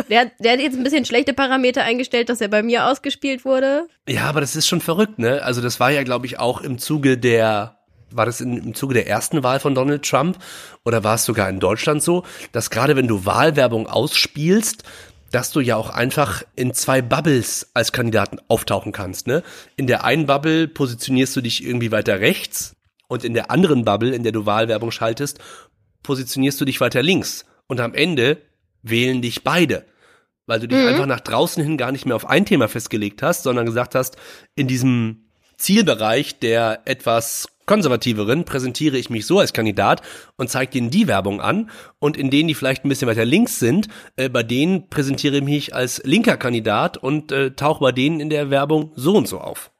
der, 0.08 0.22
hat- 0.22 0.32
der 0.40 0.52
hat 0.54 0.60
jetzt 0.60 0.76
ein 0.76 0.82
bisschen 0.82 1.04
schlechte 1.04 1.32
Parameter 1.32 1.84
eingestellt, 1.84 2.28
dass 2.28 2.40
er 2.40 2.48
bei 2.48 2.64
mir 2.64 2.86
ausgespielt 2.88 3.44
wurde. 3.44 3.86
Ja, 4.08 4.24
aber 4.24 4.40
das 4.40 4.56
ist 4.56 4.66
schon 4.66 4.80
verrückt, 4.80 5.18
ne? 5.20 5.42
Also 5.44 5.60
das 5.60 5.78
war 5.78 5.92
ja, 5.92 6.02
glaube 6.02 6.26
ich, 6.26 6.40
auch 6.40 6.60
im 6.60 6.78
Zuge 6.78 7.16
der, 7.18 7.78
war 8.16 8.26
das 8.26 8.40
in, 8.40 8.56
im 8.56 8.74
Zuge 8.74 8.94
der 8.94 9.08
ersten 9.08 9.42
Wahl 9.42 9.60
von 9.60 9.74
Donald 9.74 10.02
Trump 10.08 10.38
oder 10.84 11.04
war 11.04 11.16
es 11.16 11.24
sogar 11.24 11.48
in 11.48 11.60
Deutschland 11.60 12.02
so, 12.02 12.24
dass 12.52 12.70
gerade 12.70 12.96
wenn 12.96 13.08
du 13.08 13.24
Wahlwerbung 13.26 13.86
ausspielst, 13.86 14.84
dass 15.30 15.50
du 15.50 15.60
ja 15.60 15.76
auch 15.76 15.90
einfach 15.90 16.42
in 16.54 16.74
zwei 16.74 17.00
Bubbles 17.00 17.70
als 17.74 17.92
Kandidaten 17.92 18.38
auftauchen 18.48 18.92
kannst, 18.92 19.26
ne? 19.26 19.42
In 19.76 19.86
der 19.86 20.04
einen 20.04 20.26
Bubble 20.26 20.68
positionierst 20.68 21.34
du 21.34 21.40
dich 21.40 21.64
irgendwie 21.64 21.90
weiter 21.90 22.20
rechts 22.20 22.76
und 23.08 23.24
in 23.24 23.34
der 23.34 23.50
anderen 23.50 23.84
Bubble, 23.84 24.14
in 24.14 24.22
der 24.22 24.32
du 24.32 24.46
Wahlwerbung 24.46 24.90
schaltest, 24.90 25.38
positionierst 26.02 26.60
du 26.60 26.64
dich 26.64 26.80
weiter 26.80 27.02
links. 27.02 27.44
Und 27.66 27.80
am 27.80 27.94
Ende 27.94 28.38
wählen 28.82 29.22
dich 29.22 29.44
beide. 29.44 29.84
Weil 30.46 30.60
du 30.60 30.68
dich 30.68 30.78
einfach 30.78 31.06
nach 31.06 31.20
draußen 31.20 31.62
hin 31.62 31.76
gar 31.76 31.92
nicht 31.92 32.04
mehr 32.04 32.16
auf 32.16 32.28
ein 32.28 32.44
Thema 32.44 32.68
festgelegt 32.68 33.22
hast, 33.22 33.44
sondern 33.44 33.64
gesagt 33.64 33.94
hast, 33.94 34.16
in 34.56 34.66
diesem 34.66 35.28
Zielbereich 35.56 36.40
der 36.40 36.82
etwas 36.84 37.48
konservativeren 37.66 38.44
präsentiere 38.44 38.96
ich 38.96 39.10
mich 39.10 39.26
so 39.26 39.38
als 39.38 39.52
Kandidat 39.52 40.02
und 40.36 40.50
zeige 40.50 40.72
denen 40.72 40.90
die 40.90 41.08
Werbung 41.08 41.40
an 41.40 41.70
und 41.98 42.16
in 42.16 42.30
denen, 42.30 42.48
die 42.48 42.54
vielleicht 42.54 42.84
ein 42.84 42.88
bisschen 42.88 43.08
weiter 43.08 43.24
links 43.24 43.58
sind, 43.58 43.88
äh, 44.16 44.28
bei 44.28 44.42
denen 44.42 44.88
präsentiere 44.88 45.36
ich 45.36 45.42
mich 45.42 45.74
als 45.74 46.02
linker 46.04 46.36
Kandidat 46.36 46.96
und 46.96 47.32
äh, 47.32 47.52
tauche 47.52 47.80
bei 47.80 47.92
denen 47.92 48.20
in 48.20 48.30
der 48.30 48.50
Werbung 48.50 48.92
so 48.94 49.16
und 49.16 49.28
so 49.28 49.40
auf. 49.40 49.70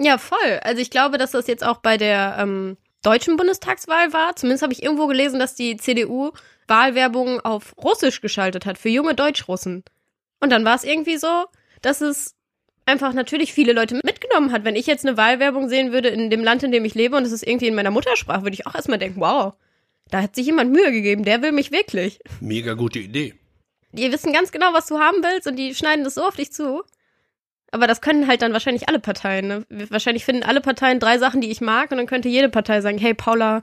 Ja, 0.00 0.18
voll. 0.18 0.60
Also 0.62 0.80
ich 0.80 0.90
glaube, 0.90 1.18
dass 1.18 1.32
das 1.32 1.46
jetzt 1.46 1.64
auch 1.64 1.78
bei 1.78 1.96
der 1.96 2.36
ähm, 2.38 2.76
deutschen 3.02 3.36
Bundestagswahl 3.36 4.12
war. 4.12 4.36
Zumindest 4.36 4.62
habe 4.62 4.72
ich 4.72 4.82
irgendwo 4.82 5.06
gelesen, 5.06 5.38
dass 5.38 5.54
die 5.54 5.76
CDU 5.76 6.32
Wahlwerbung 6.68 7.40
auf 7.40 7.74
Russisch 7.78 8.20
geschaltet 8.20 8.66
hat 8.66 8.78
für 8.78 8.90
junge 8.90 9.14
Deutschrussen. 9.14 9.84
Und 10.40 10.50
dann 10.50 10.64
war 10.64 10.76
es 10.76 10.84
irgendwie 10.84 11.16
so, 11.16 11.46
dass 11.82 12.00
es 12.00 12.36
einfach 12.86 13.12
natürlich 13.12 13.52
viele 13.52 13.72
Leute 13.72 14.00
mitgenommen 14.38 14.52
hat. 14.52 14.64
Wenn 14.64 14.76
ich 14.76 14.86
jetzt 14.86 15.06
eine 15.06 15.16
Wahlwerbung 15.16 15.68
sehen 15.68 15.92
würde 15.92 16.08
in 16.08 16.30
dem 16.30 16.44
Land, 16.44 16.62
in 16.62 16.72
dem 16.72 16.84
ich 16.84 16.94
lebe 16.94 17.16
und 17.16 17.24
es 17.24 17.32
ist 17.32 17.46
irgendwie 17.46 17.68
in 17.68 17.74
meiner 17.74 17.90
Muttersprache, 17.90 18.42
würde 18.42 18.54
ich 18.54 18.66
auch 18.66 18.74
erstmal 18.74 18.98
denken, 18.98 19.20
wow, 19.20 19.54
da 20.10 20.22
hat 20.22 20.34
sich 20.34 20.46
jemand 20.46 20.72
Mühe 20.72 20.90
gegeben, 20.90 21.24
der 21.24 21.42
will 21.42 21.52
mich 21.52 21.70
wirklich. 21.70 22.20
Mega 22.40 22.74
gute 22.74 22.98
Idee. 22.98 23.34
Die 23.92 24.10
wissen 24.12 24.32
ganz 24.32 24.52
genau, 24.52 24.72
was 24.72 24.86
du 24.86 24.98
haben 24.98 25.22
willst 25.22 25.46
und 25.46 25.56
die 25.56 25.74
schneiden 25.74 26.04
das 26.04 26.14
so 26.14 26.22
auf 26.22 26.36
dich 26.36 26.52
zu. 26.52 26.82
Aber 27.70 27.86
das 27.86 28.00
können 28.00 28.26
halt 28.26 28.40
dann 28.40 28.52
wahrscheinlich 28.52 28.88
alle 28.88 28.98
Parteien. 28.98 29.48
Ne? 29.48 29.66
Wahrscheinlich 29.90 30.24
finden 30.24 30.42
alle 30.42 30.60
Parteien 30.60 31.00
drei 31.00 31.18
Sachen, 31.18 31.40
die 31.40 31.50
ich 31.50 31.60
mag 31.60 31.90
und 31.90 31.98
dann 31.98 32.06
könnte 32.06 32.28
jede 32.28 32.48
Partei 32.48 32.80
sagen, 32.80 32.98
hey 32.98 33.12
Paula, 33.12 33.60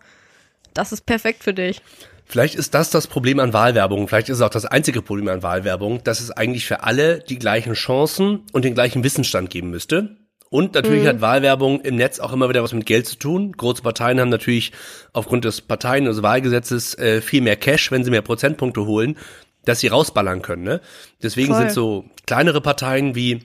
das 0.74 0.92
ist 0.92 1.06
perfekt 1.06 1.44
für 1.44 1.54
dich. 1.54 1.82
Vielleicht 2.28 2.56
ist 2.56 2.74
das 2.74 2.90
das 2.90 3.06
Problem 3.08 3.40
an 3.40 3.54
Wahlwerbung. 3.54 4.08
Vielleicht 4.08 4.30
ist 4.30 4.38
es 4.38 4.42
auch 4.42 4.50
das 4.50 4.66
einzige 4.66 5.04
Problem 5.04 5.28
an 5.28 5.44
Wahlwerbung, 5.44 6.04
dass 6.04 6.22
es 6.22 6.32
eigentlich 6.32 6.66
für 6.66 6.84
alle 6.84 7.20
die 7.20 7.38
gleichen 7.38 7.74
Chancen 7.74 8.44
und 8.52 8.66
den 8.66 8.74
gleichen 8.74 9.04
Wissensstand 9.04 9.52
geben 9.52 9.70
müsste. 9.70 10.18
Und 10.50 10.76
natürlich 10.76 11.04
mhm. 11.04 11.08
hat 11.08 11.22
Wahlwerbung 11.22 11.82
im 11.82 11.96
Netz 11.96 12.20
auch 12.20 12.32
immer 12.32 12.50
wieder 12.50 12.64
was 12.64 12.74
mit 12.74 12.86
Geld 12.86 13.08
zu 13.08 13.18
tun. 13.18 13.52
Große 13.52 13.82
Parteien 13.82 14.20
haben 14.20 14.30
natürlich 14.30 14.72
aufgrund 15.12 15.44
des 15.46 15.62
Parteien- 15.62 16.08
und 16.08 16.22
Wahlgesetzes 16.22 16.98
äh, 16.98 17.22
viel 17.22 17.42
mehr 17.42 17.56
Cash, 17.56 17.92
wenn 17.92 18.04
sie 18.04 18.12
mehr 18.12 18.22
Prozentpunkte 18.22 18.86
holen, 18.86 19.18
dass 19.66 19.80
sie 19.80 19.88
rausballern 19.88 20.42
können. 20.42 20.64
Ne? 20.64 20.82
Deswegen 21.22 21.50
Voll. 21.50 21.58
sind 21.58 21.72
so 21.72 22.06
kleinere 22.26 22.62
Parteien 22.62 23.16
wie, 23.16 23.42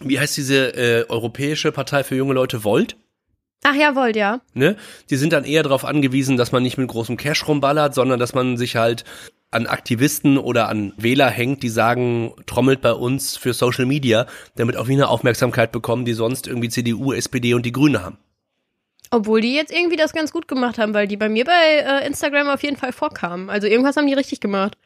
wie 0.00 0.18
heißt 0.18 0.36
diese 0.36 0.74
äh, 0.76 1.06
europäische 1.08 1.72
Partei 1.72 2.04
für 2.04 2.16
junge 2.16 2.34
Leute, 2.34 2.64
Volt? 2.64 2.96
Ach 3.64 3.74
ja, 3.74 3.94
wollt 3.94 4.16
ja. 4.16 4.40
Ne? 4.54 4.76
Die 5.10 5.16
sind 5.16 5.32
dann 5.32 5.44
eher 5.44 5.62
darauf 5.62 5.84
angewiesen, 5.84 6.36
dass 6.36 6.52
man 6.52 6.62
nicht 6.62 6.78
mit 6.78 6.88
großem 6.88 7.16
Cash 7.16 7.46
rumballert, 7.48 7.94
sondern 7.94 8.18
dass 8.18 8.34
man 8.34 8.56
sich 8.56 8.76
halt 8.76 9.04
an 9.50 9.66
Aktivisten 9.66 10.38
oder 10.38 10.68
an 10.68 10.92
Wähler 10.96 11.30
hängt, 11.30 11.62
die 11.62 11.68
sagen, 11.68 12.34
trommelt 12.46 12.82
bei 12.82 12.92
uns 12.92 13.36
für 13.36 13.54
Social 13.54 13.86
Media, 13.86 14.26
damit 14.56 14.76
auch 14.76 14.88
wieder 14.88 15.08
Aufmerksamkeit 15.08 15.72
bekommen, 15.72 16.04
die 16.04 16.12
sonst 16.12 16.46
irgendwie 16.46 16.68
CDU, 16.68 17.12
SPD 17.12 17.54
und 17.54 17.64
die 17.64 17.72
Grüne 17.72 18.04
haben. 18.04 18.18
Obwohl 19.10 19.40
die 19.40 19.54
jetzt 19.54 19.72
irgendwie 19.72 19.96
das 19.96 20.12
ganz 20.12 20.32
gut 20.32 20.48
gemacht 20.48 20.78
haben, 20.78 20.92
weil 20.92 21.08
die 21.08 21.16
bei 21.16 21.30
mir 21.30 21.46
bei 21.46 21.52
äh, 21.52 22.06
Instagram 22.06 22.48
auf 22.48 22.62
jeden 22.62 22.76
Fall 22.76 22.92
vorkamen. 22.92 23.48
Also 23.48 23.66
irgendwas 23.66 23.96
haben 23.96 24.06
die 24.06 24.12
richtig 24.12 24.40
gemacht. 24.40 24.76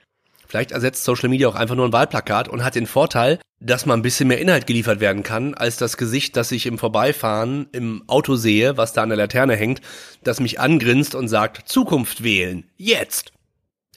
Vielleicht 0.52 0.72
ersetzt 0.72 1.04
Social 1.04 1.30
Media 1.30 1.48
auch 1.48 1.54
einfach 1.54 1.76
nur 1.76 1.86
ein 1.86 1.94
Wahlplakat 1.94 2.46
und 2.46 2.62
hat 2.62 2.74
den 2.74 2.86
Vorteil, 2.86 3.38
dass 3.58 3.86
mal 3.86 3.94
ein 3.94 4.02
bisschen 4.02 4.28
mehr 4.28 4.38
Inhalt 4.38 4.66
geliefert 4.66 5.00
werden 5.00 5.22
kann, 5.22 5.54
als 5.54 5.78
das 5.78 5.96
Gesicht, 5.96 6.36
das 6.36 6.52
ich 6.52 6.66
im 6.66 6.76
Vorbeifahren 6.76 7.70
im 7.72 8.04
Auto 8.06 8.36
sehe, 8.36 8.76
was 8.76 8.92
da 8.92 9.02
an 9.02 9.08
der 9.08 9.16
Laterne 9.16 9.56
hängt, 9.56 9.80
das 10.22 10.40
mich 10.40 10.60
angrinst 10.60 11.14
und 11.14 11.28
sagt, 11.28 11.70
Zukunft 11.70 12.22
wählen, 12.22 12.68
jetzt. 12.76 13.32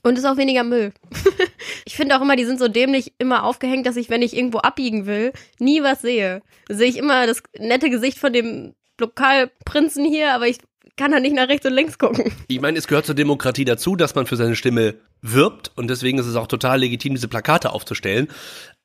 Und 0.01 0.17
ist 0.17 0.23
auch 0.23 0.37
weniger 0.37 0.63
Müll. 0.63 0.93
ich 1.85 1.97
finde 1.97 2.15
auch 2.15 2.21
immer, 2.21 2.37
die 2.37 2.45
sind 2.45 2.57
so 2.57 2.69
dämlich 2.69 3.11
immer 3.17 3.43
aufgehängt, 3.43 3.85
dass 3.85 3.97
ich, 3.97 4.09
wenn 4.09 4.21
ich 4.21 4.33
irgendwo 4.33 4.59
abbiegen 4.59 5.05
will, 5.05 5.33
nie 5.59 5.83
was 5.83 6.03
sehe. 6.03 6.41
Sehe 6.69 6.87
ich 6.87 6.95
immer 6.95 7.27
das 7.27 7.43
nette 7.59 7.89
Gesicht 7.89 8.17
von 8.17 8.31
dem 8.31 8.75
Lokalprinzen 8.97 10.05
hier, 10.05 10.33
aber 10.33 10.47
ich 10.47 10.59
kann 10.97 11.13
er 11.13 11.19
nicht 11.19 11.36
nach 11.36 11.49
rechts 11.49 11.65
und 11.65 11.73
links 11.73 11.97
gucken. 11.97 12.31
Ich 12.47 12.62
meine, 12.62 12.77
es 12.77 12.88
gehört 12.88 13.05
zur 13.05 13.15
Demokratie 13.15 13.65
dazu, 13.65 13.95
dass 13.95 14.15
man 14.15 14.25
für 14.25 14.36
seine 14.36 14.55
Stimme 14.55 14.95
wirbt 15.21 15.71
und 15.75 15.89
deswegen 15.89 16.17
ist 16.19 16.27
es 16.27 16.36
auch 16.36 16.47
total 16.47 16.79
legitim, 16.79 17.15
diese 17.15 17.27
Plakate 17.27 17.71
aufzustellen. 17.71 18.27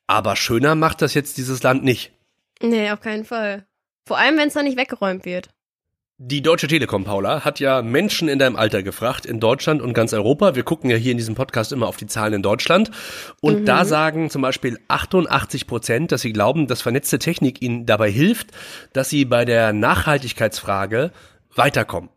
Aber 0.07 0.35
schöner 0.35 0.75
macht 0.75 1.01
das 1.01 1.13
jetzt 1.13 1.37
dieses 1.37 1.63
Land 1.63 1.83
nicht. 1.83 2.11
Nee, 2.61 2.91
auf 2.91 2.99
keinen 2.99 3.25
Fall. 3.25 3.65
Vor 4.05 4.17
allem, 4.17 4.37
wenn 4.37 4.47
es 4.47 4.53
dann 4.53 4.65
nicht 4.65 4.77
weggeräumt 4.77 5.25
wird. 5.25 5.49
Die 6.23 6.43
Deutsche 6.43 6.67
Telekom, 6.67 7.03
Paula, 7.03 7.43
hat 7.43 7.59
ja 7.59 7.81
Menschen 7.81 8.27
in 8.27 8.37
deinem 8.37 8.55
Alter 8.55 8.83
gefragt, 8.83 9.25
in 9.25 9.39
Deutschland 9.39 9.81
und 9.81 9.93
ganz 9.93 10.13
Europa. 10.13 10.53
Wir 10.53 10.61
gucken 10.61 10.91
ja 10.91 10.95
hier 10.95 11.13
in 11.13 11.17
diesem 11.17 11.33
Podcast 11.33 11.71
immer 11.71 11.87
auf 11.87 11.97
die 11.97 12.05
Zahlen 12.05 12.33
in 12.33 12.41
Deutschland. 12.43 12.91
Und 13.41 13.61
mhm. 13.61 13.65
da 13.65 13.85
sagen 13.85 14.29
zum 14.29 14.43
Beispiel 14.43 14.77
88 14.87 15.65
Prozent, 15.65 16.11
dass 16.11 16.21
sie 16.21 16.31
glauben, 16.31 16.67
dass 16.67 16.83
vernetzte 16.83 17.17
Technik 17.17 17.63
ihnen 17.63 17.87
dabei 17.87 18.11
hilft, 18.11 18.51
dass 18.93 19.09
sie 19.09 19.25
bei 19.25 19.45
der 19.45 19.73
Nachhaltigkeitsfrage 19.73 21.11
weiterkommen. 21.55 22.09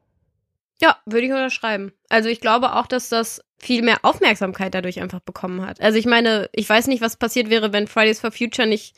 Ja, 0.81 0.97
würde 1.07 1.27
ich 1.27 1.33
unterschreiben. 1.33 1.93
Also 2.09 2.29
ich 2.29 2.41
glaube 2.41 2.75
auch, 2.75 2.87
dass 2.87 3.09
das 3.09 3.43
viel 3.59 3.83
mehr 3.83 3.99
Aufmerksamkeit 4.03 4.75
dadurch 4.75 5.01
einfach 5.01 5.21
bekommen 5.21 5.65
hat. 5.67 5.81
Also 5.81 5.99
ich 5.99 6.07
meine, 6.07 6.51
ich 6.53 6.69
weiß 6.69 6.89
nicht, 6.89 7.01
was 7.01 7.17
passiert 7.17 7.49
wäre, 7.49 7.73
wenn 7.73 7.87
Fridays 7.87 8.21
for 8.21 8.33
Future 8.33 8.69
nicht 8.69 8.97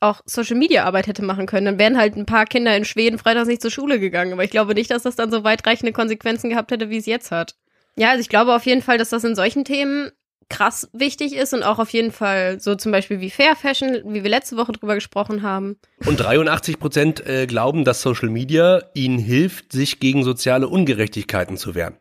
auch 0.00 0.22
Social 0.26 0.56
Media 0.56 0.84
Arbeit 0.84 1.06
hätte 1.06 1.22
machen 1.22 1.46
können. 1.46 1.66
Dann 1.66 1.78
wären 1.78 1.98
halt 1.98 2.16
ein 2.16 2.26
paar 2.26 2.46
Kinder 2.46 2.76
in 2.76 2.84
Schweden 2.84 3.18
freitags 3.18 3.48
nicht 3.48 3.62
zur 3.62 3.70
Schule 3.70 3.98
gegangen. 3.98 4.32
Aber 4.32 4.44
ich 4.44 4.50
glaube 4.50 4.74
nicht, 4.74 4.90
dass 4.90 5.02
das 5.02 5.16
dann 5.16 5.30
so 5.30 5.44
weitreichende 5.44 5.92
Konsequenzen 5.92 6.50
gehabt 6.50 6.70
hätte, 6.70 6.90
wie 6.90 6.98
es 6.98 7.06
jetzt 7.06 7.30
hat. 7.30 7.56
Ja, 7.96 8.10
also 8.10 8.20
ich 8.20 8.28
glaube 8.28 8.54
auf 8.54 8.64
jeden 8.64 8.82
Fall, 8.82 8.96
dass 8.96 9.10
das 9.10 9.24
in 9.24 9.34
solchen 9.34 9.64
Themen 9.64 10.12
krass 10.48 10.88
wichtig 10.92 11.34
ist 11.34 11.52
und 11.52 11.62
auch 11.62 11.78
auf 11.78 11.90
jeden 11.90 12.12
Fall 12.12 12.60
so 12.60 12.74
zum 12.74 12.92
Beispiel 12.92 13.20
wie 13.20 13.30
Fair 13.30 13.54
Fashion, 13.54 14.00
wie 14.04 14.22
wir 14.22 14.30
letzte 14.30 14.56
Woche 14.56 14.72
drüber 14.72 14.94
gesprochen 14.94 15.42
haben. 15.42 15.76
Und 16.06 16.18
83 16.18 16.78
Prozent 16.78 17.26
äh, 17.26 17.46
glauben, 17.46 17.84
dass 17.84 18.02
Social 18.02 18.30
Media 18.30 18.82
ihnen 18.94 19.18
hilft, 19.18 19.72
sich 19.72 20.00
gegen 20.00 20.24
soziale 20.24 20.68
Ungerechtigkeiten 20.68 21.56
zu 21.56 21.74
wehren. 21.74 21.96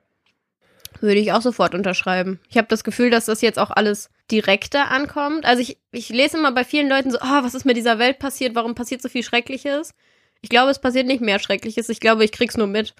Würde 1.02 1.20
ich 1.20 1.32
auch 1.32 1.42
sofort 1.42 1.76
unterschreiben. 1.76 2.40
Ich 2.50 2.58
habe 2.58 2.68
das 2.70 2.84
Gefühl, 2.84 3.10
dass 3.10 3.26
das 3.26 3.42
jetzt 3.42 3.60
auch 3.60 3.70
alles 3.70 4.10
direkter 4.32 4.90
ankommt. 4.90 5.46
Also 5.46 5.62
ich, 5.62 5.78
ich 5.92 6.10
lese 6.10 6.38
immer 6.38 6.52
bei 6.52 6.64
vielen 6.64 6.90
Leuten 6.90 7.12
so, 7.12 7.18
oh, 7.22 7.44
was 7.44 7.54
ist 7.54 7.66
mit 7.66 7.78
dieser 7.78 8.00
Welt 8.00 8.20
passiert? 8.20 8.56
Warum 8.56 8.74
passiert 8.76 9.02
so 9.02 9.10
viel 9.10 9.24
Schreckliches? 9.24 9.94
Ich 10.42 10.50
glaube, 10.50 10.72
es 10.72 10.80
passiert 10.80 11.08
nicht 11.08 11.22
mehr 11.22 11.40
Schreckliches. 11.40 11.90
Ich 11.90 12.00
glaube, 12.00 12.24
ich 12.24 12.32
krieg's 12.32 12.58
nur 12.58 12.68
mit. 12.68 12.94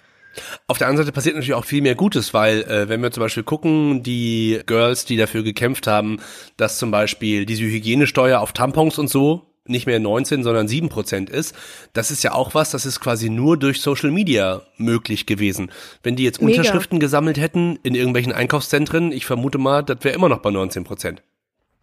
Auf 0.66 0.78
der 0.78 0.86
anderen 0.86 1.06
Seite 1.06 1.14
passiert 1.14 1.34
natürlich 1.34 1.54
auch 1.54 1.64
viel 1.64 1.82
mehr 1.82 1.94
Gutes, 1.94 2.32
weil 2.34 2.62
äh, 2.62 2.88
wenn 2.88 3.02
wir 3.02 3.10
zum 3.10 3.22
Beispiel 3.22 3.42
gucken, 3.42 4.02
die 4.02 4.60
Girls, 4.66 5.04
die 5.04 5.16
dafür 5.16 5.42
gekämpft 5.42 5.86
haben, 5.86 6.20
dass 6.56 6.78
zum 6.78 6.90
Beispiel 6.90 7.46
diese 7.46 7.64
Hygienesteuer 7.64 8.40
auf 8.40 8.52
Tampons 8.52 8.98
und 8.98 9.08
so 9.08 9.48
nicht 9.68 9.86
mehr 9.86 10.00
19, 10.00 10.42
sondern 10.42 10.66
7 10.66 10.88
Prozent 10.88 11.30
ist, 11.30 11.54
das 11.92 12.10
ist 12.10 12.24
ja 12.24 12.32
auch 12.32 12.54
was, 12.54 12.70
das 12.70 12.86
ist 12.86 13.00
quasi 13.00 13.28
nur 13.28 13.58
durch 13.58 13.80
Social 13.80 14.10
Media 14.10 14.62
möglich 14.76 15.26
gewesen. 15.26 15.70
Wenn 16.02 16.16
die 16.16 16.24
jetzt 16.24 16.40
Mega. 16.40 16.58
Unterschriften 16.58 17.00
gesammelt 17.00 17.38
hätten 17.38 17.78
in 17.82 17.94
irgendwelchen 17.94 18.32
Einkaufszentren, 18.32 19.12
ich 19.12 19.26
vermute 19.26 19.58
mal, 19.58 19.82
das 19.82 19.98
wäre 20.02 20.14
immer 20.14 20.28
noch 20.28 20.38
bei 20.38 20.50
19 20.50 20.84
Prozent. 20.84 21.22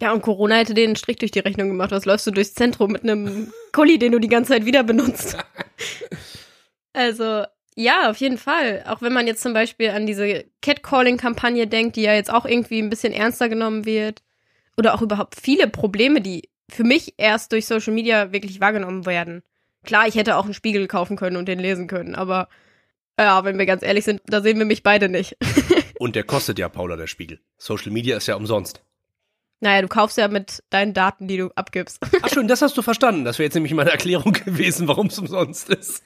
Ja, 0.01 0.11
und 0.11 0.21
Corona 0.21 0.55
hätte 0.55 0.73
den 0.73 0.95
Strich 0.97 1.17
durch 1.17 1.31
die 1.31 1.39
Rechnung 1.39 1.69
gemacht. 1.69 1.91
Was 1.91 2.05
läufst 2.05 2.27
du 2.27 2.31
durchs 2.31 2.53
Zentrum 2.53 2.91
mit 2.91 3.03
einem 3.03 3.53
Kuli, 3.71 3.97
den 3.97 4.11
du 4.11 4.19
die 4.19 4.27
ganze 4.27 4.49
Zeit 4.49 4.65
wieder 4.65 4.83
benutzt? 4.83 5.37
also, 6.93 7.43
ja, 7.75 8.09
auf 8.09 8.17
jeden 8.17 8.37
Fall. 8.37 8.83
Auch 8.87 9.01
wenn 9.01 9.13
man 9.13 9.27
jetzt 9.27 9.41
zum 9.41 9.53
Beispiel 9.53 9.89
an 9.89 10.05
diese 10.05 10.45
Catcalling-Kampagne 10.61 11.67
denkt, 11.67 11.97
die 11.97 12.03
ja 12.03 12.13
jetzt 12.13 12.31
auch 12.33 12.45
irgendwie 12.45 12.79
ein 12.79 12.89
bisschen 12.89 13.13
ernster 13.13 13.49
genommen 13.49 13.85
wird. 13.85 14.23
Oder 14.77 14.93
auch 14.93 15.01
überhaupt 15.01 15.35
viele 15.39 15.67
Probleme, 15.67 16.21
die 16.21 16.49
für 16.69 16.83
mich 16.83 17.13
erst 17.17 17.51
durch 17.51 17.65
Social 17.65 17.93
Media 17.93 18.31
wirklich 18.31 18.59
wahrgenommen 18.59 19.05
werden. 19.05 19.43
Klar, 19.83 20.07
ich 20.07 20.15
hätte 20.15 20.37
auch 20.37 20.45
einen 20.45 20.53
Spiegel 20.53 20.87
kaufen 20.87 21.15
können 21.15 21.37
und 21.37 21.47
den 21.47 21.59
lesen 21.59 21.87
können, 21.87 22.15
aber 22.15 22.49
ja, 23.19 23.43
wenn 23.45 23.57
wir 23.57 23.65
ganz 23.65 23.83
ehrlich 23.83 24.03
sind, 24.03 24.21
da 24.25 24.41
sehen 24.41 24.57
wir 24.57 24.65
mich 24.65 24.83
beide 24.83 25.07
nicht. 25.07 25.37
und 25.99 26.15
der 26.15 26.23
kostet 26.23 26.59
ja, 26.59 26.67
Paula, 26.67 26.97
der 26.97 27.07
Spiegel. 27.07 27.39
Social 27.57 27.91
Media 27.91 28.17
ist 28.17 28.27
ja 28.27 28.35
umsonst. 28.35 28.83
Naja, 29.61 29.81
du 29.81 29.87
kaufst 29.87 30.17
ja 30.17 30.27
mit 30.27 30.63
deinen 30.69 30.93
Daten, 30.93 31.27
die 31.27 31.37
du 31.37 31.49
abgibst. 31.55 31.99
Ach 32.21 32.29
schön, 32.29 32.47
das 32.47 32.61
hast 32.61 32.75
du 32.77 32.81
verstanden. 32.81 33.23
Das 33.23 33.39
wäre 33.39 33.45
jetzt 33.45 33.53
nämlich 33.53 33.73
meine 33.73 33.91
Erklärung 33.91 34.33
gewesen, 34.45 34.87
warum 34.87 35.07
es 35.07 35.17
umsonst 35.17 35.69
ist. 35.69 36.03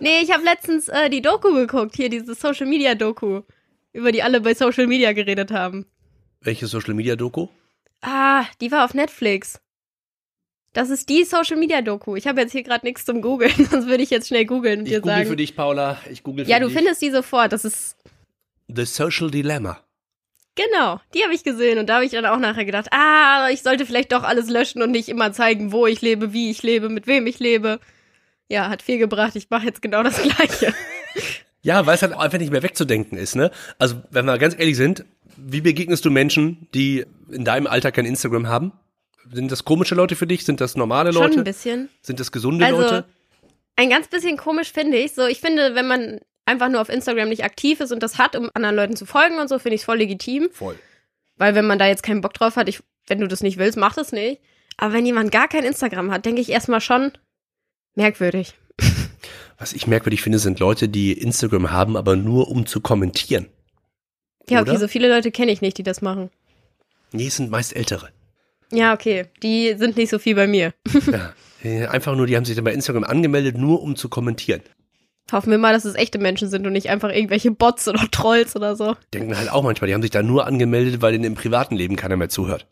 Nee, 0.00 0.20
ich 0.22 0.32
habe 0.32 0.44
letztens 0.44 0.88
äh, 0.88 1.10
die 1.10 1.22
Doku 1.22 1.52
geguckt, 1.52 1.96
hier 1.96 2.08
diese 2.08 2.34
Social 2.34 2.66
Media 2.66 2.94
Doku, 2.94 3.42
über 3.92 4.12
die 4.12 4.22
alle 4.22 4.40
bei 4.40 4.54
Social 4.54 4.86
Media 4.86 5.12
geredet 5.12 5.50
haben. 5.50 5.86
Welche 6.40 6.66
Social 6.66 6.94
Media 6.94 7.16
Doku? 7.16 7.48
Ah, 8.02 8.44
die 8.60 8.70
war 8.70 8.84
auf 8.84 8.94
Netflix. 8.94 9.60
Das 10.72 10.90
ist 10.90 11.08
die 11.08 11.24
Social 11.24 11.56
Media 11.56 11.80
Doku. 11.80 12.16
Ich 12.16 12.26
habe 12.26 12.40
jetzt 12.42 12.52
hier 12.52 12.62
gerade 12.62 12.84
nichts 12.86 13.04
zum 13.04 13.22
googeln, 13.22 13.52
sonst 13.70 13.86
würde 13.86 14.02
ich 14.02 14.10
jetzt 14.10 14.28
schnell 14.28 14.44
googeln 14.44 14.80
und 14.80 14.86
ich 14.86 14.92
dir 14.92 15.00
sagen. 15.00 15.08
Ich 15.08 15.14
google 15.16 15.26
für 15.30 15.36
dich, 15.36 15.56
Paula. 15.56 15.98
Ich 16.10 16.22
google 16.22 16.44
für 16.44 16.50
Ja, 16.50 16.60
du 16.60 16.66
dich. 16.66 16.76
findest 16.76 17.00
die 17.02 17.10
sofort. 17.10 17.52
Das 17.52 17.64
ist 17.64 17.96
The 18.68 18.84
Social 18.84 19.30
Dilemma. 19.30 19.80
Genau, 20.54 21.00
die 21.14 21.22
habe 21.22 21.34
ich 21.34 21.44
gesehen 21.44 21.78
und 21.78 21.86
da 21.88 21.96
habe 21.96 22.06
ich 22.06 22.12
dann 22.12 22.24
auch 22.24 22.38
nachher 22.38 22.64
gedacht, 22.64 22.88
ah, 22.90 23.48
ich 23.50 23.62
sollte 23.62 23.84
vielleicht 23.84 24.12
doch 24.12 24.22
alles 24.22 24.48
löschen 24.48 24.80
und 24.82 24.90
nicht 24.90 25.08
immer 25.10 25.32
zeigen, 25.32 25.70
wo 25.70 25.86
ich 25.86 26.00
lebe, 26.00 26.32
wie 26.32 26.50
ich 26.50 26.62
lebe, 26.62 26.88
mit 26.88 27.06
wem 27.06 27.26
ich 27.26 27.38
lebe. 27.38 27.78
Ja, 28.48 28.68
hat 28.68 28.82
viel 28.82 28.98
gebracht. 28.98 29.34
Ich 29.36 29.50
mache 29.50 29.66
jetzt 29.66 29.82
genau 29.82 30.02
das 30.02 30.22
Gleiche. 30.22 30.74
Ja, 31.62 31.84
weil 31.84 31.96
es 31.96 32.02
halt 32.02 32.12
einfach 32.12 32.38
nicht 32.38 32.52
mehr 32.52 32.62
wegzudenken 32.62 33.18
ist, 33.18 33.34
ne? 33.34 33.50
Also, 33.78 33.96
wenn 34.10 34.24
wir 34.24 34.38
ganz 34.38 34.54
ehrlich 34.56 34.76
sind, 34.76 35.04
wie 35.36 35.60
begegnest 35.60 36.04
du 36.04 36.10
Menschen, 36.10 36.68
die 36.74 37.04
in 37.30 37.44
deinem 37.44 37.66
Alter 37.66 37.90
kein 37.90 38.04
Instagram 38.06 38.48
haben? 38.48 38.72
Sind 39.32 39.50
das 39.50 39.64
komische 39.64 39.94
Leute 39.94 40.14
für 40.14 40.26
dich? 40.26 40.44
Sind 40.44 40.60
das 40.60 40.76
normale 40.76 41.10
Leute? 41.10 41.32
Schon 41.32 41.40
ein 41.40 41.44
bisschen. 41.44 41.88
Sind 42.02 42.20
das 42.20 42.30
gesunde 42.30 42.64
also, 42.64 42.80
Leute? 42.80 43.04
Ein 43.74 43.90
ganz 43.90 44.06
bisschen 44.08 44.36
komisch 44.36 44.72
finde 44.72 44.96
ich. 44.96 45.12
So, 45.12 45.26
ich 45.26 45.40
finde, 45.40 45.74
wenn 45.74 45.88
man 45.88 46.20
einfach 46.46 46.68
nur 46.68 46.80
auf 46.80 46.88
Instagram 46.88 47.28
nicht 47.28 47.44
aktiv 47.44 47.80
ist 47.80 47.92
und 47.92 48.02
das 48.02 48.18
hat, 48.18 48.36
um 48.36 48.50
anderen 48.54 48.76
Leuten 48.76 48.96
zu 48.96 49.04
folgen 49.04 49.38
und 49.38 49.48
so, 49.48 49.58
finde 49.58 49.74
ich 49.74 49.80
es 49.80 49.84
voll 49.84 49.98
legitim. 49.98 50.48
Voll. 50.52 50.78
Weil 51.36 51.54
wenn 51.54 51.66
man 51.66 51.78
da 51.78 51.86
jetzt 51.86 52.02
keinen 52.02 52.20
Bock 52.20 52.32
drauf 52.32 52.56
hat, 52.56 52.68
ich, 52.68 52.80
wenn 53.08 53.18
du 53.18 53.26
das 53.26 53.42
nicht 53.42 53.58
willst, 53.58 53.76
mach 53.76 53.94
das 53.94 54.12
nicht. 54.12 54.40
Aber 54.76 54.92
wenn 54.92 55.04
jemand 55.04 55.32
gar 55.32 55.48
kein 55.48 55.64
Instagram 55.64 56.12
hat, 56.12 56.24
denke 56.24 56.40
ich 56.40 56.50
erstmal 56.50 56.80
schon 56.80 57.12
merkwürdig. 57.96 58.54
Was 59.58 59.72
ich 59.72 59.86
merkwürdig 59.86 60.22
finde, 60.22 60.38
sind 60.38 60.60
Leute, 60.60 60.88
die 60.88 61.12
Instagram 61.12 61.70
haben, 61.70 61.96
aber 61.96 62.14
nur 62.16 62.48
um 62.48 62.66
zu 62.66 62.80
kommentieren. 62.80 63.46
Ja, 64.48 64.60
okay, 64.60 64.70
Oder? 64.70 64.78
so 64.78 64.88
viele 64.88 65.08
Leute 65.08 65.30
kenne 65.32 65.50
ich 65.50 65.60
nicht, 65.60 65.78
die 65.78 65.82
das 65.82 66.02
machen. 66.02 66.30
Nee, 67.12 67.26
es 67.26 67.36
sind 67.36 67.50
meist 67.50 67.74
Ältere. 67.74 68.10
Ja, 68.70 68.92
okay, 68.94 69.26
die 69.42 69.74
sind 69.76 69.96
nicht 69.96 70.10
so 70.10 70.18
viel 70.18 70.34
bei 70.34 70.46
mir. 70.46 70.72
Ja. 71.10 71.32
Äh, 71.64 71.86
Einfach 71.86 72.14
nur, 72.14 72.26
die 72.26 72.36
haben 72.36 72.44
sich 72.44 72.54
dann 72.54 72.64
bei 72.64 72.72
Instagram 72.72 73.04
angemeldet, 73.04 73.56
nur 73.56 73.82
um 73.82 73.96
zu 73.96 74.08
kommentieren. 74.08 74.60
Hoffen 75.32 75.50
wir 75.50 75.58
mal, 75.58 75.72
dass 75.72 75.84
es 75.84 75.94
echte 75.94 76.18
Menschen 76.18 76.48
sind 76.48 76.66
und 76.66 76.72
nicht 76.72 76.90
einfach 76.90 77.10
irgendwelche 77.10 77.50
Bots 77.50 77.88
oder 77.88 78.06
Trolls 78.12 78.54
oder 78.54 78.76
so. 78.76 78.94
Denken 79.14 79.36
halt 79.36 79.50
auch 79.50 79.62
manchmal, 79.62 79.88
die 79.88 79.94
haben 79.94 80.02
sich 80.02 80.10
da 80.10 80.22
nur 80.22 80.46
angemeldet, 80.46 81.00
weil 81.02 81.14
ihnen 81.14 81.24
im 81.24 81.34
privaten 81.34 81.74
Leben 81.74 81.96
keiner 81.96 82.16
mehr 82.16 82.28
zuhört. 82.28 82.66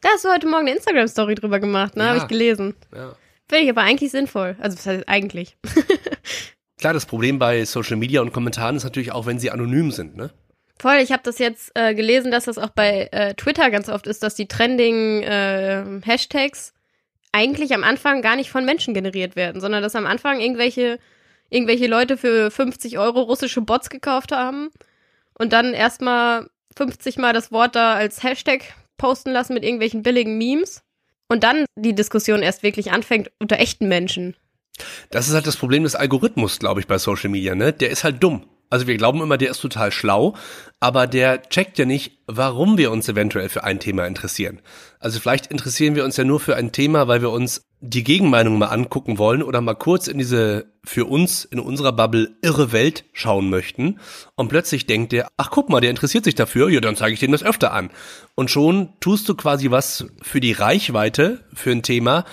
Da 0.00 0.10
hast 0.10 0.24
du 0.24 0.30
heute 0.30 0.46
Morgen 0.46 0.68
eine 0.68 0.76
Instagram-Story 0.76 1.34
drüber 1.34 1.58
gemacht, 1.58 1.96
ne? 1.96 2.04
Ja. 2.04 2.08
Habe 2.10 2.18
ich 2.18 2.28
gelesen. 2.28 2.74
Ja. 2.94 3.16
Finde 3.48 3.64
ich 3.64 3.70
aber 3.70 3.82
eigentlich 3.82 4.10
sinnvoll. 4.10 4.56
Also, 4.60 4.76
was 4.76 4.86
heißt 4.86 5.08
eigentlich? 5.08 5.56
Klar, 6.78 6.92
das 6.92 7.06
Problem 7.06 7.38
bei 7.38 7.64
Social 7.64 7.96
Media 7.96 8.20
und 8.20 8.32
Kommentaren 8.32 8.76
ist 8.76 8.84
natürlich 8.84 9.12
auch, 9.12 9.26
wenn 9.26 9.38
sie 9.38 9.50
anonym 9.50 9.90
sind, 9.90 10.16
ne? 10.16 10.30
Voll, 10.78 10.98
ich 10.98 11.10
habe 11.10 11.22
das 11.24 11.40
jetzt 11.40 11.72
äh, 11.74 11.92
gelesen, 11.94 12.30
dass 12.30 12.44
das 12.44 12.56
auch 12.56 12.70
bei 12.70 13.08
äh, 13.10 13.34
Twitter 13.34 13.68
ganz 13.70 13.88
oft 13.88 14.06
ist, 14.06 14.22
dass 14.22 14.36
die 14.36 14.46
trending 14.46 15.24
äh, 15.24 15.84
Hashtags 16.04 16.72
eigentlich 17.32 17.74
am 17.74 17.82
Anfang 17.82 18.22
gar 18.22 18.36
nicht 18.36 18.50
von 18.50 18.64
Menschen 18.64 18.94
generiert 18.94 19.34
werden, 19.34 19.60
sondern 19.60 19.82
dass 19.82 19.96
am 19.96 20.06
Anfang 20.06 20.40
irgendwelche, 20.40 21.00
irgendwelche 21.50 21.88
Leute 21.88 22.16
für 22.16 22.52
50 22.52 22.96
Euro 22.98 23.22
russische 23.22 23.60
Bots 23.60 23.90
gekauft 23.90 24.30
haben 24.30 24.70
und 25.34 25.52
dann 25.52 25.74
erstmal 25.74 26.48
50 26.76 27.18
Mal 27.18 27.32
das 27.32 27.50
Wort 27.50 27.74
da 27.74 27.94
als 27.94 28.22
Hashtag 28.22 28.62
posten 28.98 29.30
lassen 29.30 29.54
mit 29.54 29.64
irgendwelchen 29.64 30.04
billigen 30.04 30.38
Memes 30.38 30.84
und 31.28 31.44
dann 31.44 31.66
die 31.76 31.94
Diskussion 31.94 32.42
erst 32.42 32.62
wirklich 32.62 32.90
anfängt 32.92 33.30
unter 33.38 33.58
echten 33.58 33.88
Menschen. 33.88 34.36
Das 35.10 35.28
ist 35.28 35.34
halt 35.34 35.46
das 35.46 35.56
Problem 35.56 35.82
des 35.82 35.94
Algorithmus, 35.94 36.58
glaube 36.58 36.80
ich, 36.80 36.86
bei 36.86 36.98
Social 36.98 37.30
Media, 37.30 37.54
ne? 37.54 37.72
Der 37.72 37.90
ist 37.90 38.04
halt 38.04 38.22
dumm. 38.22 38.46
Also 38.70 38.86
wir 38.86 38.96
glauben 38.96 39.22
immer, 39.22 39.38
der 39.38 39.50
ist 39.50 39.60
total 39.60 39.92
schlau, 39.92 40.34
aber 40.80 41.06
der 41.06 41.42
checkt 41.48 41.78
ja 41.78 41.84
nicht, 41.84 42.18
warum 42.26 42.78
wir 42.78 42.90
uns 42.90 43.08
eventuell 43.08 43.48
für 43.48 43.64
ein 43.64 43.80
Thema 43.80 44.06
interessieren. 44.06 44.60
Also 45.00 45.20
vielleicht 45.20 45.46
interessieren 45.46 45.94
wir 45.94 46.04
uns 46.04 46.16
ja 46.16 46.24
nur 46.24 46.40
für 46.40 46.56
ein 46.56 46.72
Thema, 46.72 47.08
weil 47.08 47.22
wir 47.22 47.30
uns 47.30 47.62
die 47.80 48.04
Gegenmeinung 48.04 48.58
mal 48.58 48.66
angucken 48.66 49.18
wollen 49.18 49.42
oder 49.42 49.60
mal 49.60 49.74
kurz 49.74 50.08
in 50.08 50.18
diese 50.18 50.72
für 50.84 51.04
uns 51.04 51.44
in 51.44 51.60
unserer 51.60 51.92
Bubble 51.92 52.36
irre 52.42 52.72
Welt 52.72 53.04
schauen 53.12 53.50
möchten 53.50 54.00
und 54.34 54.48
plötzlich 54.48 54.86
denkt 54.86 55.12
der, 55.12 55.28
ach 55.36 55.50
guck 55.50 55.68
mal, 55.68 55.80
der 55.80 55.90
interessiert 55.90 56.24
sich 56.24 56.34
dafür, 56.34 56.68
ja, 56.70 56.80
dann 56.80 56.96
zeige 56.96 57.14
ich 57.14 57.20
dem 57.20 57.32
das 57.32 57.44
öfter 57.44 57.72
an. 57.72 57.90
Und 58.34 58.50
schon 58.50 58.94
tust 59.00 59.28
du 59.28 59.34
quasi 59.34 59.70
was 59.70 60.06
für 60.22 60.40
die 60.40 60.52
Reichweite 60.52 61.44
für 61.54 61.70
ein 61.70 61.82
Thema, 61.82 62.24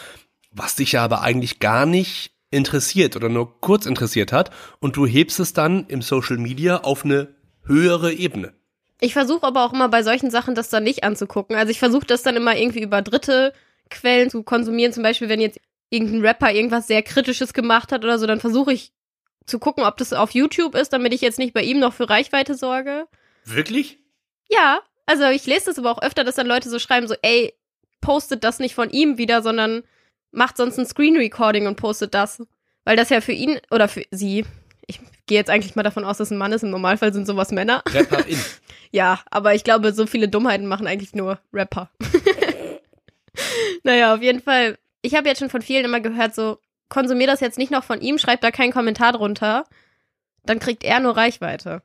was 0.51 0.75
dich 0.75 0.93
ja 0.93 1.03
aber 1.03 1.21
eigentlich 1.21 1.59
gar 1.59 1.86
nicht 1.86 2.34
interessiert 2.56 3.16
oder 3.16 3.30
nur 3.30 3.60
kurz 3.60 3.86
interessiert 3.86 4.32
hat 4.32 4.49
und 4.80 4.95
du 4.95 5.06
hebst 5.06 5.39
es 5.39 5.53
dann 5.53 5.86
im 5.88 6.01
Social 6.01 6.38
Media 6.38 6.78
auf 6.78 7.06
eine 7.06 7.36
höhere 7.66 8.14
Ebene. 8.14 8.53
Ich 9.01 9.14
versuche 9.14 9.45
aber 9.45 9.66
auch 9.66 9.74
immer 9.74 9.89
bei 9.89 10.03
solchen 10.03 10.32
Sachen 10.32 10.56
das 10.56 10.70
dann 10.70 10.84
nicht 10.84 11.03
anzugucken. 11.03 11.56
Also 11.56 11.72
ich 11.72 11.80
versuche 11.80 12.06
das 12.06 12.24
dann 12.24 12.38
immer 12.38 12.56
irgendwie 12.56 12.82
über 12.82 13.01
dritte 13.01 13.53
Quellen 13.89 14.30
zu 14.30 14.43
konsumieren. 14.43 14.93
Zum 14.93 15.03
Beispiel, 15.03 15.28
wenn 15.28 15.41
jetzt 15.41 15.60
irgendein 15.89 16.22
Rapper 16.22 16.51
irgendwas 16.51 16.88
sehr 16.88 17.03
Kritisches 17.03 17.53
gemacht 17.53 17.91
hat 17.91 18.03
oder 18.03 18.18
so, 18.18 18.26
dann 18.26 18.39
versuche 18.39 18.72
ich 18.72 18.93
zu 19.45 19.60
gucken, 19.60 19.84
ob 19.84 19.97
das 19.97 20.14
auf 20.14 20.32
YouTube 20.32 20.76
ist, 20.76 20.93
damit 20.93 21.14
ich 21.14 21.22
jetzt 21.22 21.38
nicht 21.38 21.53
bei 21.53 21.62
ihm 21.62 21.80
noch 21.80 21.93
für 21.93 22.10
Reichweite 22.10 22.56
sorge. 22.56 23.06
Wirklich? 23.43 23.99
Ja, 24.49 24.80
also 25.06 25.26
ich 25.26 25.45
lese 25.45 25.66
das 25.66 25.78
aber 25.78 25.91
auch 25.91 26.01
öfter, 26.01 26.24
dass 26.24 26.36
dann 26.36 26.47
Leute 26.47 26.70
so 26.70 26.80
schreiben, 26.80 27.08
so, 27.08 27.16
ey, 27.22 27.53
postet 28.01 28.43
das 28.43 28.60
nicht 28.60 28.76
von 28.76 28.89
ihm 28.89 29.18
wieder, 29.18 29.41
sondern 29.41 29.84
macht 30.36 30.57
sonst 30.57 30.77
ein 30.77 30.86
Screen 30.86 31.17
Recording 31.17 31.67
und 31.67 31.75
postet 31.75 32.13
das. 32.13 32.41
Weil 32.83 32.95
das 32.95 33.09
ja 33.09 33.21
für 33.21 33.31
ihn 33.31 33.59
oder 33.71 33.88
für 33.88 34.03
sie, 34.11 34.45
ich 34.86 34.99
gehe 35.25 35.38
jetzt 35.38 35.49
eigentlich 35.49 35.75
mal 35.75 35.83
davon 35.83 36.05
aus, 36.05 36.17
dass 36.17 36.29
ein 36.29 36.38
Mann 36.38 36.51
ist, 36.51 36.63
im 36.63 36.69
Normalfall 36.69 37.13
sind 37.13 37.25
sowas 37.25 37.51
Männer. 37.51 37.83
Rapperin. 37.88 38.39
Ja, 38.91 39.19
aber 39.29 39.53
ich 39.53 39.65
glaube, 39.65 39.91
so 39.91 40.07
viele 40.07 40.29
Dummheiten 40.29 40.67
machen 40.67 40.88
eigentlich 40.88 41.13
nur 41.13 41.39
Rapper. 41.51 41.89
naja, 43.83 44.15
auf 44.15 44.21
jeden 44.21 44.41
Fall. 44.41 44.77
Ich 45.01 45.15
habe 45.15 45.27
jetzt 45.27 45.39
schon 45.39 45.49
von 45.49 45.61
vielen 45.61 45.83
immer 45.83 45.99
gehört, 45.99 46.33
so, 46.33 46.59
konsumier 46.88 47.27
das 47.27 47.41
jetzt 47.41 47.57
nicht 47.57 47.71
noch 47.71 47.83
von 47.83 47.99
ihm, 47.99 48.17
schreib 48.17 48.39
da 48.39 48.51
keinen 48.51 48.71
Kommentar 48.71 49.11
drunter. 49.11 49.65
Dann 50.45 50.59
kriegt 50.59 50.86
er 50.86 51.01
nur 51.01 51.17
Reichweite. 51.17 51.81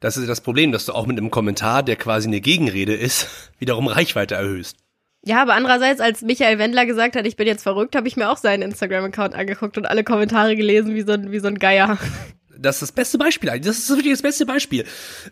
Das 0.00 0.16
ist 0.16 0.28
das 0.28 0.40
Problem, 0.40 0.72
dass 0.72 0.86
du 0.86 0.94
auch 0.94 1.04
mit 1.06 1.18
einem 1.18 1.30
Kommentar, 1.30 1.82
der 1.82 1.96
quasi 1.96 2.28
eine 2.28 2.40
Gegenrede 2.40 2.94
ist, 2.94 3.50
wiederum 3.58 3.86
Reichweite 3.86 4.36
erhöhst. 4.36 4.78
Ja, 5.24 5.42
aber 5.42 5.54
andererseits, 5.54 6.00
als 6.00 6.22
Michael 6.22 6.58
Wendler 6.58 6.86
gesagt 6.86 7.16
hat, 7.16 7.26
ich 7.26 7.36
bin 7.36 7.46
jetzt 7.46 7.62
verrückt, 7.62 7.96
habe 7.96 8.08
ich 8.08 8.16
mir 8.16 8.30
auch 8.30 8.36
seinen 8.36 8.62
Instagram-Account 8.62 9.34
angeguckt 9.34 9.76
und 9.76 9.86
alle 9.86 10.04
Kommentare 10.04 10.56
gelesen 10.56 10.94
wie 10.94 11.02
so 11.02 11.12
ein, 11.12 11.32
wie 11.32 11.40
so 11.40 11.48
ein 11.48 11.58
Geier. 11.58 11.98
Das 12.56 12.76
ist 12.76 12.82
das 12.82 12.92
beste 12.92 13.18
Beispiel 13.18 13.50
eigentlich. 13.50 13.66
Das 13.66 13.78
ist 13.78 13.88
wirklich 13.88 14.12
das 14.12 14.22
beste 14.22 14.46
Beispiel. 14.46 14.84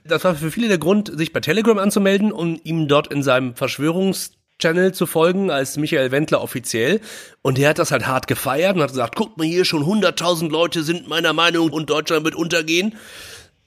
Das 0.05 0.23
war 0.25 0.35
für 0.35 0.51
viele 0.51 0.69
der 0.69 0.79
Grund, 0.79 1.11
sich 1.17 1.33
bei 1.33 1.41
Telegram 1.41 1.79
anzumelden 1.79 2.31
und 2.31 2.65
ihm 2.65 2.89
dort 2.89 3.13
in 3.13 3.23
seinem 3.23 3.57
Verschwörungschannel 3.57 4.93
zu 4.93 5.07
folgen 5.07 5.51
als 5.51 5.77
Michael 5.77 6.13
Wendler 6.13 6.41
offiziell. 6.41 7.01
Und 7.43 7.59
der 7.59 7.71
hat 7.71 7.79
das 7.79 7.91
halt 7.91 8.07
hart 8.07 8.29
gefeiert 8.29 8.77
und 8.77 8.83
hat 8.83 8.91
gesagt, 8.91 9.17
guck 9.17 9.37
mal 9.37 9.47
hier, 9.47 9.65
schon 9.65 9.85
100.000 9.85 10.51
Leute 10.51 10.83
sind 10.83 11.09
meiner 11.09 11.33
Meinung 11.33 11.71
und 11.71 11.91
Deutschland 11.91 12.25
wird 12.25 12.37
untergehen. 12.37 12.91
Und 12.93 12.99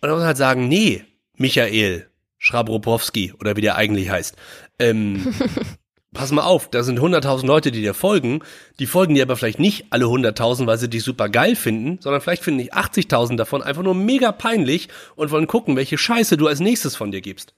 dann 0.01 0.11
muss 0.11 0.19
man 0.19 0.27
halt 0.27 0.37
sagen, 0.37 0.67
nee, 0.69 1.03
Michael 1.35 2.07
Schrabropowski 2.37 3.33
oder 3.39 3.57
wie 3.57 3.61
der 3.61 3.75
eigentlich 3.75 4.09
heißt. 4.09 4.35
Ähm, 4.79 5.33
pass 6.13 6.31
mal 6.31 6.43
auf, 6.43 6.69
da 6.69 6.83
sind 6.83 6.99
100.000 6.99 7.45
Leute, 7.45 7.71
die 7.71 7.81
dir 7.81 7.93
folgen. 7.93 8.41
Die 8.79 8.87
folgen 8.87 9.15
dir 9.15 9.23
aber 9.23 9.35
vielleicht 9.35 9.59
nicht 9.59 9.87
alle 9.91 10.05
100.000, 10.05 10.67
weil 10.67 10.77
sie 10.77 10.89
dich 10.89 11.03
super 11.03 11.29
geil 11.29 11.55
finden, 11.55 11.99
sondern 12.01 12.21
vielleicht 12.21 12.43
finden 12.43 12.59
dich 12.59 12.73
80.000 12.73 13.35
davon 13.35 13.61
einfach 13.61 13.83
nur 13.83 13.95
mega 13.95 14.31
peinlich 14.31 14.89
und 15.15 15.31
wollen 15.31 15.47
gucken, 15.47 15.75
welche 15.75 15.97
Scheiße 15.97 16.37
du 16.37 16.47
als 16.47 16.59
nächstes 16.59 16.95
von 16.95 17.11
dir 17.11 17.21
gibst. 17.21 17.53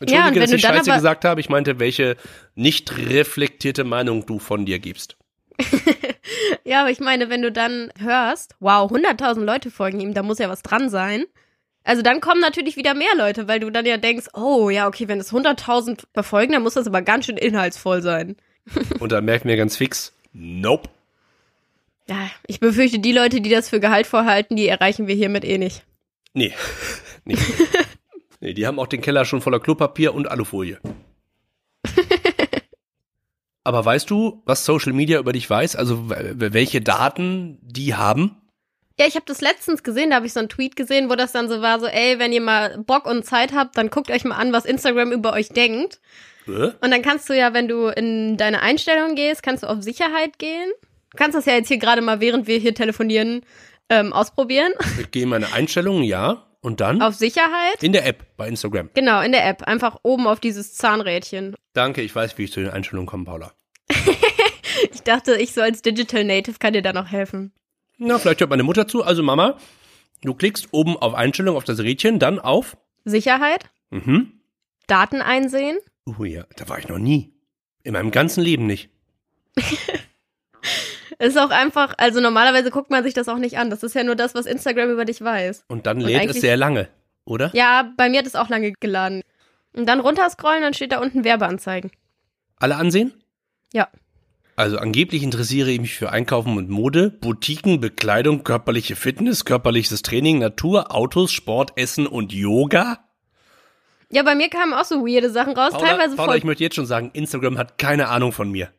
Entschuldige, 0.00 0.22
Ja, 0.22 0.28
und 0.28 0.34
wenn 0.34 0.42
dass 0.42 0.52
ich 0.52 0.62
Scheiße 0.62 0.92
gesagt 0.92 1.24
habe. 1.24 1.40
Ich 1.40 1.48
meinte, 1.48 1.78
welche 1.78 2.16
nicht 2.54 2.96
reflektierte 2.96 3.84
Meinung 3.84 4.26
du 4.26 4.38
von 4.38 4.64
dir 4.64 4.78
gibst. 4.78 5.16
Ja, 6.64 6.82
aber 6.82 6.90
ich 6.90 7.00
meine, 7.00 7.30
wenn 7.30 7.40
du 7.40 7.50
dann 7.50 7.90
hörst, 7.98 8.54
wow, 8.60 8.92
100.000 8.92 9.42
Leute 9.42 9.70
folgen 9.70 10.00
ihm, 10.00 10.12
da 10.12 10.22
muss 10.22 10.38
ja 10.38 10.50
was 10.50 10.60
dran 10.60 10.90
sein. 10.90 11.24
Also 11.84 12.02
dann 12.02 12.20
kommen 12.20 12.40
natürlich 12.40 12.76
wieder 12.76 12.94
mehr 12.94 13.14
Leute, 13.16 13.48
weil 13.48 13.60
du 13.60 13.70
dann 13.70 13.86
ja 13.86 13.96
denkst, 13.96 14.26
oh 14.34 14.68
ja, 14.68 14.86
okay, 14.86 15.08
wenn 15.08 15.20
es 15.20 15.32
100.000 15.32 16.04
verfolgen, 16.12 16.52
dann 16.52 16.62
muss 16.62 16.74
das 16.74 16.86
aber 16.86 17.02
ganz 17.02 17.26
schön 17.26 17.38
inhaltsvoll 17.38 18.02
sein. 18.02 18.36
Und 19.00 19.12
dann 19.12 19.24
merken 19.24 19.48
wir 19.48 19.56
ganz 19.56 19.76
fix, 19.76 20.14
nope. 20.32 20.88
Ja, 22.08 22.30
ich 22.46 22.60
befürchte, 22.60 22.98
die 22.98 23.12
Leute, 23.12 23.40
die 23.40 23.50
das 23.50 23.68
für 23.68 23.80
Gehalt 23.80 24.06
vorhalten, 24.06 24.56
die 24.56 24.66
erreichen 24.66 25.06
wir 25.06 25.14
hiermit 25.14 25.44
eh 25.44 25.58
nicht. 25.58 25.84
Nee. 26.32 26.54
nee. 27.24 27.36
nee, 28.40 28.54
die 28.54 28.66
haben 28.66 28.78
auch 28.78 28.86
den 28.86 29.00
Keller 29.00 29.24
schon 29.24 29.40
voller 29.40 29.60
Klopapier 29.60 30.14
und 30.14 30.30
Alufolie. 30.30 30.80
Aber 33.64 33.84
weißt 33.84 34.08
du, 34.08 34.42
was 34.46 34.64
Social 34.64 34.94
Media 34.94 35.18
über 35.18 35.32
dich 35.32 35.48
weiß? 35.48 35.76
Also 35.76 36.08
welche 36.08 36.80
Daten 36.80 37.58
die 37.60 37.94
haben? 37.94 38.36
Ja, 39.00 39.06
ich 39.06 39.14
habe 39.14 39.26
das 39.26 39.40
letztens 39.40 39.82
gesehen, 39.82 40.10
da 40.10 40.16
habe 40.16 40.26
ich 40.26 40.32
so 40.32 40.40
einen 40.40 40.48
Tweet 40.48 40.74
gesehen, 40.74 41.08
wo 41.08 41.14
das 41.14 41.32
dann 41.32 41.48
so 41.48 41.62
war, 41.62 41.78
so, 41.78 41.86
ey, 41.86 42.18
wenn 42.18 42.32
ihr 42.32 42.40
mal 42.40 42.78
Bock 42.78 43.06
und 43.06 43.24
Zeit 43.24 43.52
habt, 43.52 43.76
dann 43.76 43.90
guckt 43.90 44.10
euch 44.10 44.24
mal 44.24 44.36
an, 44.36 44.52
was 44.52 44.64
Instagram 44.64 45.12
über 45.12 45.32
euch 45.32 45.50
denkt. 45.50 46.00
Hä? 46.46 46.72
Und 46.80 46.90
dann 46.90 47.02
kannst 47.02 47.28
du 47.28 47.36
ja, 47.36 47.54
wenn 47.54 47.68
du 47.68 47.88
in 47.88 48.36
deine 48.36 48.60
Einstellungen 48.60 49.14
gehst, 49.14 49.42
kannst 49.42 49.62
du 49.62 49.68
auf 49.68 49.82
Sicherheit 49.82 50.38
gehen. 50.38 50.70
Du 51.12 51.16
kannst 51.16 51.36
das 51.36 51.46
ja 51.46 51.54
jetzt 51.54 51.68
hier 51.68 51.78
gerade 51.78 52.02
mal, 52.02 52.20
während 52.20 52.46
wir 52.48 52.58
hier 52.58 52.74
telefonieren, 52.74 53.42
ähm, 53.88 54.12
ausprobieren. 54.12 54.72
Ich 55.00 55.10
gehe 55.10 55.22
in 55.22 55.28
meine 55.28 55.52
Einstellungen, 55.52 56.02
ja. 56.02 56.44
Und 56.60 56.80
dann? 56.80 57.00
Auf 57.00 57.14
Sicherheit. 57.14 57.82
in 57.82 57.92
der 57.92 58.04
App 58.04 58.26
bei 58.36 58.48
Instagram. 58.48 58.90
Genau, 58.94 59.20
in 59.20 59.30
der 59.30 59.46
App. 59.46 59.62
Einfach 59.62 59.98
oben 60.02 60.26
auf 60.26 60.40
dieses 60.40 60.74
Zahnrädchen. 60.74 61.54
Danke, 61.72 62.02
ich 62.02 62.14
weiß, 62.14 62.36
wie 62.36 62.44
ich 62.44 62.52
zu 62.52 62.60
den 62.60 62.70
Einstellungen 62.70 63.06
komme, 63.06 63.24
Paula. 63.24 63.52
Ich 64.92 65.02
dachte, 65.02 65.34
ich 65.36 65.54
so 65.54 65.60
als 65.60 65.82
Digital 65.82 66.24
Native 66.24 66.58
kann 66.58 66.72
dir 66.72 66.82
da 66.82 66.92
noch 66.92 67.10
helfen. 67.10 67.52
Na, 67.98 68.18
vielleicht 68.18 68.40
hört 68.40 68.50
meine 68.50 68.62
Mutter 68.62 68.86
zu. 68.88 69.02
Also 69.02 69.22
Mama, 69.22 69.58
du 70.22 70.34
klickst 70.34 70.68
oben 70.72 70.96
auf 70.96 71.14
Einstellungen 71.14 71.56
auf 71.56 71.64
das 71.64 71.80
Rädchen, 71.80 72.18
dann 72.18 72.38
auf. 72.38 72.76
Sicherheit, 73.04 73.70
Mhm. 73.90 74.32
Daten 74.86 75.20
einsehen. 75.22 75.78
Uh, 76.06 76.24
ja, 76.24 76.44
da 76.56 76.68
war 76.68 76.78
ich 76.78 76.88
noch 76.88 76.98
nie. 76.98 77.32
In 77.82 77.92
meinem 77.92 78.10
ganzen 78.10 78.42
Leben 78.42 78.66
nicht. 78.66 78.88
Ist 81.18 81.36
auch 81.38 81.50
einfach, 81.50 81.94
also 81.98 82.20
normalerweise 82.20 82.70
guckt 82.70 82.90
man 82.90 83.02
sich 83.02 83.12
das 83.14 83.28
auch 83.28 83.38
nicht 83.38 83.58
an. 83.58 83.70
Das 83.70 83.82
ist 83.82 83.94
ja 83.94 84.04
nur 84.04 84.14
das, 84.14 84.34
was 84.36 84.46
Instagram 84.46 84.90
über 84.90 85.04
dich 85.04 85.20
weiß. 85.20 85.64
Und 85.66 85.86
dann 85.86 85.96
Und 85.98 86.04
lädt 86.04 86.16
es 86.16 86.22
eigentlich- 86.22 86.40
sehr 86.40 86.56
lange, 86.56 86.88
oder? 87.24 87.50
Ja, 87.54 87.92
bei 87.96 88.08
mir 88.08 88.18
hat 88.20 88.26
es 88.26 88.36
auch 88.36 88.48
lange 88.48 88.72
geladen. 88.78 89.22
Und 89.72 89.86
dann 89.86 89.98
runterscrollen, 90.00 90.62
dann 90.62 90.74
steht 90.74 90.92
da 90.92 91.00
unten 91.00 91.24
Werbeanzeigen. 91.24 91.90
Alle 92.56 92.76
ansehen? 92.76 93.12
Ja. 93.72 93.88
Also 94.58 94.78
angeblich 94.78 95.22
interessiere 95.22 95.70
ich 95.70 95.80
mich 95.80 95.94
für 95.94 96.10
Einkaufen 96.10 96.56
und 96.56 96.68
Mode, 96.68 97.10
Boutiquen, 97.10 97.78
Bekleidung, 97.78 98.42
körperliche 98.42 98.96
Fitness, 98.96 99.44
körperliches 99.44 100.02
Training, 100.02 100.40
Natur, 100.40 100.92
Autos, 100.92 101.30
Sport, 101.30 101.74
Essen 101.76 102.08
und 102.08 102.32
Yoga. 102.32 102.98
Ja, 104.10 104.24
bei 104.24 104.34
mir 104.34 104.48
kamen 104.48 104.72
auch 104.72 104.84
so 104.84 105.06
weirde 105.06 105.30
Sachen 105.30 105.52
raus, 105.56 105.74
Paula, 105.74 105.86
teilweise 105.86 106.16
Paula 106.16 106.30
voll. 106.30 106.38
ich 106.38 106.44
möchte 106.44 106.64
jetzt 106.64 106.74
schon 106.74 106.86
sagen, 106.86 107.12
Instagram 107.12 107.56
hat 107.56 107.78
keine 107.78 108.08
Ahnung 108.08 108.32
von 108.32 108.50
mir. 108.50 108.72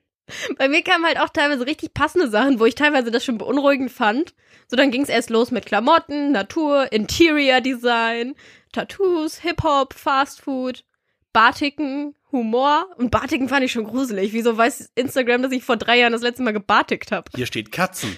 Bei 0.58 0.68
mir 0.68 0.84
kamen 0.84 1.06
halt 1.06 1.18
auch 1.18 1.30
teilweise 1.30 1.66
richtig 1.66 1.94
passende 1.94 2.28
Sachen, 2.28 2.60
wo 2.60 2.66
ich 2.66 2.76
teilweise 2.76 3.10
das 3.10 3.24
schon 3.24 3.38
beunruhigend 3.38 3.90
fand. 3.90 4.34
So, 4.68 4.76
dann 4.76 4.92
ging 4.92 5.04
es 5.04 5.10
erst 5.10 5.30
los 5.30 5.50
mit 5.50 5.66
Klamotten, 5.66 6.34
Natur, 6.34 6.92
Interior 6.92 7.62
Design, 7.62 8.36
Tattoos, 8.74 9.40
Hip-Hop, 9.40 9.94
Fast 9.94 10.42
Food, 10.42 10.84
Batiken, 11.32 12.16
Humor. 12.32 12.88
Und 12.98 13.12
Batiken 13.12 13.50
fand 13.50 13.64
ich 13.64 13.72
schon 13.72 13.86
gruselig. 13.86 14.34
Wieso 14.34 14.58
weiß 14.58 14.92
Instagram, 14.96 15.42
dass 15.42 15.52
ich 15.52 15.64
vor 15.64 15.78
drei 15.78 16.00
Jahren 16.00 16.14
das 16.14 16.22
letzte 16.22 16.44
Mal 16.44 16.54
gebatigt 16.54 17.12
habe? 17.12 17.30
Hier 17.36 17.46
steht 17.46 17.72
Katzen. 17.72 18.18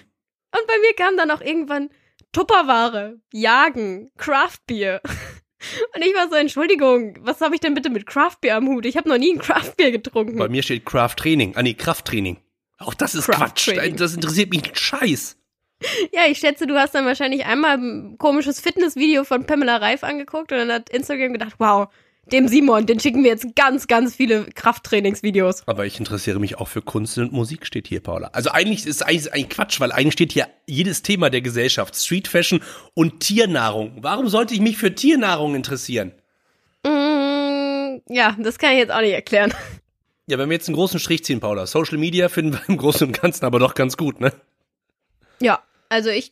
Und 0.54 0.68
bei 0.68 0.78
mir 0.82 0.94
kam 0.96 1.18
dann 1.18 1.32
auch 1.32 1.42
irgendwann 1.42 1.90
Tupperware, 2.32 3.20
Jagen, 3.32 4.12
Craftbier. 4.18 5.02
Und 5.96 6.02
ich 6.04 6.16
war 6.16 6.28
so, 6.30 6.36
Entschuldigung, 6.36 7.18
was 7.22 7.40
habe 7.42 7.54
ich 7.54 7.62
denn 7.62 7.74
bitte 7.74 7.90
mit 7.90 8.06
Craftbier 8.08 8.56
am 8.56 8.68
Hut? 8.68 8.86
Ich 8.86 8.98
habe 8.98 9.08
noch 9.08 9.18
nie 9.18 9.34
ein 9.34 9.40
Craftbier 9.40 9.92
getrunken. 9.92 10.38
Bei 10.38 10.50
mir 10.50 10.64
steht 10.64 10.86
Craft 10.86 11.16
Training. 11.18 11.56
Ah 11.56 11.62
nee, 11.62 11.76
Krafttraining. 11.76 12.38
Auch 12.80 12.96
das 12.96 13.14
ist 13.14 13.28
Quatsch. 13.28 13.70
Das 13.96 14.16
interessiert 14.16 14.50
mich 14.50 14.64
einen 14.66 14.76
Scheiß. 14.76 15.38
Ja, 16.14 16.28
ich 16.30 16.38
schätze, 16.38 16.68
du 16.68 16.80
hast 16.80 16.94
dann 16.94 17.06
wahrscheinlich 17.06 17.46
einmal 17.46 17.76
ein 17.76 18.18
komisches 18.20 18.60
Fitnessvideo 18.60 19.24
von 19.24 19.48
Pamela 19.48 19.78
Reif 19.78 20.04
angeguckt 20.04 20.52
und 20.52 20.60
dann 20.60 20.72
hat 20.72 20.92
Instagram 20.92 21.34
gedacht, 21.34 21.56
wow, 21.58 21.88
dem 22.26 22.48
Simon, 22.48 22.86
den 22.86 23.00
schicken 23.00 23.24
wir 23.24 23.32
jetzt 23.32 23.56
ganz, 23.56 23.88
ganz 23.88 24.16
viele 24.16 24.46
Krafttrainingsvideos. 24.46 25.68
Aber 25.68 25.86
ich 25.86 26.00
interessiere 26.00 26.40
mich 26.40 26.58
auch 26.58 26.68
für 26.68 26.82
Kunst 26.82 27.18
und 27.18 27.32
Musik, 27.34 27.66
steht 27.66 27.88
hier, 27.88 28.00
Paula. 28.00 28.30
Also 28.34 28.52
eigentlich 28.52 28.86
ist 28.86 29.02
eigentlich, 29.02 29.34
eigentlich 29.34 29.50
Quatsch, 29.50 29.80
weil 29.80 29.92
eigentlich 29.92 30.14
steht 30.14 30.32
hier 30.32 30.48
jedes 30.68 31.02
Thema 31.02 31.30
der 31.30 31.42
Gesellschaft. 31.42 31.96
Street 31.96 32.28
Fashion 32.28 32.62
und 32.94 33.20
Tiernahrung. 33.22 33.98
Warum 34.02 34.30
sollte 34.30 34.54
ich 34.54 34.62
mich 34.62 34.78
für 34.78 34.94
Tiernahrung 34.94 35.56
interessieren? 35.56 36.12
Mm, 36.86 38.02
ja, 38.08 38.36
das 38.40 38.60
kann 38.60 38.74
ich 38.74 38.78
jetzt 38.78 38.92
auch 38.92 39.02
nicht 39.02 39.14
erklären. 39.14 39.54
Ja, 40.28 40.38
wenn 40.38 40.50
wir 40.50 40.56
jetzt 40.56 40.70
einen 40.70 40.76
großen 40.76 41.00
Strich 41.00 41.26
ziehen, 41.26 41.40
Paula. 41.40 41.66
Social 41.66 41.98
Media 41.98 42.30
finden 42.30 42.54
wir 42.54 42.62
im 42.68 42.78
Großen 42.78 43.08
und 43.08 43.22
Ganzen 43.22 43.44
aber 43.44 43.60
doch 43.60 43.74
ganz 43.74 43.98
gut, 43.98 44.22
ne? 44.22 44.32
Ja, 45.42 45.62
also 45.90 46.10
ich 46.10 46.32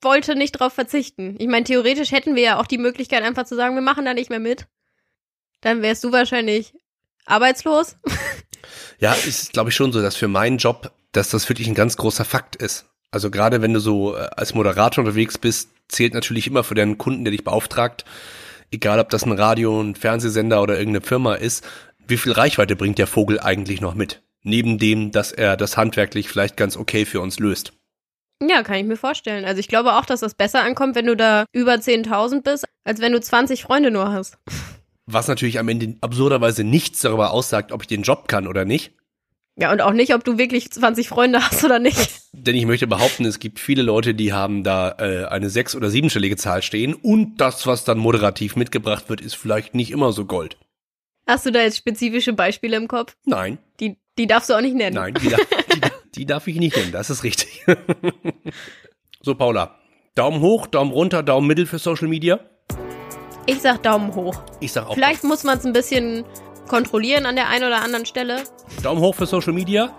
wollte 0.00 0.36
nicht 0.36 0.52
drauf 0.52 0.72
verzichten. 0.72 1.36
Ich 1.38 1.48
meine, 1.48 1.64
theoretisch 1.64 2.12
hätten 2.12 2.36
wir 2.36 2.42
ja 2.42 2.60
auch 2.60 2.66
die 2.66 2.78
Möglichkeit, 2.78 3.22
einfach 3.22 3.44
zu 3.44 3.56
sagen, 3.56 3.74
wir 3.74 3.82
machen 3.82 4.04
da 4.04 4.14
nicht 4.14 4.30
mehr 4.30 4.40
mit. 4.40 4.66
Dann 5.64 5.80
wärst 5.82 6.04
du 6.04 6.12
wahrscheinlich 6.12 6.72
arbeitslos. 7.26 7.96
Ja, 9.00 9.12
ist 9.12 9.52
glaube 9.52 9.70
ich 9.70 9.76
schon 9.76 9.92
so, 9.92 10.00
dass 10.00 10.16
für 10.16 10.28
meinen 10.28 10.56
Job, 10.56 10.92
dass 11.12 11.28
das 11.28 11.48
wirklich 11.48 11.68
ein 11.68 11.74
ganz 11.74 11.96
großer 11.96 12.24
Fakt 12.24 12.56
ist. 12.56 12.86
Also 13.10 13.30
gerade 13.30 13.60
wenn 13.60 13.74
du 13.74 13.80
so 13.80 14.16
äh, 14.16 14.20
als 14.36 14.54
Moderator 14.54 15.04
unterwegs 15.04 15.36
bist, 15.36 15.70
zählt 15.88 16.14
natürlich 16.14 16.46
immer 16.46 16.64
für 16.64 16.74
deinen 16.74 16.96
Kunden, 16.96 17.24
der 17.24 17.32
dich 17.32 17.44
beauftragt, 17.44 18.04
egal 18.70 19.00
ob 19.00 19.10
das 19.10 19.26
ein 19.26 19.32
Radio, 19.32 19.80
ein 19.80 19.96
Fernsehsender 19.96 20.62
oder 20.62 20.78
irgendeine 20.78 21.04
Firma 21.04 21.34
ist, 21.34 21.66
wie 22.06 22.16
viel 22.16 22.32
Reichweite 22.32 22.76
bringt 22.76 22.98
der 22.98 23.06
Vogel 23.06 23.40
eigentlich 23.40 23.80
noch 23.80 23.94
mit? 23.94 24.22
Neben 24.42 24.78
dem, 24.78 25.10
dass 25.10 25.32
er 25.32 25.56
das 25.56 25.76
handwerklich 25.76 26.28
vielleicht 26.28 26.56
ganz 26.56 26.76
okay 26.76 27.04
für 27.04 27.20
uns 27.20 27.38
löst. 27.38 27.72
Ja, 28.42 28.62
kann 28.62 28.76
ich 28.76 28.84
mir 28.84 28.96
vorstellen. 28.96 29.44
Also 29.44 29.58
ich 29.58 29.68
glaube 29.68 29.94
auch, 29.94 30.06
dass 30.06 30.20
das 30.20 30.34
besser 30.34 30.62
ankommt, 30.62 30.94
wenn 30.94 31.06
du 31.06 31.16
da 31.16 31.44
über 31.52 31.74
10.000 31.74 32.42
bist, 32.42 32.64
als 32.84 33.00
wenn 33.00 33.12
du 33.12 33.20
20 33.20 33.62
Freunde 33.62 33.90
nur 33.90 34.12
hast. 34.12 34.38
Was 35.06 35.28
natürlich 35.28 35.58
am 35.58 35.68
Ende 35.68 35.96
absurderweise 36.00 36.64
nichts 36.64 37.00
darüber 37.00 37.30
aussagt, 37.32 37.72
ob 37.72 37.82
ich 37.82 37.88
den 37.88 38.02
Job 38.02 38.26
kann 38.28 38.46
oder 38.46 38.64
nicht. 38.64 38.92
Ja, 39.56 39.70
und 39.70 39.80
auch 39.82 39.92
nicht, 39.92 40.14
ob 40.14 40.24
du 40.24 40.36
wirklich 40.38 40.70
20 40.72 41.08
Freunde 41.08 41.40
hast 41.40 41.62
oder 41.62 41.78
nicht. 41.78 42.22
Denn 42.32 42.56
ich 42.56 42.66
möchte 42.66 42.86
behaupten, 42.88 43.24
es 43.24 43.38
gibt 43.38 43.60
viele 43.60 43.82
Leute, 43.82 44.14
die 44.14 44.32
haben 44.32 44.64
da 44.64 44.96
äh, 44.98 45.26
eine 45.26 45.48
sechs- 45.50 45.76
oder 45.76 45.90
siebenstellige 45.90 46.36
Zahl 46.36 46.62
stehen 46.62 46.94
und 46.94 47.36
das, 47.36 47.66
was 47.66 47.84
dann 47.84 47.98
moderativ 47.98 48.56
mitgebracht 48.56 49.08
wird, 49.08 49.20
ist 49.20 49.34
vielleicht 49.36 49.74
nicht 49.74 49.92
immer 49.92 50.12
so 50.12 50.24
Gold. 50.24 50.56
Hast 51.26 51.46
du 51.46 51.52
da 51.52 51.60
jetzt 51.62 51.76
spezifische 51.78 52.32
Beispiele 52.32 52.76
im 52.76 52.88
Kopf? 52.88 53.16
Nein, 53.24 53.58
Die, 53.80 53.96
die 54.18 54.26
darfst 54.26 54.50
du 54.50 54.54
auch 54.54 54.60
nicht 54.60 54.74
nennen. 54.74 54.96
nein, 54.96 55.14
die, 55.14 55.28
da- 55.28 55.36
die, 55.36 55.80
die 56.16 56.26
darf 56.26 56.46
ich 56.48 56.56
nicht 56.56 56.76
nennen, 56.76 56.90
das 56.92 57.10
ist 57.10 57.22
richtig. 57.22 57.64
so, 59.22 59.34
Paula, 59.34 59.78
Daumen 60.14 60.40
hoch, 60.40 60.66
Daumen 60.66 60.90
runter, 60.92 61.22
Daumen 61.22 61.46
mittel 61.46 61.66
für 61.66 61.78
Social 61.78 62.08
Media. 62.08 62.40
Ich 63.46 63.60
sag 63.60 63.82
Daumen 63.82 64.14
hoch. 64.14 64.34
Ich 64.60 64.72
sag 64.72 64.86
auch 64.88 64.94
Vielleicht 64.94 65.24
muss 65.24 65.44
man 65.44 65.58
es 65.58 65.64
ein 65.66 65.72
bisschen 65.72 66.24
kontrollieren 66.68 67.26
an 67.26 67.36
der 67.36 67.48
einen 67.48 67.64
oder 67.64 67.82
anderen 67.82 68.06
Stelle. 68.06 68.42
Daumen 68.82 69.00
hoch 69.00 69.14
für 69.14 69.26
Social 69.26 69.52
Media. 69.52 69.94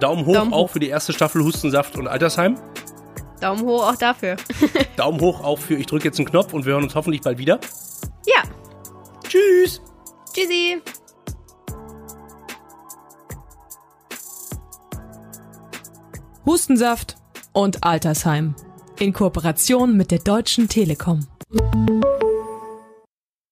Daumen 0.00 0.24
hoch 0.26 0.34
Daumen 0.34 0.52
auch 0.52 0.64
hoch. 0.64 0.70
für 0.70 0.80
die 0.80 0.88
erste 0.88 1.12
Staffel 1.12 1.42
Hustensaft 1.44 1.96
und 1.96 2.06
Altersheim. 2.08 2.58
Daumen 3.40 3.62
hoch 3.66 3.86
auch 3.90 3.96
dafür. 3.96 4.36
Daumen 4.96 5.20
hoch 5.20 5.42
auch 5.44 5.58
für 5.58 5.74
Ich 5.74 5.86
drücke 5.86 6.04
jetzt 6.06 6.18
einen 6.18 6.28
Knopf 6.28 6.52
und 6.54 6.64
wir 6.64 6.72
hören 6.72 6.84
uns 6.84 6.94
hoffentlich 6.94 7.22
bald 7.22 7.38
wieder. 7.38 7.60
ja. 8.26 8.42
Tschüss! 9.28 9.82
Tschüssi. 10.32 10.80
Hustensaft 16.44 17.16
und 17.52 17.84
Altersheim. 17.84 18.54
In 18.98 19.12
Kooperation 19.12 19.96
mit 19.96 20.10
der 20.10 20.20
Deutschen 20.20 20.68
Telekom. 20.68 21.26